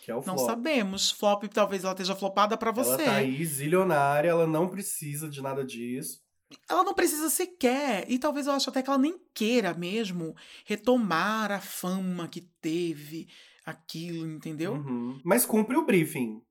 Que 0.02 0.10
é 0.10 0.14
o 0.14 0.24
Não 0.24 0.36
flop. 0.36 0.46
sabemos. 0.46 1.10
Flop, 1.10 1.44
talvez 1.44 1.84
ela 1.84 1.92
esteja 1.92 2.16
flopada 2.16 2.56
para 2.56 2.72
você. 2.72 3.02
Ela 3.02 3.12
tá 3.12 3.16
aí 3.16 3.44
zilionária, 3.44 4.28
ela 4.30 4.46
não 4.46 4.68
precisa 4.68 5.28
de 5.28 5.40
nada 5.40 5.64
disso. 5.64 6.23
Ela 6.68 6.84
não 6.84 6.94
precisa 6.94 7.28
sequer. 7.30 8.04
E 8.08 8.18
talvez 8.18 8.46
eu 8.46 8.52
acho 8.52 8.70
até 8.70 8.82
que 8.82 8.90
ela 8.90 8.98
nem 8.98 9.18
queira 9.32 9.74
mesmo 9.74 10.34
retomar 10.64 11.50
a 11.50 11.60
fama 11.60 12.28
que 12.28 12.40
teve 12.60 13.28
aquilo, 13.64 14.26
entendeu? 14.26 14.74
Uhum. 14.74 15.20
Mas 15.24 15.46
cumpre 15.46 15.76
o 15.76 15.84
briefing. 15.84 16.42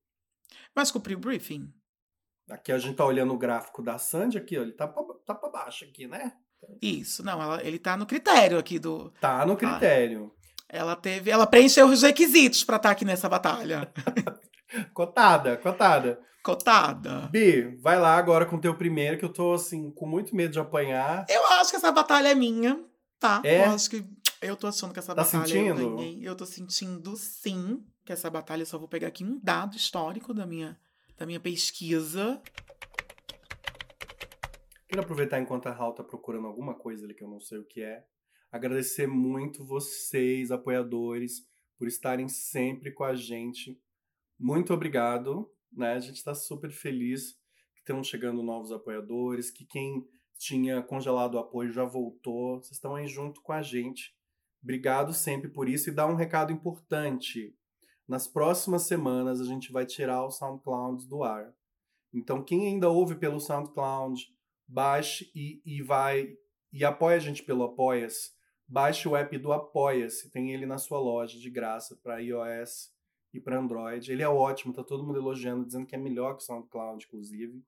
Mas 0.76 0.92
cumpriu 0.92 1.18
o 1.18 1.22
briefing. 1.22 1.72
Aqui 2.50 2.72
a 2.72 2.78
gente 2.78 2.96
tá 2.96 3.06
olhando 3.06 3.34
o 3.34 3.38
gráfico 3.38 3.82
da 3.82 3.98
Sandy 3.98 4.38
aqui, 4.38 4.58
ó, 4.58 4.62
ele 4.62 4.74
tá 4.74 4.88
pra, 4.88 5.04
tá 5.26 5.34
pra 5.36 5.50
baixo 5.50 5.86
aqui, 5.86 6.08
né? 6.08 6.34
Isso. 6.82 7.24
Não, 7.24 7.42
ela, 7.42 7.64
ele 7.64 7.80
tá 7.80 7.96
no 7.96 8.06
critério 8.06 8.58
aqui 8.58 8.80
do. 8.80 9.10
Tá 9.22 9.46
no 9.46 9.56
critério. 9.56 10.34
Ela 10.68 10.96
teve. 10.96 11.30
Ela 11.30 11.48
preencheu 11.48 11.88
os 11.88 12.02
requisitos 12.02 12.64
para 12.64 12.78
estar 12.78 12.92
aqui 12.92 13.06
nessa 13.06 13.30
batalha. 13.30 13.92
Cotada, 14.94 15.58
cotada. 15.58 16.20
Cotada. 16.44 17.30
B, 17.32 17.78
vai 17.80 17.98
lá 18.00 18.18
agora 18.18 18.46
com 18.46 18.58
o 18.58 18.62
teu 18.62 18.76
primeiro, 18.76 19.18
que 19.18 19.24
eu 19.26 19.32
tô, 19.32 19.54
assim, 19.54 19.90
com 19.92 20.06
muito 20.06 20.36
medo 20.36 20.52
de 20.52 20.60
apanhar. 20.60 21.26
Eu 21.30 21.46
acho 21.54 21.70
que 21.70 21.78
essa 21.78 21.92
batalha 21.92 22.28
é 22.30 22.36
minha, 22.36 22.84
tá? 23.20 23.42
É? 23.46 23.66
Eu 23.66 23.72
acho 23.72 23.90
que. 23.90 24.06
Eu 24.42 24.58
tô 24.58 24.68
achando 24.68 24.92
que 24.92 25.00
essa 25.00 25.16
Tá 25.16 25.24
batalha 25.24 25.46
sentindo? 25.46 25.82
eu 25.82 25.96
ganhei. 25.96 26.20
Eu 26.28 26.36
tô 26.36 26.46
sentindo 26.46 27.16
sim 27.16 27.82
que 28.04 28.12
essa 28.12 28.30
batalha 28.30 28.64
eu 28.64 28.66
só 28.66 28.78
vou 28.78 28.90
pegar 28.90 29.08
aqui 29.08 29.24
um 29.24 29.40
dado 29.42 29.78
histórico 29.78 30.34
da 30.34 30.46
minha, 30.46 30.78
da 31.18 31.26
minha 31.26 31.40
pesquisa. 31.40 32.42
Quero 34.88 35.02
aproveitar 35.02 35.40
enquanto 35.40 35.68
a 35.68 35.72
Raul 35.72 35.94
tá 35.94 36.04
procurando 36.04 36.46
alguma 36.48 36.76
coisa 36.76 37.06
ali 37.06 37.14
que 37.14 37.24
eu 37.24 37.30
não 37.30 37.40
sei 37.40 37.58
o 37.60 37.64
que 37.66 37.82
é. 37.82 38.04
Agradecer 38.52 39.08
muito 39.08 39.66
vocês, 39.66 40.52
apoiadores, 40.52 41.48
por 41.78 41.88
estarem 41.88 42.28
sempre 42.28 42.92
com 42.92 43.04
a 43.04 43.16
gente. 43.16 43.80
Muito 44.44 44.74
obrigado, 44.74 45.50
né? 45.72 45.94
A 45.94 46.00
gente 46.02 46.18
está 46.18 46.36
super 46.36 46.70
feliz 46.70 47.32
que 47.74 47.80
estão 47.80 48.04
chegando 48.04 48.44
novos 48.44 48.74
apoiadores, 48.74 49.50
que 49.50 49.66
quem 49.66 50.06
tinha 50.38 50.84
congelado 50.84 51.36
o 51.36 51.40
apoio 51.40 51.72
já 51.72 51.86
voltou. 51.86 52.58
Vocês 52.58 52.74
estão 52.74 52.94
aí 52.94 53.08
junto 53.08 53.42
com 53.42 53.54
a 53.54 53.62
gente. 53.62 54.14
Obrigado 54.62 55.14
sempre 55.14 55.50
por 55.50 55.70
isso 55.70 55.90
e 55.90 55.94
dá 55.94 56.06
um 56.06 56.16
recado 56.16 56.52
importante. 56.52 57.56
Nas 58.06 58.28
próximas 58.28 58.82
semanas 58.82 59.40
a 59.40 59.46
gente 59.46 59.72
vai 59.72 59.86
tirar 59.86 60.26
o 60.26 60.30
SoundCloud 60.30 61.08
do 61.08 61.24
ar. 61.24 61.56
Então 62.14 62.44
quem 62.44 62.68
ainda 62.68 62.90
ouve 62.90 63.16
pelo 63.16 63.40
SoundCloud, 63.40 64.28
baixe 64.68 65.32
e, 65.34 65.62
e 65.66 65.82
vai 65.82 66.36
e 66.70 66.84
apoia 66.84 67.16
a 67.16 67.22
gente 67.22 67.44
pelo 67.44 67.64
Apoia-se. 67.64 68.32
Baixe 68.68 69.08
o 69.08 69.16
app 69.16 69.38
do 69.38 69.54
Apoia-se, 69.54 70.30
tem 70.32 70.52
ele 70.52 70.66
na 70.66 70.78
sua 70.78 71.00
loja 71.00 71.40
de 71.40 71.50
graça 71.50 71.98
para 72.04 72.20
iOS 72.20 72.93
e 73.34 73.40
para 73.40 73.60
Android. 73.60 74.12
Ele 74.12 74.22
é 74.22 74.30
ótimo, 74.30 74.74
tá 74.74 74.84
todo 74.84 75.04
mundo 75.04 75.18
elogiando, 75.18 75.66
dizendo 75.66 75.86
que 75.86 75.96
é 75.96 75.98
melhor 75.98 76.36
que 76.36 76.44
o 76.44 76.46
SoundCloud, 76.46 77.06
inclusive. 77.06 77.64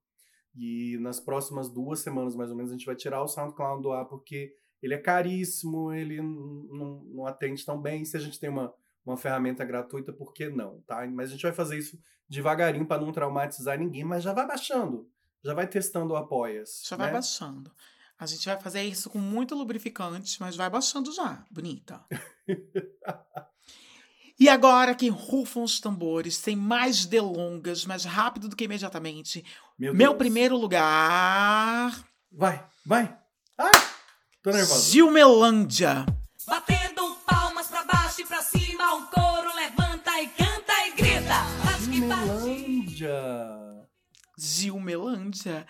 E 0.54 0.96
nas 1.00 1.20
próximas 1.20 1.68
duas 1.68 2.00
semanas, 2.00 2.34
mais 2.34 2.50
ou 2.50 2.56
menos, 2.56 2.70
a 2.70 2.74
gente 2.74 2.86
vai 2.86 2.94
tirar 2.94 3.22
o 3.22 3.28
SoundCloud 3.28 3.82
do 3.82 3.92
ar, 3.92 4.06
porque 4.06 4.54
ele 4.82 4.94
é 4.94 4.98
caríssimo, 4.98 5.92
ele 5.92 6.22
não, 6.22 7.04
não 7.04 7.26
atende 7.26 7.64
tão 7.64 7.80
bem. 7.80 8.04
Se 8.04 8.16
a 8.16 8.20
gente 8.20 8.38
tem 8.38 8.48
uma, 8.48 8.72
uma 9.04 9.16
ferramenta 9.16 9.64
gratuita, 9.64 10.12
por 10.12 10.32
que 10.32 10.48
não, 10.48 10.80
tá? 10.86 11.06
Mas 11.08 11.28
a 11.28 11.32
gente 11.32 11.42
vai 11.42 11.52
fazer 11.52 11.76
isso 11.76 11.98
devagarinho 12.28 12.86
para 12.86 13.00
não 13.00 13.12
traumatizar 13.12 13.78
ninguém, 13.78 14.04
mas 14.04 14.22
já 14.22 14.32
vai 14.32 14.46
baixando. 14.46 15.10
Já 15.44 15.54
vai 15.54 15.66
testando 15.66 16.14
o 16.14 16.16
Apoia-se. 16.16 16.88
Já 16.88 16.96
vai 16.96 17.08
né? 17.08 17.12
baixando. 17.12 17.70
A 18.18 18.24
gente 18.24 18.46
vai 18.46 18.58
fazer 18.58 18.82
isso 18.82 19.10
com 19.10 19.18
muito 19.18 19.54
lubrificante, 19.54 20.40
mas 20.40 20.56
vai 20.56 20.70
baixando 20.70 21.12
já. 21.12 21.44
Bonita. 21.50 22.04
E 24.38 24.50
agora 24.50 24.94
que 24.94 25.08
rufam 25.08 25.62
os 25.62 25.80
tambores, 25.80 26.36
sem 26.36 26.54
mais 26.54 27.06
delongas, 27.06 27.86
mais 27.86 28.04
rápido 28.04 28.48
do 28.48 28.56
que 28.56 28.64
imediatamente, 28.64 29.42
Meu, 29.78 29.94
meu 29.94 30.14
primeiro 30.14 30.58
lugar. 30.58 32.04
Vai, 32.30 32.62
vai. 32.84 33.16
Ai, 33.56 33.72
tô 34.42 34.50
nervosa. 34.50 34.90
Gilmelândia. 34.90 36.04
Batendo 36.46 37.14
palmas 37.26 37.68
pra 37.68 37.82
baixo 37.84 38.20
e 38.20 38.26
pra 38.26 38.42
cima, 38.42 38.94
o 38.96 39.06
coro 39.06 39.56
levanta 39.56 40.20
e 40.20 40.28
canta 40.28 40.86
e 40.86 40.92
grita. 40.92 41.78
Gilmelândia. 41.80 43.16
Gilmelândia, 44.38 45.66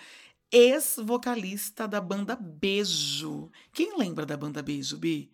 ex-vocalista 0.50 1.86
da 1.86 2.00
banda 2.00 2.34
Beijo. 2.34 3.48
Quem 3.72 3.96
lembra 3.96 4.26
da 4.26 4.36
banda 4.36 4.60
Beijo, 4.60 4.96
Bi? 4.96 5.30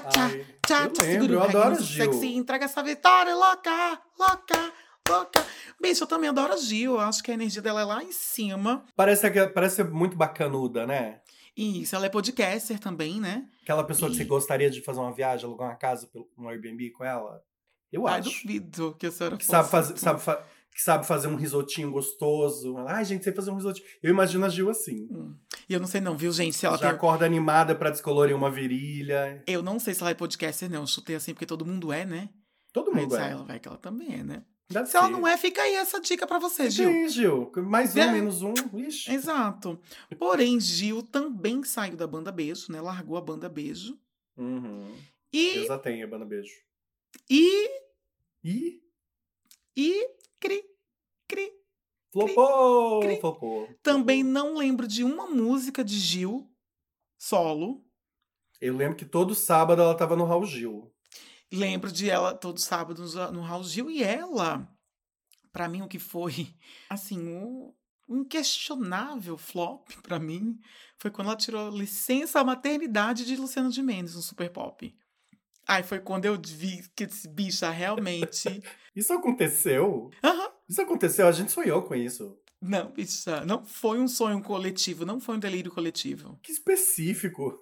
Tchá, 0.00 0.28
tchá, 0.66 0.78
Ai, 0.82 0.90
tchá, 0.90 1.04
segura 1.04 1.32
eu 1.34 1.42
adoro 1.42 1.82
Gil. 1.82 2.12
Sexy, 2.12 2.34
entrega 2.34 2.64
essa 2.64 2.82
vitória, 2.82 3.34
louca, 3.34 4.00
louca, 4.18 4.72
louca. 5.08 5.46
Bicho, 5.80 6.04
eu 6.04 6.06
também 6.08 6.28
adoro 6.28 6.52
a 6.52 6.56
Gil. 6.56 6.92
Eu 6.94 7.00
acho 7.00 7.22
que 7.22 7.30
a 7.30 7.34
energia 7.34 7.62
dela 7.62 7.80
é 7.80 7.84
lá 7.84 8.02
em 8.02 8.12
cima. 8.12 8.84
Parece, 8.96 9.30
que- 9.30 9.46
parece 9.48 9.76
ser 9.76 9.84
muito 9.90 10.16
bacanuda, 10.16 10.86
né? 10.86 11.20
E 11.56 11.82
isso, 11.82 11.96
ela 11.96 12.06
é 12.06 12.08
podcaster 12.10 12.78
também, 12.78 13.20
né? 13.20 13.46
Aquela 13.62 13.82
pessoa 13.84 14.10
que 14.10 14.16
você 14.16 14.22
E- 14.22 14.26
gostaria 14.26 14.68
de 14.70 14.82
fazer 14.82 15.00
uma 15.00 15.12
viagem, 15.12 15.46
alugar 15.46 15.68
uma 15.68 15.76
casa 15.76 16.08
um 16.36 16.48
Airbnb 16.48 16.90
com 16.90 17.04
ela. 17.04 17.42
Eu 17.90 18.06
Ai, 18.06 18.20
acho. 18.20 18.30
duvido 18.42 18.94
que 18.98 19.06
a 19.06 19.10
senhora 19.12 19.36
Que 19.36 19.44
fosse. 19.44 19.56
sabe, 19.56 19.70
fazer, 19.70 19.96
sabe, 19.96 20.20
fa- 20.20 20.42
que 20.76 20.82
sabe 20.82 21.06
fazer 21.06 21.26
um 21.26 21.36
risotinho 21.36 21.90
gostoso. 21.90 22.76
Ai, 22.86 23.02
gente, 23.02 23.24
sei 23.24 23.32
fazer 23.32 23.50
um 23.50 23.54
risotinho. 23.54 23.86
Eu 24.02 24.10
imagino 24.10 24.44
a 24.44 24.48
Gil 24.50 24.68
assim. 24.68 25.08
Hum. 25.10 25.34
E 25.66 25.72
eu 25.72 25.80
não 25.80 25.86
sei 25.86 26.02
não, 26.02 26.14
viu, 26.14 26.30
gente? 26.30 26.54
Se 26.54 26.66
ela 26.66 26.76
Já 26.76 26.88
tem... 26.88 26.90
acorda 26.90 27.24
animada 27.24 27.74
pra 27.74 27.88
descolorir 27.88 28.36
uma 28.36 28.50
virilha. 28.50 29.42
Eu 29.46 29.62
não 29.62 29.78
sei 29.78 29.94
se 29.94 30.02
ela 30.02 30.10
é 30.10 30.14
podcaster, 30.14 30.68
não. 30.70 30.82
Eu 30.82 30.86
chutei 30.86 31.16
assim, 31.16 31.32
porque 31.32 31.46
todo 31.46 31.64
mundo 31.64 31.90
é, 31.94 32.04
né? 32.04 32.28
Todo 32.74 32.90
Aí 32.90 32.96
mundo 32.96 33.08
disse, 33.08 33.22
ah, 33.22 33.26
é. 33.28 33.30
ela 33.32 33.44
vai 33.44 33.58
que 33.58 33.66
ela 33.66 33.78
também 33.78 34.16
é, 34.20 34.22
né? 34.22 34.44
Deve 34.68 34.86
Se 34.86 34.98
ela 34.98 35.06
ser. 35.06 35.12
não 35.12 35.26
é, 35.26 35.38
fica 35.38 35.62
aí 35.62 35.76
essa 35.76 35.98
dica 35.98 36.26
pra 36.26 36.38
você, 36.38 36.68
Gil. 36.68 36.90
Sim, 36.90 37.08
Gil. 37.08 37.52
Mais 37.56 37.96
um, 37.96 38.00
É. 38.00 38.12
menos 38.12 38.42
um. 38.42 38.52
Ixi. 38.74 39.12
Exato. 39.12 39.80
Porém, 40.18 40.60
Gil 40.60 41.02
também 41.02 41.64
saiu 41.64 41.96
da 41.96 42.06
banda 42.06 42.30
Beijo, 42.30 42.70
né? 42.70 42.82
Largou 42.82 43.16
a 43.16 43.20
banda 43.22 43.48
Beijo. 43.48 43.98
Uhum. 44.36 44.94
E, 45.32 45.54
Deus 45.54 45.70
a 45.70 45.78
tenha, 45.78 46.06
banda 46.06 46.26
beijo. 46.26 46.52
e, 47.30 47.70
E 48.44 48.82
e, 49.78 50.08
cri, 50.40 50.62
cri. 51.28 51.50
flopou, 52.12 53.00
cri. 53.00 53.20
flopou. 53.20 53.68
Também 53.82 54.22
não 54.22 54.56
lembro 54.56 54.86
de 54.86 55.04
uma 55.04 55.26
música 55.26 55.84
de 55.84 55.98
Gil 55.98 56.50
solo. 57.18 57.84
Eu 58.60 58.76
lembro 58.76 58.96
que 58.96 59.04
todo 59.04 59.34
sábado 59.34 59.82
ela 59.82 59.96
tava 59.96 60.16
no 60.16 60.24
Raul 60.24 60.46
Gil. 60.46 60.92
Lembro 61.52 61.92
de 61.92 62.10
ela 62.10 62.34
todo 62.34 62.58
sábado 62.58 63.04
no, 63.32 63.40
Raul 63.40 63.64
Gil. 63.64 63.90
E 63.90 64.02
ela, 64.02 64.68
pra 65.52 65.68
mim, 65.68 65.82
o 65.82 65.88
que 65.88 65.98
foi, 65.98 66.54
assim, 66.88 67.20
um, 67.28 67.72
um 68.08 68.18
inquestionável 68.18 69.36
flop 69.36 69.88
pra 70.02 70.18
mim 70.18 70.58
foi 70.98 71.10
quando 71.10 71.28
ela 71.28 71.36
tirou 71.36 71.70
licença 71.70 72.40
à 72.40 72.44
maternidade 72.44 73.24
de 73.24 73.36
Luciano 73.36 73.70
de 73.70 73.82
Mendes 73.82 74.14
no 74.14 74.22
Super 74.22 74.50
Pop. 74.50 74.94
Aí 75.66 75.82
foi 75.82 75.98
quando 76.00 76.24
eu 76.26 76.40
vi 76.40 76.82
que 76.94 77.04
esse 77.04 77.28
bicha 77.28 77.68
realmente. 77.70 78.62
Isso 78.94 79.12
aconteceu? 79.12 80.10
Aham. 80.22 80.50
Isso 80.68 80.80
aconteceu? 80.80 81.26
A 81.28 81.32
gente 81.32 81.52
sonhou 81.52 81.82
com 81.82 81.94
isso. 81.94 82.38
Não, 82.62 82.90
bicha, 82.90 83.44
não 83.44 83.64
foi 83.64 84.00
um 84.00 84.08
sonho 84.08 84.42
coletivo, 84.42 85.04
não 85.04 85.20
foi 85.20 85.36
um 85.36 85.38
delírio 85.38 85.70
coletivo. 85.70 86.38
Que 86.42 86.50
específico. 86.50 87.60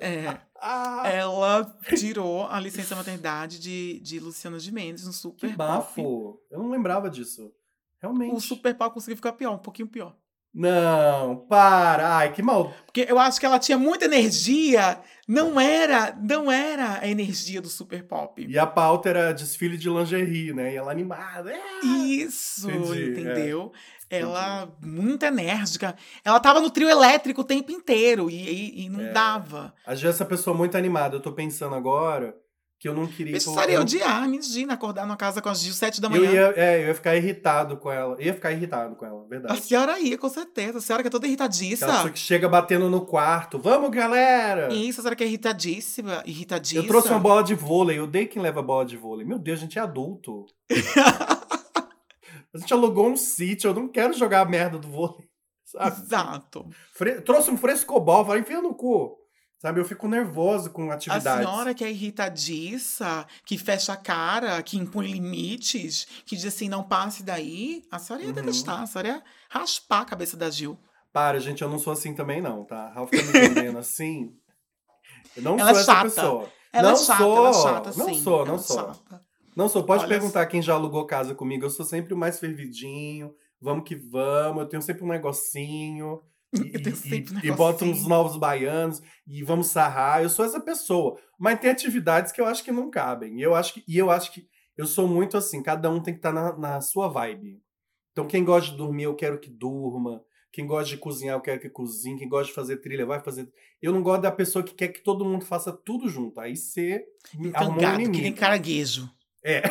É, 0.00 0.38
Ah, 0.60 1.08
ela 1.08 1.78
tirou 1.96 2.46
a 2.46 2.58
licença 2.58 2.96
maternidade 2.96 3.58
de, 3.58 4.00
de 4.00 4.18
Luciano 4.18 4.58
de 4.58 4.72
Mendes 4.72 5.04
no 5.04 5.10
que 5.10 5.16
Super 5.18 5.48
Pop. 5.48 5.58
bafo. 5.58 6.40
Eu 6.50 6.60
não 6.60 6.70
lembrava 6.70 7.10
disso. 7.10 7.52
Realmente. 8.00 8.34
O 8.34 8.40
Super 8.40 8.74
Pop 8.74 8.94
conseguiu 8.94 9.16
ficar 9.16 9.32
pior, 9.32 9.52
um 9.54 9.58
pouquinho 9.58 9.88
pior. 9.88 10.16
Não, 10.58 11.36
para. 11.36 12.16
Ai, 12.16 12.32
que 12.32 12.40
mal. 12.42 12.72
Porque 12.86 13.04
eu 13.06 13.18
acho 13.18 13.38
que 13.38 13.44
ela 13.44 13.58
tinha 13.58 13.76
muita 13.76 14.06
energia. 14.06 14.98
Não 15.28 15.60
era, 15.60 16.16
não 16.18 16.50
era 16.50 17.00
a 17.00 17.06
energia 17.06 17.60
do 17.60 17.68
Super 17.68 18.04
Pop. 18.04 18.42
E 18.48 18.58
a 18.58 18.66
pauta 18.66 19.10
era 19.10 19.32
desfile 19.34 19.76
de 19.76 19.90
lingerie, 19.90 20.54
né? 20.54 20.72
E 20.72 20.76
ela 20.76 20.90
animada. 20.90 21.52
É. 21.52 21.84
Isso, 21.84 22.70
Entendi, 22.70 23.10
entendeu? 23.10 23.70
Ela 24.08 24.68
muito 24.80 25.24
enérgica. 25.26 25.94
Ela 26.24 26.40
tava 26.40 26.60
no 26.60 26.70
trio 26.70 26.88
elétrico 26.88 27.42
o 27.42 27.44
tempo 27.44 27.70
inteiro 27.72 28.30
e, 28.30 28.34
e- 28.34 28.84
e 28.86 28.88
não 28.88 29.00
É. 29.00 29.10
dava. 29.12 29.74
Gia 29.94 30.08
é 30.08 30.10
essa 30.10 30.24
pessoa 30.24 30.56
muito 30.56 30.76
animada. 30.78 31.16
Eu 31.16 31.20
tô 31.20 31.32
pensando 31.32 31.74
agora 31.74 32.34
que 32.78 32.86
eu 32.86 32.94
não 32.94 33.06
queria. 33.06 33.32
Precisaria 33.32 33.76
eu, 33.76 33.80
odiar, 33.80 34.24
imagina, 34.28 34.74
acordar 34.74 35.06
numa 35.06 35.16
casa 35.16 35.40
com 35.40 35.48
as 35.48 35.60
Gil 35.60 35.72
sete 35.72 35.98
da 36.00 36.08
eu 36.08 36.10
manhã. 36.10 36.30
ia, 36.30 36.52
é, 36.56 36.82
eu 36.82 36.88
ia 36.88 36.94
ficar 36.94 37.16
irritado 37.16 37.78
com 37.78 37.90
ela. 37.90 38.14
Eu 38.18 38.26
ia 38.26 38.34
ficar 38.34 38.52
irritado 38.52 38.94
com 38.96 39.06
ela, 39.06 39.22
A 39.22 39.28
verdade. 39.28 39.60
senhora 39.62 39.98
ia, 39.98 40.18
com 40.18 40.28
certeza. 40.28 40.78
A 40.78 40.80
senhora 40.80 41.02
que 41.02 41.06
é 41.08 41.10
toda 41.10 41.26
irritadiça. 41.26 41.86
Pessoa 41.86 42.10
que 42.10 42.18
chega 42.18 42.48
batendo 42.48 42.90
no 42.90 43.06
quarto. 43.06 43.58
Vamos, 43.58 43.90
galera! 43.90 44.72
Isso, 44.74 45.00
a 45.00 45.02
senhora 45.02 45.16
que 45.16 45.24
é 45.24 45.26
irritadíssima, 45.26 46.22
irritadiça. 46.26 46.82
Eu 46.82 46.86
trouxe 46.86 47.08
uma 47.08 47.18
bola 47.18 47.42
de 47.42 47.54
vôlei. 47.54 47.98
Eu 47.98 48.04
odeio 48.04 48.28
quem 48.28 48.42
leva 48.42 48.60
bola 48.62 48.84
de 48.84 48.96
vôlei. 48.96 49.26
Meu 49.26 49.38
Deus, 49.38 49.58
a 49.58 49.62
gente 49.62 49.78
é 49.78 49.82
adulto. 49.82 50.44
a 52.54 52.58
gente 52.58 52.72
alugou 52.72 53.08
um 53.08 53.16
sítio. 53.16 53.70
Eu 53.70 53.74
não 53.74 53.88
quero 53.88 54.12
jogar 54.12 54.40
a 54.42 54.44
merda 54.44 54.78
do 54.78 54.88
vôlei. 54.88 55.26
Sabe? 55.64 56.00
Exato. 56.00 56.68
Fre- 56.92 57.20
trouxe 57.22 57.50
um 57.50 57.56
frescobol. 57.56 58.24
Falei, 58.24 58.42
enfia 58.42 58.60
no 58.62 58.74
cu. 58.74 59.16
Sabe? 59.58 59.80
Eu 59.80 59.84
fico 59.84 60.06
nervoso 60.06 60.70
com 60.70 60.90
A 60.90 60.94
atividades. 60.94 61.46
senhora 61.48 61.74
que 61.74 61.82
é 61.84 61.90
irritadiça, 61.90 63.26
que 63.44 63.56
fecha 63.56 63.92
a 63.94 63.96
cara, 63.96 64.62
que 64.62 64.76
impõe 64.76 65.10
limites, 65.10 66.06
que 66.26 66.36
diz 66.36 66.44
assim, 66.46 66.68
não 66.68 66.82
passe 66.82 67.22
daí, 67.22 67.82
a 67.90 67.98
senhora 67.98 68.22
ia 68.24 68.28
Uhum. 68.28 68.34
detestar, 68.34 68.82
a 68.82 68.86
senhora 68.86 69.08
ia 69.08 69.22
raspar 69.48 70.00
a 70.00 70.04
cabeça 70.04 70.36
da 70.36 70.50
Gil. 70.50 70.78
Para, 71.12 71.40
gente, 71.40 71.62
eu 71.62 71.70
não 71.70 71.78
sou 71.78 71.92
assim 71.94 72.14
também, 72.14 72.42
não, 72.42 72.64
tá? 72.64 72.90
Ralph 72.90 73.10
tá 73.10 73.16
me 73.16 73.32
vendendo 73.32 73.78
assim. 73.78 74.34
Eu 75.34 75.42
não 75.42 75.58
Ela 75.58 75.70
sou 75.70 75.78
é 75.78 75.80
essa 75.80 75.92
chata. 75.92 76.04
pessoa. 76.10 76.52
Ela 76.72 76.82
não 76.92 76.94
é 76.94 77.02
chata, 77.02 77.18
sou. 77.22 77.36
ela 77.36 77.48
é 77.48 77.52
chata, 77.62 77.92
Não 77.96 78.06
sim. 78.08 78.22
sou, 78.22 78.38
não 78.40 78.52
ela 78.52 78.60
é 78.60 78.62
sou. 78.62 78.76
chata. 78.76 79.26
Não 79.56 79.68
sou. 79.70 79.84
Pode 79.84 80.00
Olha 80.02 80.08
perguntar 80.10 80.44
quem 80.46 80.60
já 80.60 80.74
alugou 80.74 81.06
casa 81.06 81.34
comigo. 81.34 81.64
Eu 81.64 81.70
sou 81.70 81.86
sempre 81.86 82.12
o 82.12 82.16
mais 82.16 82.38
fervidinho. 82.38 83.34
Vamos 83.58 83.88
que 83.88 83.94
vamos. 83.96 84.62
Eu 84.62 84.68
tenho 84.68 84.82
sempre 84.82 85.02
um 85.02 85.08
negocinho. 85.08 86.20
E, 86.86 86.96
sempre 86.96 87.34
e- 87.42 87.48
e 87.48 87.52
boto 87.52 87.84
uns 87.84 87.88
negocinho. 87.88 88.08
novos 88.08 88.36
baianos. 88.36 89.00
E 89.26 89.42
vamos 89.42 89.68
sarrar. 89.68 90.22
Eu 90.22 90.28
sou 90.28 90.44
essa 90.44 90.60
pessoa. 90.60 91.18
Mas 91.38 91.58
tem 91.60 91.70
atividades 91.70 92.32
que 92.32 92.40
eu 92.40 92.46
acho 92.46 92.64
que 92.64 92.72
não 92.72 92.90
cabem. 92.90 93.38
E 93.38 93.42
eu 93.42 93.54
acho 93.54 93.74
que, 93.74 93.84
e 93.86 93.96
eu, 93.98 94.10
acho 94.10 94.32
que 94.32 94.46
eu 94.76 94.86
sou 94.86 95.06
muito 95.08 95.36
assim. 95.36 95.62
Cada 95.62 95.90
um 95.90 96.00
tem 96.02 96.14
que 96.14 96.18
estar 96.18 96.32
na, 96.32 96.56
na 96.56 96.80
sua 96.80 97.08
vibe. 97.08 97.60
Então, 98.12 98.26
quem 98.26 98.44
gosta 98.44 98.70
de 98.70 98.76
dormir, 98.76 99.02
eu 99.04 99.14
quero 99.14 99.38
que 99.38 99.50
durma. 99.50 100.22
Quem 100.52 100.66
gosta 100.66 100.88
de 100.88 100.96
cozinhar, 100.96 101.36
eu 101.36 101.40
quero 101.42 101.60
que 101.60 101.68
cozinhe. 101.68 102.18
Quem 102.18 102.28
gosta 102.28 102.46
de 102.46 102.54
fazer 102.54 102.78
trilha, 102.78 103.04
vai 103.04 103.20
fazer. 103.20 103.46
Eu 103.82 103.92
não 103.92 104.02
gosto 104.02 104.22
da 104.22 104.32
pessoa 104.32 104.64
que 104.64 104.74
quer 104.74 104.88
que 104.88 105.02
todo 105.02 105.24
mundo 105.24 105.44
faça 105.44 105.70
tudo 105.70 106.08
junto. 106.08 106.40
Aí 106.40 106.56
você 106.56 107.04
arrumou 107.52 107.76
um 107.76 107.78
que 107.78 107.96
nem 107.98 108.06
inimigo. 108.06 108.36
caranguejo. 108.38 109.10
É. 109.44 109.62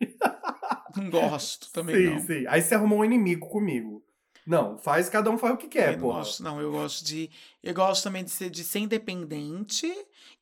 Não 0.96 1.10
gosto 1.10 1.70
também 1.72 1.94
sim, 1.96 2.10
não. 2.14 2.20
sim. 2.20 2.44
Aí 2.48 2.60
você 2.62 2.74
arrumou 2.74 3.00
um 3.00 3.04
inimigo 3.04 3.46
comigo. 3.48 4.02
Não, 4.48 4.78
faz, 4.78 5.08
cada 5.10 5.30
um 5.30 5.36
faz 5.36 5.54
o 5.54 5.56
que 5.58 5.68
quer, 5.68 5.92
eu 5.94 5.98
pô. 5.98 6.06
gosto, 6.12 6.42
não, 6.42 6.58
eu 6.60 6.72
gosto 6.72 7.04
de. 7.04 7.30
Eu 7.62 7.74
gosto 7.74 8.02
também 8.02 8.24
de 8.24 8.30
ser, 8.30 8.48
de 8.48 8.64
ser 8.64 8.78
independente 8.78 9.92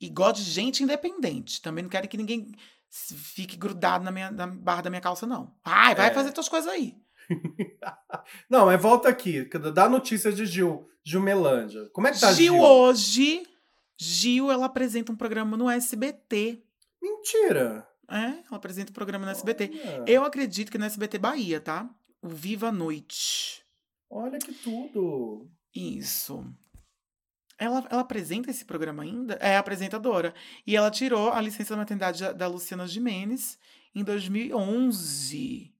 e 0.00 0.08
gosto 0.08 0.36
de 0.44 0.50
gente 0.50 0.82
independente. 0.82 1.60
Também 1.60 1.82
não 1.82 1.90
quero 1.90 2.06
que 2.06 2.16
ninguém 2.16 2.52
fique 2.88 3.56
grudado 3.56 4.04
na, 4.04 4.12
minha, 4.12 4.30
na 4.30 4.46
barra 4.46 4.82
da 4.82 4.90
minha 4.90 5.02
calça, 5.02 5.26
não. 5.26 5.52
Ai, 5.64 5.94
vai 5.94 6.08
É. 6.10 6.14
fazer 6.14 6.30
tuas 6.32 6.48
coisas 6.48 6.70
aí. 6.72 6.96
Não, 8.48 8.66
mas 8.66 8.80
volta 8.80 9.08
aqui. 9.08 9.44
Dá 9.74 9.88
notícia 9.88 10.32
de 10.32 10.46
Gil. 10.46 10.88
Gil 11.02 11.20
Melândia. 11.20 11.88
Como 11.92 12.06
é 12.06 12.12
que 12.12 12.20
tá 12.20 12.32
Gil? 12.32 12.54
Gil 12.54 12.62
hoje. 12.62 13.42
Gil, 13.98 14.50
ela 14.52 14.66
apresenta 14.66 15.10
um 15.10 15.16
programa 15.16 15.56
no 15.56 15.68
SBT. 15.68 16.62
Mentira. 17.02 17.86
É, 18.08 18.16
ela 18.16 18.42
apresenta 18.52 18.90
um 18.90 18.94
programa 18.94 19.24
no 19.24 19.32
SBT. 19.32 19.70
Olha, 19.74 20.04
Eu 20.06 20.24
acredito 20.24 20.70
que 20.70 20.78
no 20.78 20.84
SBT 20.84 21.18
Bahia, 21.18 21.60
tá? 21.60 21.90
O 22.22 22.28
Viva 22.28 22.68
a 22.68 22.72
Noite. 22.72 23.65
Olha 24.10 24.38
que 24.38 24.52
tudo. 24.52 25.48
Isso. 25.74 26.44
Ela, 27.58 27.86
ela 27.90 28.02
apresenta 28.02 28.50
esse 28.50 28.64
programa 28.64 29.02
ainda? 29.02 29.34
É 29.34 29.56
apresentadora. 29.56 30.34
E 30.66 30.76
ela 30.76 30.90
tirou 30.90 31.30
a 31.32 31.40
licença 31.40 31.74
da 31.74 31.80
maternidade 31.80 32.20
da, 32.20 32.32
da 32.32 32.46
Luciana 32.46 32.86
Gimenez 32.86 33.58
em 33.94 34.04
2011. 34.04 35.72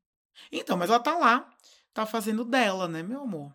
Então, 0.51 0.77
mas 0.77 0.91
ela 0.91 1.01
tá 1.01 1.17
lá, 1.17 1.49
tá 1.93 2.07
fazendo 2.07 2.45
dela, 2.45 2.89
né, 2.89 3.03
meu 3.03 3.23
amor? 3.23 3.55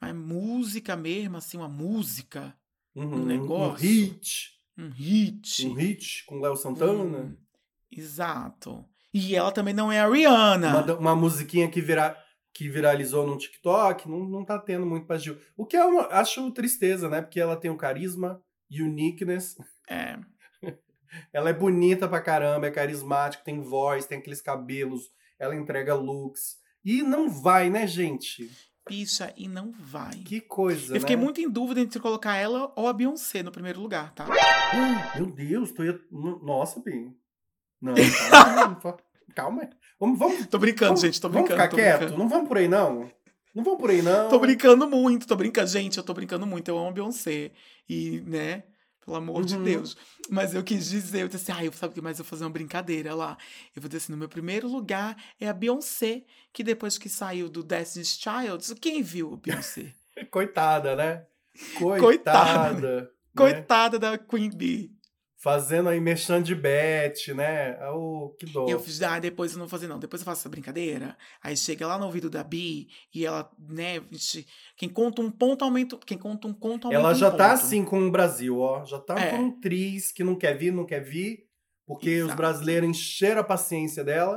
Mas 0.00 0.14
música 0.14 0.96
mesmo, 0.96 1.36
assim, 1.36 1.56
uma 1.56 1.68
música, 1.68 2.56
Uhum, 2.94 3.22
Um 3.22 3.24
negócio. 3.24 3.74
Um 3.74 3.74
hit. 3.88 4.50
um 4.76 4.88
hit. 4.90 5.66
Um 5.66 5.74
hit 5.74 6.24
com 6.26 6.40
Léo 6.40 6.56
Santana. 6.56 7.18
Hum, 7.20 7.36
exato. 7.90 8.84
E 9.14 9.36
ela 9.36 9.52
também 9.52 9.72
não 9.72 9.90
é 9.92 10.00
a 10.00 10.08
Rihanna. 10.08 10.82
Uma, 10.82 10.94
uma 10.98 11.16
musiquinha 11.16 11.70
que, 11.70 11.80
vira, 11.80 12.16
que 12.58 12.68
viralizou 12.68 13.24
no 13.24 13.38
TikTok. 13.38 14.08
Não, 14.10 14.18
não 14.24 14.44
tá 14.44 14.58
tendo 14.58 14.84
muito 14.84 15.06
pra 15.06 15.16
Gil. 15.16 15.38
O 15.56 15.64
que 15.64 15.76
eu 15.76 16.00
acho 16.10 16.50
tristeza, 16.50 17.08
né? 17.08 17.22
Porque 17.22 17.38
ela 17.38 17.56
tem 17.56 17.70
um 17.70 17.76
carisma, 17.76 18.42
uniqueness. 18.68 19.56
É. 19.88 20.18
Ela 21.32 21.50
é 21.50 21.52
bonita 21.54 22.06
pra 22.08 22.20
caramba, 22.20 22.66
é 22.66 22.70
carismática, 22.70 23.42
tem 23.44 23.60
voz, 23.62 24.04
tem 24.06 24.18
aqueles 24.18 24.42
cabelos, 24.42 25.04
ela 25.38 25.54
entrega 25.56 25.94
looks. 25.94 26.56
E 26.84 27.00
não 27.02 27.30
vai, 27.30 27.70
né, 27.70 27.86
gente? 27.86 28.50
Bicha, 28.86 29.32
e 29.36 29.48
não 29.48 29.70
vai. 29.72 30.16
Que 30.16 30.38
coisa, 30.40 30.96
Eu 30.96 31.00
fiquei 31.00 31.16
né? 31.16 31.22
muito 31.22 31.40
em 31.40 31.48
dúvida 31.48 31.80
entre 31.80 31.98
colocar 32.00 32.36
ela 32.36 32.70
ou 32.76 32.88
a 32.88 32.92
Beyoncé 32.92 33.42
no 33.42 33.50
primeiro 33.52 33.80
lugar, 33.80 34.12
tá? 34.14 34.26
Ah, 34.26 35.16
Meu 35.16 35.26
Deus, 35.30 35.72
tô... 35.72 35.82
ia- 35.84 35.98
no- 36.10 36.44
Nossa, 36.44 36.78
Bim. 36.80 37.16
Não, 37.80 37.94
calma, 38.30 38.96
calma. 39.34 39.70
Vamos, 40.00 40.18
vamos, 40.18 40.46
Tô 40.46 40.58
brincando, 40.58 40.88
vamos, 40.90 41.00
gente, 41.00 41.20
tô 41.20 41.28
vamos 41.28 41.48
brincando. 41.48 41.62
ficar 41.62 41.70
tô 41.70 41.76
quieto? 41.76 41.98
brincando. 41.98 42.18
Não 42.18 42.28
vamos 42.28 42.48
por 42.48 42.56
aí, 42.58 42.68
não? 42.68 43.10
Não 43.54 43.64
vamos 43.64 43.80
por 43.80 43.90
aí, 43.90 44.02
não? 44.02 44.28
Tô 44.28 44.38
brincando 44.38 44.86
muito, 44.88 45.26
tô 45.26 45.34
brincando. 45.34 45.66
Gente, 45.68 45.98
eu 45.98 46.04
tô 46.04 46.14
brincando 46.14 46.46
muito. 46.46 46.68
Eu 46.68 46.78
amo 46.78 46.88
a 46.88 46.92
Beyoncé. 46.92 47.50
E, 47.88 48.20
né, 48.26 48.62
pelo 49.04 49.16
amor 49.16 49.44
de 49.44 49.56
Uhum. 49.56 49.64
Deus. 49.64 49.96
Mas 50.30 50.54
eu 50.54 50.62
quis 50.62 50.88
dizer, 50.90 51.22
eu 51.22 51.28
disse 51.28 51.50
assim, 51.50 51.60
ah, 51.60 51.64
eu 51.64 51.72
sabe 51.72 51.92
o 51.92 51.94
que 51.94 52.00
mais? 52.00 52.18
Eu 52.18 52.24
vou 52.24 52.30
fazer 52.30 52.44
uma 52.44 52.50
brincadeira 52.50 53.14
lá. 53.14 53.36
Eu 53.74 53.80
vou 53.82 53.88
dizer 53.88 53.98
assim, 54.04 54.12
no 54.12 54.18
meu 54.18 54.28
primeiro 54.28 54.68
lugar 54.68 55.16
é 55.40 55.48
a 55.48 55.52
Beyoncé, 55.52 56.24
que 56.52 56.62
depois 56.62 56.98
que 56.98 57.08
saiu 57.08 57.48
do 57.48 57.62
Destiny's 57.64 58.18
Child, 58.20 58.74
quem 58.80 59.02
viu 59.02 59.34
a 59.34 59.36
Beyoncé? 59.36 59.92
Coitada, 60.30 60.94
né? 60.94 61.24
Coitada. 61.76 62.00
Coitada. 62.00 63.00
né? 63.02 63.08
Coitada 63.34 63.98
da 63.98 64.18
Queen 64.18 64.50
Bee. 64.50 64.92
Fazendo 65.40 65.88
aí 65.88 66.00
mexendo 66.00 66.44
de 66.44 66.52
bet, 66.54 67.32
né? 67.32 67.78
Oh, 67.92 68.34
que 68.38 68.44
dó. 68.46 68.66
Eu 68.68 68.80
fiz, 68.80 69.00
ah, 69.02 69.20
depois 69.20 69.52
eu 69.52 69.58
não 69.58 69.66
vou 69.66 69.70
fazer, 69.70 69.86
não. 69.86 69.96
Depois 69.98 70.20
eu 70.20 70.24
faço 70.26 70.40
essa 70.40 70.48
brincadeira. 70.48 71.16
Aí 71.40 71.56
chega 71.56 71.86
lá 71.86 71.96
no 71.96 72.06
ouvido 72.06 72.28
da 72.28 72.42
Bi 72.42 72.88
e 73.14 73.24
ela, 73.24 73.48
né, 73.56 74.00
vixe, 74.00 74.44
quem 74.76 74.88
conta 74.88 75.22
um 75.22 75.30
ponto 75.30 75.64
aumenta. 75.64 75.96
Quem 76.04 76.18
conta 76.18 76.48
um 76.48 76.52
conto 76.52 76.88
aumenta 76.88 76.94
Ela 77.00 77.12
um 77.12 77.14
já 77.14 77.30
tá 77.30 77.50
ponto. 77.50 77.62
assim 77.62 77.84
com 77.84 78.00
o 78.04 78.10
Brasil, 78.10 78.58
ó. 78.58 78.84
Já 78.84 78.98
tá 78.98 79.16
É. 79.16 79.30
com 79.30 79.36
um 79.44 79.60
triz 79.60 80.10
que 80.10 80.24
não 80.24 80.34
quer 80.34 80.54
vir, 80.58 80.72
não 80.72 80.84
quer 80.84 81.00
vir. 81.04 81.46
Porque 81.86 82.10
os 82.16 82.24
Exato. 82.24 82.36
brasileiros 82.36 82.88
encheram 82.90 83.40
a 83.40 83.44
paciência 83.44 84.02
dela. 84.02 84.36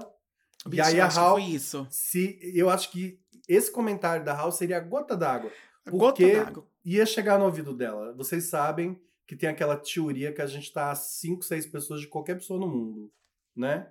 Bicho, 0.68 0.84
e 0.84 0.86
aí 0.86 1.02
a 1.02 1.08
Hal- 1.08 1.32
foi 1.34 1.43
isso. 1.45 1.88
Se, 1.89 2.39
eu 2.56 2.70
acho 2.70 2.91
que 2.91 3.20
esse 3.49 3.72
comentário 3.72 4.24
da 4.24 4.36
House 4.36 4.56
seria 4.58 4.78
a 4.78 4.80
gota 4.80 5.18
d'água. 5.18 5.52
Porque- 5.84 6.32
Gota 6.34 6.45
d'água. 6.45 6.68
Ia 6.86 7.06
chegar 7.08 7.39
no 7.39 7.45
ouvido 7.45 7.76
dela. 7.76 8.14
Vocês 8.16 8.45
sabem 8.49 9.02
que 9.32 9.36
tem 9.38 9.48
aquela 9.48 9.78
teoria 9.78 10.34
que 10.34 10.42
a 10.42 10.46
gente 10.46 10.74
tá 10.74 10.92
a 10.92 10.96
5, 10.96 11.42
6 11.42 11.66
pessoas 11.68 12.02
de 12.02 12.08
qualquer 12.10 12.36
pessoa 12.36 12.60
no 12.60 12.68
mundo, 12.68 13.10
né? 13.56 13.90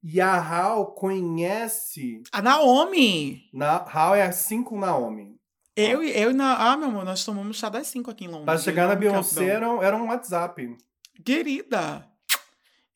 E 0.00 0.20
a 0.20 0.32
Hal 0.40 0.92
conhece. 0.94 2.22
A 2.30 2.40
Naomi! 2.40 3.50
Na, 3.52 3.78
Hal 3.78 4.14
é 4.14 4.22
assim 4.22 4.62
com 4.62 4.78
Naomi. 4.78 5.36
Eu, 5.74 6.04
e- 6.04 6.16
eu 6.16 6.30
e 6.30 6.34
na. 6.34 6.70
Ah, 6.70 6.76
meu 6.76 6.86
amor, 6.86 7.04
nós 7.04 7.24
tomamos 7.24 7.56
chá 7.56 7.68
das 7.68 7.88
5 7.88 8.12
aqui 8.12 8.26
em 8.26 8.28
Londres. 8.28 8.44
Pra 8.44 8.58
chegar 8.58 8.86
na 8.86 8.94
Beyoncé 8.94 9.44
era, 9.44 9.68
um- 9.68 9.82
era 9.82 9.96
um 9.96 10.06
WhatsApp. 10.06 10.76
Querida! 11.24 12.08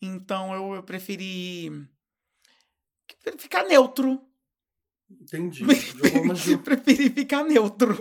Então 0.01 0.55
eu, 0.55 0.75
eu 0.77 0.83
preferi. 0.85 1.72
Ficar 3.37 3.64
neutro. 3.64 4.20
Entendi. 5.11 5.64
Preferi 6.62 7.11
ficar 7.11 7.43
neutro. 7.43 7.97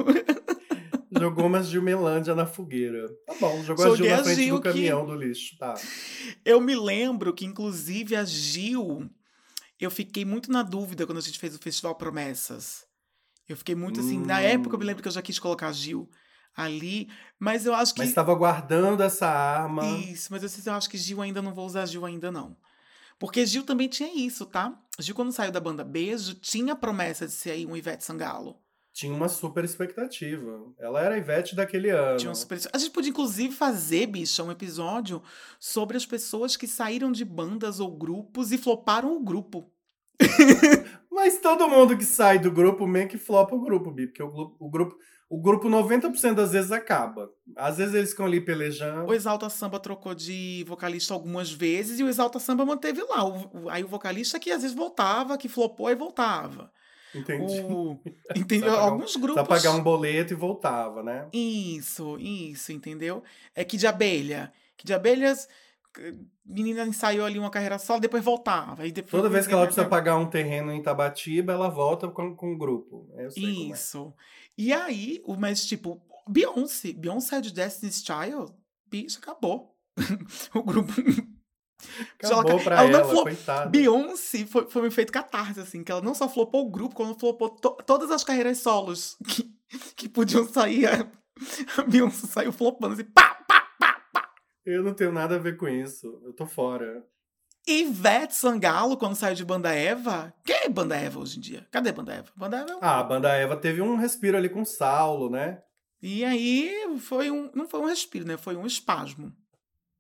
Jogou 1.20 1.46
umas 1.48 1.68
Gilmelândia 1.68 2.34
na 2.36 2.46
fogueira. 2.46 3.08
Tá 3.26 3.34
bom, 3.40 3.64
jogou 3.64 3.86
a 3.86 3.90
Joguei 3.90 4.06
Gil 4.08 4.16
na 4.16 4.22
a 4.22 4.24
frente 4.24 4.44
Gil 4.44 4.56
do 4.56 4.62
que- 4.62 4.68
caminhão 4.70 5.06
do 5.06 5.16
lixo. 5.16 5.58
Tá. 5.58 5.74
Eu 6.46 6.60
me 6.62 6.76
lembro 6.76 7.34
que, 7.34 7.46
inclusive, 7.46 8.16
a 8.16 8.24
Gil. 8.26 9.10
Eu 9.80 9.92
fiquei 9.92 10.24
muito 10.24 10.52
na 10.52 10.64
dúvida 10.64 11.06
quando 11.06 11.18
a 11.18 11.22
gente 11.22 11.38
fez 11.40 11.56
o 11.56 11.60
Festival 11.60 11.96
Promessas. 11.96 12.86
Eu 13.50 13.58
fiquei 13.58 13.76
muito 13.76 14.00
assim. 14.00 14.18
Na 14.20 14.38
Hum. 14.38 14.44
época 14.44 14.76
eu 14.76 14.80
me 14.80 14.86
lembro 14.86 15.02
que 15.02 15.08
eu 15.08 15.12
já 15.14 15.22
quis 15.22 15.38
colocar 15.40 15.68
a 15.68 15.74
Gil 15.74 16.10
ali, 16.56 17.10
mas 17.40 17.66
eu 17.66 17.74
acho 17.74 17.94
que. 17.94 18.00
Mas 18.00 18.10
estava 18.10 18.34
guardando 18.36 19.02
essa 19.04 19.28
arma. 19.28 19.86
Isso, 20.00 20.30
mas 20.32 20.42
eu, 20.44 20.50
sei 20.50 20.62
se 20.64 20.70
eu 20.70 20.74
acho 20.74 20.90
que 20.90 20.98
Gil 20.98 21.22
ainda 21.22 21.42
não 21.42 21.54
vou 21.54 21.66
usar 21.66 21.86
Gil 21.86 22.06
ainda 22.06 22.32
não. 22.32 22.56
Porque 23.20 23.46
Gil 23.46 23.64
também 23.64 23.88
tinha 23.88 24.14
isso, 24.16 24.46
tá? 24.46 24.74
Gil, 25.00 25.16
quando 25.16 25.32
saiu 25.32 25.52
da 25.52 25.60
banda 25.60 25.84
Beijo, 25.84 26.36
tinha 26.36 26.74
a 26.74 26.76
promessa 26.76 27.26
de 27.26 27.34
ser 27.34 27.52
aí 27.52 27.66
um 27.66 27.76
Ivete 27.76 28.04
Sangalo. 28.04 28.58
Tinha 28.94 29.12
uma 29.14 29.28
super 29.28 29.64
expectativa. 29.66 30.62
Ela 30.80 31.02
era 31.02 31.16
a 31.16 31.18
Ivete 31.18 31.56
daquele 31.56 31.90
ano. 31.90 32.18
Tinha 32.18 32.32
um 32.32 32.36
super... 32.36 32.60
A 32.72 32.78
gente 32.78 32.92
podia, 32.92 33.10
inclusive, 33.10 33.54
fazer, 33.54 34.06
bicha, 34.06 34.44
um 34.44 34.52
episódio 34.52 35.22
sobre 35.60 35.98
as 35.98 36.06
pessoas 36.06 36.56
que 36.56 36.68
saíram 36.68 37.12
de 37.12 37.26
bandas 37.26 37.80
ou 37.80 37.90
grupos 37.98 38.52
e 38.52 38.58
floparam 38.58 39.18
o 39.18 39.20
grupo. 39.24 39.68
Mas 41.12 41.40
todo 41.40 41.68
mundo 41.68 41.98
que 41.98 42.06
sai 42.06 42.40
do 42.40 42.52
grupo 42.52 42.88
meio 42.88 43.08
que 43.08 43.18
flopa 43.18 43.56
o 43.56 43.62
grupo, 43.62 43.92
Bi, 43.92 44.08
porque 44.08 44.22
o, 44.24 44.30
glu- 44.30 44.56
o 44.60 44.70
grupo, 44.70 44.96
o 45.30 45.42
grupo 45.42 45.68
90% 45.70 46.34
das 46.34 46.52
vezes 46.52 46.72
acaba. 46.72 47.30
Às 47.56 47.78
vezes 47.78 47.94
eles 47.96 48.10
ficam 48.12 48.26
ali 48.26 48.42
pelejando. 48.42 49.10
O 49.10 49.14
Exalta 49.14 49.50
Samba 49.50 49.80
trocou 49.80 50.14
de 50.16 50.64
vocalista 50.68 51.14
algumas 51.14 51.52
vezes 51.52 52.00
e 52.00 52.04
o 52.04 52.08
Exalta 52.10 52.40
Samba 52.40 52.66
manteve 52.66 53.02
lá. 53.04 53.24
O- 53.26 53.64
o- 53.64 53.70
aí 53.70 53.84
o 53.84 53.88
vocalista 53.88 54.40
que 54.40 54.52
às 54.52 54.62
vezes 54.62 54.76
voltava, 54.76 55.38
que 55.38 55.48
flopou 55.50 55.90
e 55.90 55.96
voltava. 55.96 56.72
Entendi. 57.16 57.62
O... 57.62 58.00
Entendeu? 58.36 58.72
pagar 58.72 58.84
um- 58.84 58.94
Alguns 58.94 59.16
grupos. 59.16 59.42
Só 59.42 59.46
pagar 59.46 59.72
um 59.72 59.84
boleto 59.84 60.34
e 60.34 60.36
voltava, 60.36 61.04
né? 61.04 61.28
Isso, 61.32 62.18
isso, 62.20 62.72
entendeu? 62.72 63.24
É 63.56 63.64
que 63.64 63.78
de 63.78 63.88
abelha. 63.88 64.52
Que 64.76 64.86
de 64.86 64.94
abelhas, 64.94 65.48
menina 66.46 66.86
ensaiou 66.86 67.26
ali 67.26 67.40
uma 67.40 67.50
carreira 67.50 67.78
solo, 67.78 68.00
depois 68.00 68.24
voltava. 68.24 68.86
E 68.88 68.92
depois 68.92 69.12
Toda 69.12 69.30
vez 69.30 69.48
que 69.48 69.54
ela 69.54 69.66
precisa 69.66 69.88
pagar 69.88 70.18
um 70.18 70.26
terreno 70.30 70.72
em 70.72 70.82
Tabatiba, 70.82 71.54
ela 71.54 71.70
volta 71.70 72.08
com, 72.08 72.36
com 72.36 72.54
o 72.54 72.58
grupo. 72.58 73.08
É. 73.16 73.28
Isso. 73.40 74.14
E 74.58 74.74
aí, 74.74 75.22
o 75.26 75.36
mas 75.36 75.66
tipo, 75.66 76.02
Beyoncé, 76.28 76.94
Beyoncé 76.94 77.42
de 77.42 77.52
Destiny's 77.54 78.04
Child, 78.04 78.54
bicho, 78.90 79.20
acabou. 79.20 79.76
o 80.54 80.64
grupo. 80.64 80.92
Acabou 82.18 82.52
ela- 82.52 82.64
pra 82.64 82.76
ela 82.78 82.90
ela, 82.90 83.00
não 83.00 83.10
flop- 83.10 83.24
coitada. 83.24 83.70
Beyoncé 83.70 84.46
foi, 84.46 84.70
foi 84.70 84.82
um 84.82 84.86
efeito 84.86 85.12
catarse, 85.12 85.60
assim, 85.60 85.84
que 85.84 85.92
ela 85.92 86.02
não 86.02 86.14
só 86.14 86.28
flopou 86.30 86.66
o 86.66 86.70
grupo, 86.70 86.96
como 86.96 87.18
flopou 87.20 87.50
to- 87.50 87.78
todas 87.86 88.10
as 88.12 88.24
carreiras 88.24 88.58
solos 88.60 89.18
que, 89.28 89.52
que 89.96 90.08
podiam 90.10 90.48
sair. 90.48 90.86
A, 90.88 91.08
a 91.78 91.82
Beyoncé 91.84 92.28
saiu 92.28 92.52
flopando 92.52 92.94
assim, 92.94 93.04
pá, 93.06 93.36
pá, 93.48 93.62
pá, 93.80 94.02
pá. 94.14 94.30
Eu 94.66 94.84
não 94.84 94.94
tenho 94.94 95.12
nada 95.12 95.36
a 95.36 95.40
ver 95.40 95.58
com 95.58 95.68
isso. 95.68 96.22
Eu 96.24 96.34
tô 96.34 96.46
fora. 96.46 97.04
Ivete 97.66 98.36
Sangalo, 98.36 98.98
quando 98.98 99.16
saiu 99.16 99.36
de 99.36 99.46
Banda 99.46 99.74
Eva. 99.74 100.34
Quem 100.46 100.56
é 100.66 100.70
Banda 100.70 100.96
Eva 100.98 101.20
hoje 101.20 101.38
em 101.38 101.42
dia? 101.42 101.66
Cadê 101.72 101.92
Banda 101.94 102.14
Eva? 102.14 102.28
Banda 102.36 102.58
Eva 102.58 102.72
é 102.72 102.76
um... 102.76 102.80
Ah, 102.82 103.00
a 103.00 103.04
banda 103.04 103.30
Eva 103.34 103.56
teve 103.56 103.82
um 103.82 103.96
respiro 103.96 104.36
ali 104.38 104.50
com 104.50 104.62
o 104.62 104.66
Saulo, 104.66 105.30
né? 105.30 105.62
E 106.02 106.26
aí 106.26 106.98
foi 107.00 107.32
um. 107.32 107.50
Não 107.56 107.66
foi 107.66 107.80
um 107.80 107.86
respiro, 107.86 108.26
né? 108.28 108.36
Foi 108.36 108.58
um 108.58 108.66
espasmo. 108.66 109.34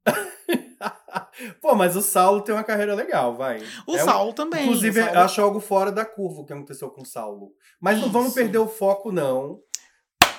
Pô, 1.61 1.75
mas 1.75 1.95
o 1.95 2.01
Saulo 2.01 2.41
tem 2.41 2.53
uma 2.53 2.63
carreira 2.63 2.93
legal, 2.95 3.35
vai. 3.35 3.61
O 3.87 3.95
É 3.95 4.01
um- 4.01 4.05
Saulo 4.05 4.33
também. 4.33 4.63
Inclusive, 4.63 5.01
Saulo- 5.01 5.19
acho 5.19 5.41
algo 5.41 5.59
fora 5.59 5.91
da 5.91 6.05
curva 6.05 6.41
o 6.41 6.45
que 6.45 6.53
aconteceu 6.53 6.89
com 6.89 7.01
o 7.01 7.05
Saulo. 7.05 7.51
Mas 7.79 7.99
não 7.99 8.09
vamos 8.11 8.27
Isso. 8.29 8.35
perder 8.35 8.57
o 8.59 8.67
foco, 8.67 9.11
não. 9.11 9.59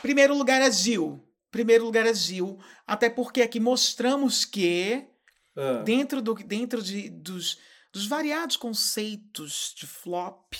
Primeiro 0.03 0.37
lugar 0.37 0.61
é 0.61 0.71
Gil. 0.71 1.23
Primeiro 1.51 1.85
lugar 1.85 2.07
é 2.07 2.13
Gil. 2.15 2.59
Até 2.87 3.09
porque 3.09 3.41
aqui 3.43 3.59
mostramos 3.61 4.45
que, 4.45 5.07
Ah, 5.57 5.83
dentro, 5.85 6.21
do, 6.21 6.35
dentro 6.35 6.83
de, 6.83 7.09
dos, 7.09 7.59
dos 7.93 8.07
variados 8.07 8.57
conceitos 8.57 9.73
de 9.79 9.87
flop, 9.87 10.53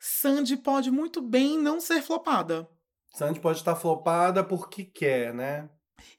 Sandy 0.00 0.56
pode 0.56 0.90
muito 0.90 1.20
bem 1.20 1.58
não 1.58 1.80
ser 1.80 2.00
flopada. 2.02 2.68
Sandy 3.14 3.40
pode 3.40 3.58
estar 3.58 3.74
flopada 3.74 4.44
porque 4.44 4.84
quer, 4.84 5.34
né? 5.34 5.68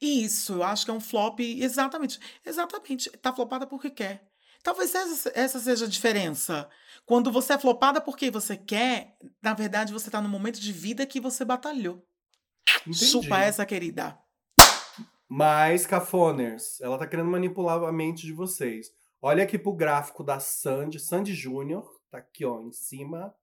Isso, 0.02 0.54
eu 0.54 0.64
acho 0.64 0.86
que 0.86 0.92
é 0.92 0.94
um 0.94 1.00
flop. 1.00 1.40
Exatamente. 1.40 2.20
Exatamente. 2.46 3.10
Tá 3.12 3.34
flopada 3.34 3.66
porque 3.66 3.90
quer. 3.90 4.30
Talvez 4.64 4.94
essa, 4.94 5.32
essa 5.34 5.60
seja 5.60 5.86
a 5.86 5.90
diferença. 5.90 6.70
Quando 7.06 7.32
você 7.32 7.54
é 7.54 7.58
flopada 7.58 8.02
porque 8.02 8.30
você 8.30 8.58
quer, 8.58 9.18
na 9.42 9.54
verdade 9.54 9.94
você 9.94 10.12
tá 10.12 10.22
no 10.22 10.30
momento 10.30 10.60
de 10.60 10.72
vida 10.72 11.06
que 11.06 11.20
você 11.20 11.46
batalhou. 11.46 12.06
Entendi. 12.82 13.06
Chupa 13.06 13.40
essa, 13.40 13.66
querida. 13.66 14.18
Mas, 15.28 15.86
Cafoners, 15.86 16.82
ela 16.82 16.98
tá 16.98 17.06
querendo 17.06 17.30
manipular 17.30 17.82
a 17.84 17.92
mente 17.92 18.26
de 18.26 18.34
vocês. 18.34 18.88
Olha 19.22 19.44
aqui 19.44 19.58
pro 19.58 19.74
gráfico 19.74 20.24
da 20.24 20.40
Sandy, 20.40 21.00
Sandy 21.00 21.34
Júnior, 21.34 21.88
tá 22.10 22.18
aqui, 22.18 22.46
ó, 22.46 22.62
em 22.62 22.72
cima. 22.72 23.34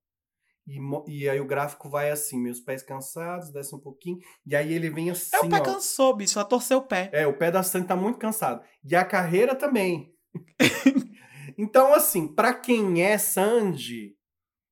E, 0.67 0.79
e 1.07 1.29
aí 1.29 1.41
o 1.41 1.47
gráfico 1.47 1.89
vai 1.89 2.11
assim, 2.11 2.41
meus 2.41 2.59
pés 2.61 2.83
cansados, 2.83 3.53
desce 3.53 3.75
um 3.75 3.79
pouquinho. 3.79 4.19
E 4.45 4.57
aí 4.57 4.73
ele 4.73 4.91
vem 4.91 5.11
assim, 5.11 5.31
É 5.37 5.41
o 5.41 5.49
pé 5.49 5.59
ó. 5.59 5.63
cansou, 5.63 6.15
bicho. 6.17 6.39
Ela 6.39 6.49
torceu 6.49 6.79
o 6.79 6.83
pé. 6.83 7.09
É, 7.13 7.27
o 7.27 7.37
pé 7.37 7.51
da 7.51 7.63
Sandy 7.63 7.87
tá 7.87 7.95
muito 7.95 8.19
cansado. 8.19 8.63
E 8.85 8.97
a 8.97 9.05
carreira 9.05 9.55
também. 9.55 10.13
então, 11.59 11.95
assim, 11.95 12.27
pra 12.29 12.53
quem 12.53 13.03
é 13.03 13.17
Sandy, 13.19 14.15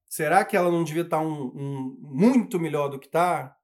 será 0.08 0.44
que 0.44 0.56
ela 0.56 0.70
não 0.70 0.84
devia 0.84 1.02
estar 1.02 1.20
um, 1.20 1.44
um- 1.54 1.96
muito 2.00 2.58
melhor 2.58 2.88
do 2.88 2.98
que 2.98 3.08
tá? 3.08 3.54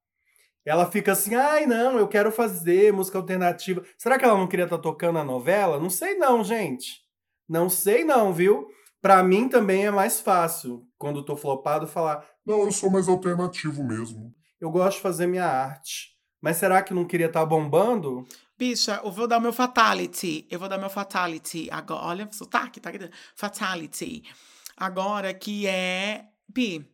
Ela 0.64 0.91
fica 0.91 1.12
assim, 1.12 1.35
ai 1.35 1.66
não, 1.66 1.99
eu 1.99 2.07
quero 2.07 2.31
fazer 2.31 2.93
música 2.93 3.18
alternativa. 3.18 3.83
Será 3.99 4.18
que 4.18 4.24
ela 4.24 4.37
não 4.39 4.47
queria 4.47 4.66
estar 4.66 4.78
tocando 4.78 5.18
a 5.18 5.24
novela? 5.24 5.81
Não 5.81 5.91
sei 5.91 6.14
não, 6.16 6.45
gente. 6.45 7.01
Não 7.49 7.68
sei 7.68 8.05
não, 8.05 8.33
viu? 8.33 8.68
Pra 9.01 9.22
mim 9.22 9.48
também 9.48 9.86
é 9.86 9.90
mais 9.90 10.20
fácil, 10.20 10.86
quando 10.98 11.24
tô 11.24 11.36
flopado, 11.36 11.86
falar, 11.86 12.26
Não, 12.44 12.61
eu 12.61 12.72
sou 12.72 12.90
mais 12.90 13.09
alternativo 13.09 13.82
mesmo. 13.82 14.34
eu 14.61 14.70
gosto 14.70 14.96
de 14.96 15.03
fazer 15.03 15.26
minha 15.26 15.46
arte. 15.46 16.11
Mas 16.42 16.57
será 16.59 16.82
que 16.82 16.92
não 16.94 17.07
queria 17.07 17.26
estar 17.26 17.44
bombando? 17.46 18.26
Bicha, 18.59 19.01
eu 19.05 19.11
vou 19.12 19.26
dar 19.26 19.40
meu 19.40 19.53
fatality. 19.53 20.46
Eu 20.51 20.59
vou 20.59 20.68
dar 20.68 20.78
meu 20.78 20.88
fatality. 20.90 21.68
Agora, 21.70 22.03
olha 22.07 22.26
o 22.26 22.32
sotaque, 22.34 22.80
tá? 22.80 22.90
Fatality. 23.36 24.22
Agora 24.76 25.32
que 25.34 25.66
é. 25.66 26.26
Bi. 26.48 26.86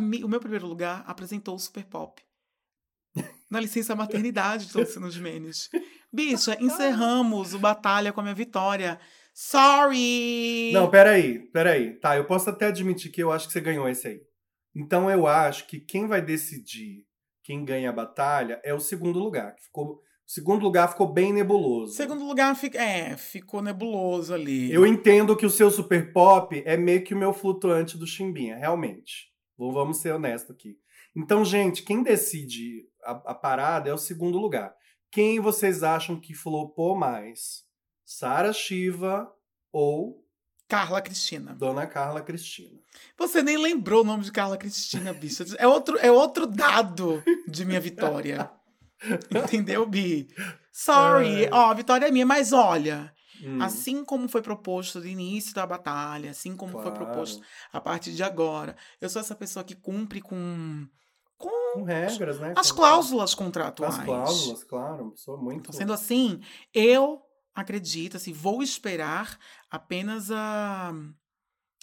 mi- 0.00 0.22
o 0.24 0.28
meu 0.28 0.40
primeiro 0.40 0.66
lugar 0.66 1.02
apresentou 1.06 1.54
o 1.54 1.58
Super 1.58 1.84
Pop. 1.84 2.20
Na 3.50 3.60
licença 3.60 3.94
maternidade 3.96 4.66
de 4.66 4.76
Luciano 4.76 5.10
Gimenez. 5.10 5.68
Bicha, 6.12 6.56
encerramos 6.60 7.54
o 7.54 7.58
Batalha 7.58 8.12
com 8.12 8.20
a 8.20 8.22
minha 8.24 8.34
vitória. 8.34 9.00
Sorry! 9.40 10.72
Não, 10.72 10.90
peraí, 10.90 11.38
peraí. 11.52 11.94
Tá, 12.00 12.16
eu 12.16 12.24
posso 12.24 12.50
até 12.50 12.66
admitir 12.66 13.12
que 13.12 13.22
eu 13.22 13.30
acho 13.30 13.46
que 13.46 13.52
você 13.52 13.60
ganhou 13.60 13.88
esse 13.88 14.08
aí. 14.08 14.20
Então 14.74 15.08
eu 15.08 15.28
acho 15.28 15.68
que 15.68 15.78
quem 15.78 16.08
vai 16.08 16.20
decidir 16.20 17.06
quem 17.44 17.64
ganha 17.64 17.90
a 17.90 17.92
batalha 17.92 18.60
é 18.64 18.74
o 18.74 18.80
segundo 18.80 19.16
lugar. 19.20 19.54
Que 19.54 19.62
ficou, 19.62 19.92
o 19.92 20.00
segundo 20.26 20.62
lugar 20.64 20.88
ficou 20.88 21.06
bem 21.12 21.32
nebuloso. 21.32 21.92
Segundo 21.94 22.24
lugar, 22.26 22.56
fi- 22.56 22.76
é, 22.76 23.16
ficou 23.16 23.62
nebuloso 23.62 24.34
ali. 24.34 24.72
Eu 24.72 24.84
entendo 24.84 25.36
que 25.36 25.46
o 25.46 25.50
seu 25.50 25.70
super 25.70 26.12
pop 26.12 26.60
é 26.66 26.76
meio 26.76 27.04
que 27.04 27.14
o 27.14 27.18
meu 27.18 27.32
flutuante 27.32 27.96
do 27.96 28.08
Chimbinha, 28.08 28.56
realmente. 28.56 29.28
Vamos 29.56 29.98
ser 29.98 30.14
honestos 30.14 30.50
aqui. 30.50 30.76
Então, 31.16 31.44
gente, 31.44 31.84
quem 31.84 32.02
decide 32.02 32.88
a, 33.04 33.12
a 33.30 33.34
parada 33.36 33.88
é 33.88 33.94
o 33.94 33.98
segundo 33.98 34.36
lugar. 34.36 34.74
Quem 35.12 35.38
vocês 35.38 35.84
acham 35.84 36.18
que 36.20 36.34
flopou 36.34 36.96
mais? 36.96 37.67
Sara 38.10 38.54
Shiva 38.54 39.30
ou 39.70 40.24
Carla 40.66 41.02
Cristina. 41.02 41.54
Dona 41.54 41.86
Carla 41.86 42.22
Cristina? 42.22 42.78
Você 43.18 43.42
nem 43.42 43.58
lembrou 43.58 44.00
o 44.00 44.04
nome 44.06 44.24
de 44.24 44.32
Carla 44.32 44.56
Cristina, 44.56 45.12
bicha. 45.12 45.44
É 45.58 45.66
outro, 45.68 45.98
é 45.98 46.10
outro 46.10 46.46
dado 46.46 47.22
de 47.46 47.66
minha 47.66 47.78
vitória. 47.80 48.50
Entendeu, 49.30 49.84
Bi? 49.86 50.26
Sorry. 50.72 51.44
Ai. 51.44 51.50
Ó, 51.52 51.66
a 51.70 51.74
vitória 51.74 52.06
é 52.06 52.10
minha, 52.10 52.24
mas 52.26 52.52
olha, 52.52 53.12
Hum, 53.40 53.62
assim 53.62 54.04
como 54.04 54.26
foi 54.28 54.42
proposto 54.42 54.98
no 54.98 55.06
início 55.06 55.54
da 55.54 55.64
batalha, 55.64 56.30
assim 56.32 56.56
como 56.56 56.72
foi 56.72 56.90
claro. 56.90 56.96
proposto 56.96 57.40
a 57.72 57.80
partir 57.80 58.12
de 58.12 58.22
agora, 58.24 58.74
eu 59.00 59.08
sou 59.08 59.20
essa 59.20 59.32
pessoa 59.36 59.62
que 59.64 59.76
cumpre 59.76 60.20
com, 60.20 60.88
com 61.36 61.48
Com 61.74 61.84
regras, 61.84 62.40
né? 62.40 62.52
as 62.56 62.72
Com- 62.72 62.78
cláusulas 62.78 63.34
contratuais. 63.36 63.96
as 63.96 64.04
cláusulas, 64.04 64.64
claro. 64.64 65.12
Sou 65.14 65.36
muito. 65.38 65.60
Então, 65.60 65.72
sendo 65.72 65.92
assim, 65.92 66.40
eu 66.74 67.22
acredito, 67.60 68.16
assim, 68.16 68.32
vou 68.32 68.62
esperar 68.62 69.38
apenas 69.70 70.30
a, 70.30 70.92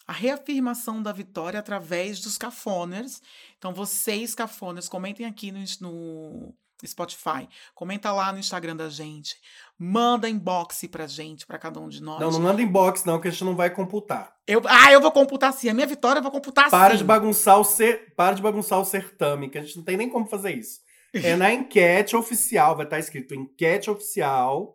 a 0.07 0.13
reafirmação 0.13 1.01
da 1.01 1.11
vitória 1.11 1.59
através 1.59 2.19
dos 2.19 2.37
cafoners. 2.37 3.21
Então, 3.57 3.73
vocês, 3.73 4.35
cafoners, 4.35 4.87
comentem 4.87 5.25
aqui 5.25 5.51
no, 5.51 5.63
no 5.81 6.55
Spotify, 6.85 7.47
comenta 7.73 8.11
lá 8.11 8.31
no 8.31 8.39
Instagram 8.39 8.75
da 8.75 8.89
gente, 8.89 9.35
manda 9.77 10.29
inbox 10.29 10.85
pra 10.91 11.07
gente, 11.07 11.45
pra 11.45 11.57
cada 11.57 11.79
um 11.79 11.87
de 11.87 12.01
nós. 12.01 12.19
Não, 12.19 12.31
não 12.31 12.39
manda 12.39 12.61
inbox, 12.61 13.05
não, 13.05 13.19
que 13.19 13.27
a 13.27 13.31
gente 13.31 13.43
não 13.43 13.55
vai 13.55 13.69
computar. 13.69 14.35
Eu, 14.45 14.61
ah, 14.65 14.91
eu 14.91 15.01
vou 15.01 15.11
computar 15.11 15.53
sim. 15.53 15.69
A 15.69 15.73
minha 15.73 15.87
vitória 15.87 16.19
eu 16.19 16.23
vou 16.23 16.31
computar 16.31 16.69
Para 16.69 16.91
sim. 16.91 16.97
de 16.97 17.03
bagunçar 17.03 17.59
o 17.59 17.63
ser, 17.63 18.13
para 18.15 18.35
de 18.35 18.41
bagunçar 18.41 18.79
o 18.79 18.85
certame, 18.85 19.49
que 19.49 19.57
a 19.57 19.61
gente 19.61 19.77
não 19.77 19.83
tem 19.83 19.97
nem 19.97 20.09
como 20.09 20.27
fazer 20.27 20.53
isso. 20.53 20.81
É 21.13 21.35
na 21.35 21.51
enquete 21.53 22.15
oficial, 22.15 22.75
vai 22.75 22.85
estar 22.85 22.99
escrito 22.99 23.33
enquete 23.33 23.89
oficial 23.89 24.74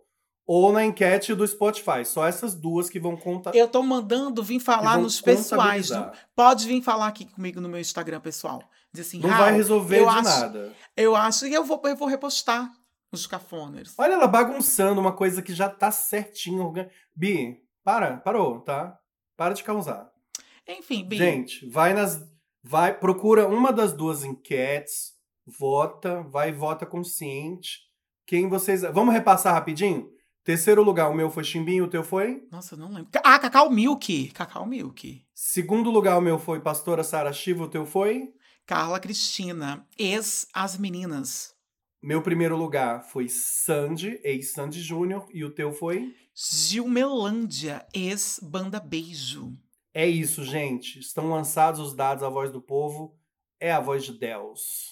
ou 0.52 0.72
na 0.72 0.84
enquete 0.84 1.32
do 1.32 1.46
Spotify. 1.46 2.04
Só 2.04 2.26
essas 2.26 2.56
duas 2.56 2.90
que 2.90 2.98
vão 2.98 3.16
contar. 3.16 3.54
Eu 3.54 3.68
tô 3.68 3.84
mandando 3.84 4.42
vir 4.42 4.58
falar 4.58 4.98
nos 4.98 5.20
pessoais. 5.20 5.90
no- 5.90 6.10
pode 6.34 6.66
vir 6.66 6.82
falar 6.82 7.06
aqui 7.06 7.24
comigo 7.24 7.60
no 7.60 7.68
meu 7.68 7.78
Instagram 7.80 8.18
pessoal. 8.20 8.60
Dizer 8.92 9.06
assim, 9.06 9.20
Não 9.20 9.30
vai 9.30 9.52
resolver 9.52 10.00
de 10.00 10.04
acho- 10.08 10.22
nada. 10.24 10.72
Eu 10.96 11.14
acho 11.14 11.46
e 11.46 11.54
eu 11.54 11.62
vou, 11.64 11.80
eu 11.84 11.94
vou 11.94 12.08
repostar 12.08 12.68
os 13.12 13.28
cafoners. 13.28 13.94
Olha 13.96 14.14
ela 14.14 14.26
bagunçando 14.26 15.00
uma 15.00 15.12
coisa 15.12 15.40
que 15.40 15.54
já 15.54 15.68
tá 15.68 15.92
certinho. 15.92 16.64
organ- 16.64 16.88
Bi, 17.14 17.56
para, 17.84 18.16
parou, 18.16 18.58
tá? 18.60 18.98
Para 19.36 19.54
de 19.54 19.62
causar. 19.62 20.10
Enfim, 20.66 21.04
Bi, 21.04 21.16
Gente, 21.16 21.64
vai 21.68 21.94
nas. 21.94 22.28
Vai, 22.60 22.92
procura 22.98 23.46
uma 23.46 23.72
das 23.72 23.92
duas 23.92 24.24
enquetes, 24.24 25.12
vota, 25.46 26.22
vai 26.24 26.48
e 26.48 26.52
vota 26.52 26.84
consciente. 26.84 27.82
Quem 28.26 28.48
vocês. 28.48 28.82
Vamos 28.82 29.14
repassar 29.14 29.54
rapidinho? 29.54 30.10
Terceiro 30.44 30.82
lugar, 30.82 31.08
o 31.10 31.14
meu 31.14 31.30
foi 31.30 31.44
Chimbinho, 31.44 31.84
o 31.84 31.88
teu 31.88 32.02
foi? 32.02 32.46
nossa, 32.50 32.74
eu 32.74 32.78
não 32.78 32.92
lembro. 32.92 33.10
Ah, 33.22 33.38
Cacau 33.38 33.70
Milk. 33.70 34.28
Cacau 34.32 34.66
Milk. 34.66 35.22
Segundo 35.34 35.90
lugar, 35.90 36.18
o 36.18 36.22
meu 36.22 36.38
foi 36.38 36.60
Pastora 36.60 37.04
Sara 37.04 37.32
Shiva, 37.32 37.64
o 37.64 37.68
teu 37.68 37.84
foi? 37.84 38.32
Carla 38.66 38.98
Cristina. 39.00 39.86
Ex 39.98 40.46
As 40.54 40.76
Meninas. 40.78 41.54
Meu 42.02 42.22
primeiro 42.22 42.56
lugar 42.56 43.02
foi 43.04 43.28
Sandy, 43.28 44.18
ex-Sandy 44.24 44.80
Júnior, 44.80 45.26
e 45.34 45.44
o 45.44 45.50
teu 45.50 45.72
foi? 45.72 46.14
Gilmelândia. 46.34 47.86
Ex 47.92 48.40
Banda 48.42 48.80
Beijo. 48.80 49.52
É 49.92 50.08
isso, 50.08 50.42
gente. 50.44 50.98
Estão 50.98 51.28
lançados 51.28 51.78
os 51.80 51.94
dados, 51.94 52.22
a 52.24 52.28
voz 52.30 52.50
do 52.50 52.62
povo 52.62 53.14
é 53.60 53.70
a 53.70 53.80
voz 53.80 54.04
de 54.04 54.12
Deus. 54.18 54.88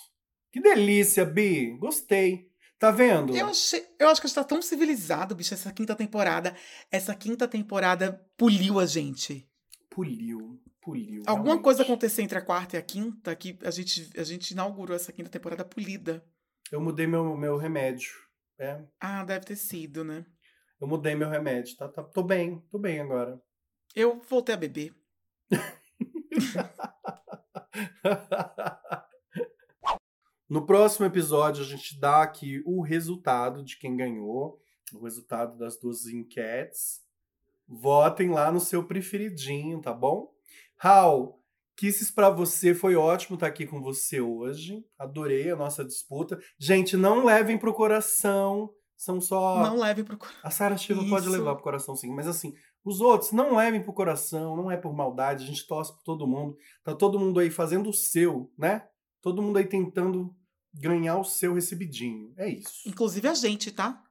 Que 0.52 0.60
delícia, 0.60 1.24
Bi. 1.24 1.70
Gostei. 1.78 2.50
Tá 2.78 2.92
vendo? 2.92 3.36
Eu, 3.36 3.48
achei, 3.48 3.84
eu 3.98 4.08
acho 4.08 4.20
que 4.20 4.26
a 4.26 4.28
gente 4.28 4.36
tá 4.36 4.44
tão 4.44 4.62
civilizado, 4.62 5.34
bicho, 5.34 5.52
essa 5.52 5.72
quinta 5.72 5.96
temporada. 5.96 6.54
Essa 6.92 7.12
quinta 7.14 7.48
temporada 7.48 8.24
puliu 8.36 8.78
a 8.78 8.86
gente. 8.86 9.50
Puliu, 9.90 10.62
puliu. 10.80 11.22
Alguma 11.26 11.46
realmente. 11.46 11.64
coisa 11.64 11.82
aconteceu 11.82 12.22
entre 12.24 12.38
a 12.38 12.42
quarta 12.42 12.76
e 12.76 12.78
a 12.78 12.82
quinta 12.82 13.34
que 13.34 13.58
a 13.64 13.70
gente, 13.72 14.08
a 14.16 14.22
gente 14.22 14.52
inaugurou 14.52 14.94
essa 14.94 15.12
quinta 15.12 15.28
temporada 15.28 15.64
polida. 15.64 16.24
Eu 16.70 16.80
mudei 16.80 17.06
meu, 17.06 17.36
meu 17.36 17.56
remédio. 17.56 18.10
É, 18.60 18.80
Ah, 19.00 19.24
deve 19.24 19.46
ter 19.46 19.56
sido, 19.56 20.04
né? 20.04 20.24
eu 20.80 20.86
mudei 20.86 21.16
meu 21.16 21.28
remédio. 21.28 21.76
Tá, 21.76 21.88
tá, 21.88 22.02
tô 22.04 22.22
bem, 22.22 22.60
tô 22.70 22.78
bem 22.78 23.00
agora. 23.00 23.40
Eu 23.94 24.20
voltei 24.28 24.54
a 24.54 24.58
beber. 24.58 24.94
No 30.48 30.64
próximo 30.64 31.06
episódio, 31.06 31.62
a 31.62 31.66
gente 31.66 31.98
dá 32.00 32.22
aqui 32.22 32.62
o 32.64 32.80
resultado 32.80 33.62
de 33.62 33.78
quem 33.78 33.96
ganhou, 33.96 34.58
o 34.94 35.04
resultado 35.04 35.56
das 35.58 35.78
duas 35.78 36.06
enquetes. 36.06 37.00
Votem 37.66 38.30
lá 38.30 38.50
no 38.50 38.60
seu 38.60 38.82
preferidinho, 38.84 39.80
tá 39.80 39.92
bom? 39.92 40.30
Raul, 40.76 41.36
Kisses 41.76 42.10
pra 42.10 42.28
você, 42.28 42.74
foi 42.74 42.96
ótimo 42.96 43.34
estar 43.34 43.46
aqui 43.46 43.64
com 43.64 43.80
você 43.80 44.20
hoje. 44.20 44.84
Adorei 44.98 45.48
a 45.52 45.54
nossa 45.54 45.84
disputa. 45.84 46.36
Gente, 46.58 46.96
não 46.96 47.24
levem 47.24 47.56
pro 47.56 47.72
coração. 47.72 48.68
São 48.96 49.20
só. 49.20 49.62
Não 49.62 49.78
leve 49.78 50.02
pro 50.02 50.18
cor- 50.18 50.28
A 50.42 50.50
Sarah 50.50 50.76
Shiva 50.76 51.04
pode 51.08 51.26
Isso. 51.26 51.36
levar 51.36 51.54
pro 51.54 51.62
coração, 51.62 51.94
sim. 51.94 52.12
Mas 52.12 52.26
assim, 52.26 52.52
os 52.84 53.00
outros 53.00 53.30
não 53.30 53.54
levem 53.54 53.80
pro 53.80 53.92
coração, 53.92 54.56
não 54.56 54.68
é 54.68 54.76
por 54.76 54.92
maldade. 54.92 55.44
A 55.44 55.46
gente 55.46 55.64
torce 55.68 55.92
por 55.92 56.02
todo 56.02 56.26
mundo. 56.26 56.56
Tá 56.82 56.96
todo 56.96 57.16
mundo 57.20 57.38
aí 57.38 57.48
fazendo 57.48 57.90
o 57.90 57.94
seu, 57.94 58.50
né? 58.58 58.84
Todo 59.22 59.40
mundo 59.40 59.58
aí 59.58 59.64
tentando 59.64 60.34
ganhar 60.74 61.18
o 61.18 61.24
seu 61.24 61.54
recebidinho. 61.54 62.32
É 62.36 62.48
isso. 62.48 62.88
Inclusive 62.88 63.28
a 63.28 63.34
gente, 63.34 63.70
tá? 63.70 64.02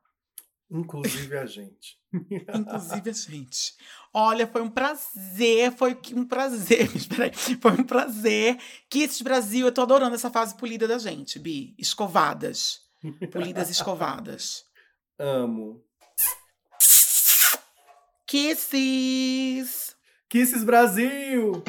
Inclusive 0.69 1.37
a 1.37 1.45
gente. 1.45 1.97
Inclusive 2.11 3.09
a 3.09 3.13
gente. 3.13 3.75
Olha, 4.13 4.47
foi 4.47 4.61
um 4.61 4.69
prazer, 4.69 5.71
foi 5.71 5.97
um 6.13 6.25
prazer, 6.25 6.89
espera 6.95 7.25
aí, 7.25 7.33
foi 7.33 7.71
um 7.71 7.83
prazer. 7.83 8.57
Kisses 8.89 9.21
Brasil, 9.21 9.65
eu 9.65 9.71
tô 9.71 9.81
adorando 9.81 10.15
essa 10.15 10.29
fase 10.29 10.55
polida 10.55 10.87
da 10.87 10.97
gente, 10.97 11.39
Bi. 11.39 11.75
Escovadas. 11.77 12.81
Polidas 13.31 13.69
escovadas. 13.69 14.65
Amo. 15.19 15.83
Kisses! 18.25 19.95
Kisses 20.27 20.63
Brasil! 20.63 21.63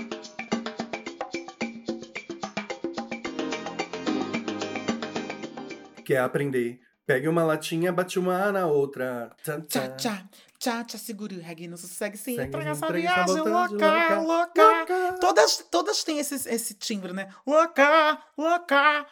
Quer 6.09 6.21
aprender? 6.21 6.81
Pegue 7.05 7.29
uma 7.29 7.45
latinha, 7.45 7.93
bate 7.93 8.19
uma 8.19 8.51
na 8.51 8.67
outra. 8.67 9.31
Tchá, 9.45 9.61
tchá. 9.61 9.89
tchá, 9.91 10.29
tchá, 10.59 10.85
tchá, 10.85 10.97
segura 10.97 11.35
o 11.35 11.39
reggae, 11.39 11.69
não 11.69 11.77
segue 11.77 12.17
sim, 12.17 12.35
Segue 12.35 12.51
sim, 12.51 12.59
essa 12.61 12.71
essa 12.71 12.93
viagem 12.95 13.37
vontade 13.37 13.51
louca, 13.51 14.19
louca, 14.21 14.63
louca. 14.63 15.19
Todas, 15.21 15.59
todas 15.71 16.03
têm 16.05 16.19
esse, 16.19 16.35
esse 16.49 16.73
timbre, 16.73 17.13
né? 17.13 17.29
Louca, 17.47 18.19
louca. 18.39 19.07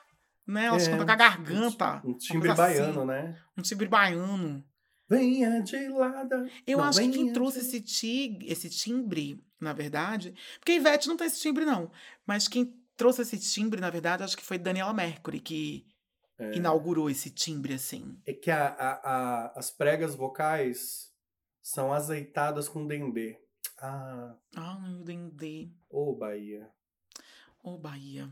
Né? 0.47 0.64
Elas 0.64 0.89
É, 0.89 0.90
cantam 0.90 1.05
com 1.05 1.12
a 1.12 1.16
garganta. 1.16 2.01
Um 2.02 2.09
uma 2.12 2.18
timbre 2.18 2.48
assim. 2.51 2.62
baiano, 2.62 3.05
né? 3.05 3.39
Um 3.59 3.60
timbre 3.60 3.89
baiano. 3.89 4.64
Venha 5.06 5.60
de 5.60 5.89
lada. 5.89 6.48
Eu 6.66 6.78
Não, 6.78 6.85
acho 6.86 6.98
que 7.01 7.10
quem 7.10 7.31
trouxe 7.31 7.59
esse, 7.59 7.78
ti, 7.82 8.39
esse 8.40 8.70
timbre, 8.70 9.39
na 9.60 9.74
verdade. 9.74 10.35
Porque 10.59 10.73
a 10.73 10.77
Ivete 10.77 11.09
não 11.09 11.16
tem 11.18 11.27
esse 11.27 11.43
timbre, 11.43 11.66
não. 11.66 11.90
Mas 12.27 12.48
quem 12.48 12.74
trouxe 12.97 13.20
esse 13.20 13.39
timbre, 13.39 13.82
na 13.82 13.90
verdade, 13.90 14.23
acho 14.23 14.35
que 14.35 14.43
foi 14.43 14.56
Daniela 14.56 14.94
Mercury, 14.94 15.40
que 15.40 15.85
É. 16.38 16.54
inaugurou 16.54 17.08
esse 17.08 17.30
timbre, 17.30 17.72
assim. 17.74 18.20
É 18.26 18.32
que 18.34 18.50
a- 18.50 18.66
a- 18.68 19.00
a- 19.04 19.52
as 19.58 19.70
pregas 19.70 20.14
vocais 20.14 21.10
são 21.62 21.92
azeitadas 21.92 22.68
com 22.68 22.86
dendê. 22.86 23.38
Ah, 23.78 24.34
Ai, 24.54 24.94
o 24.94 25.04
Dendê. 25.04 25.68
ô 25.90 26.14
Bahia. 26.14 26.70
Ô, 27.62 27.76
Bahia. 27.76 28.30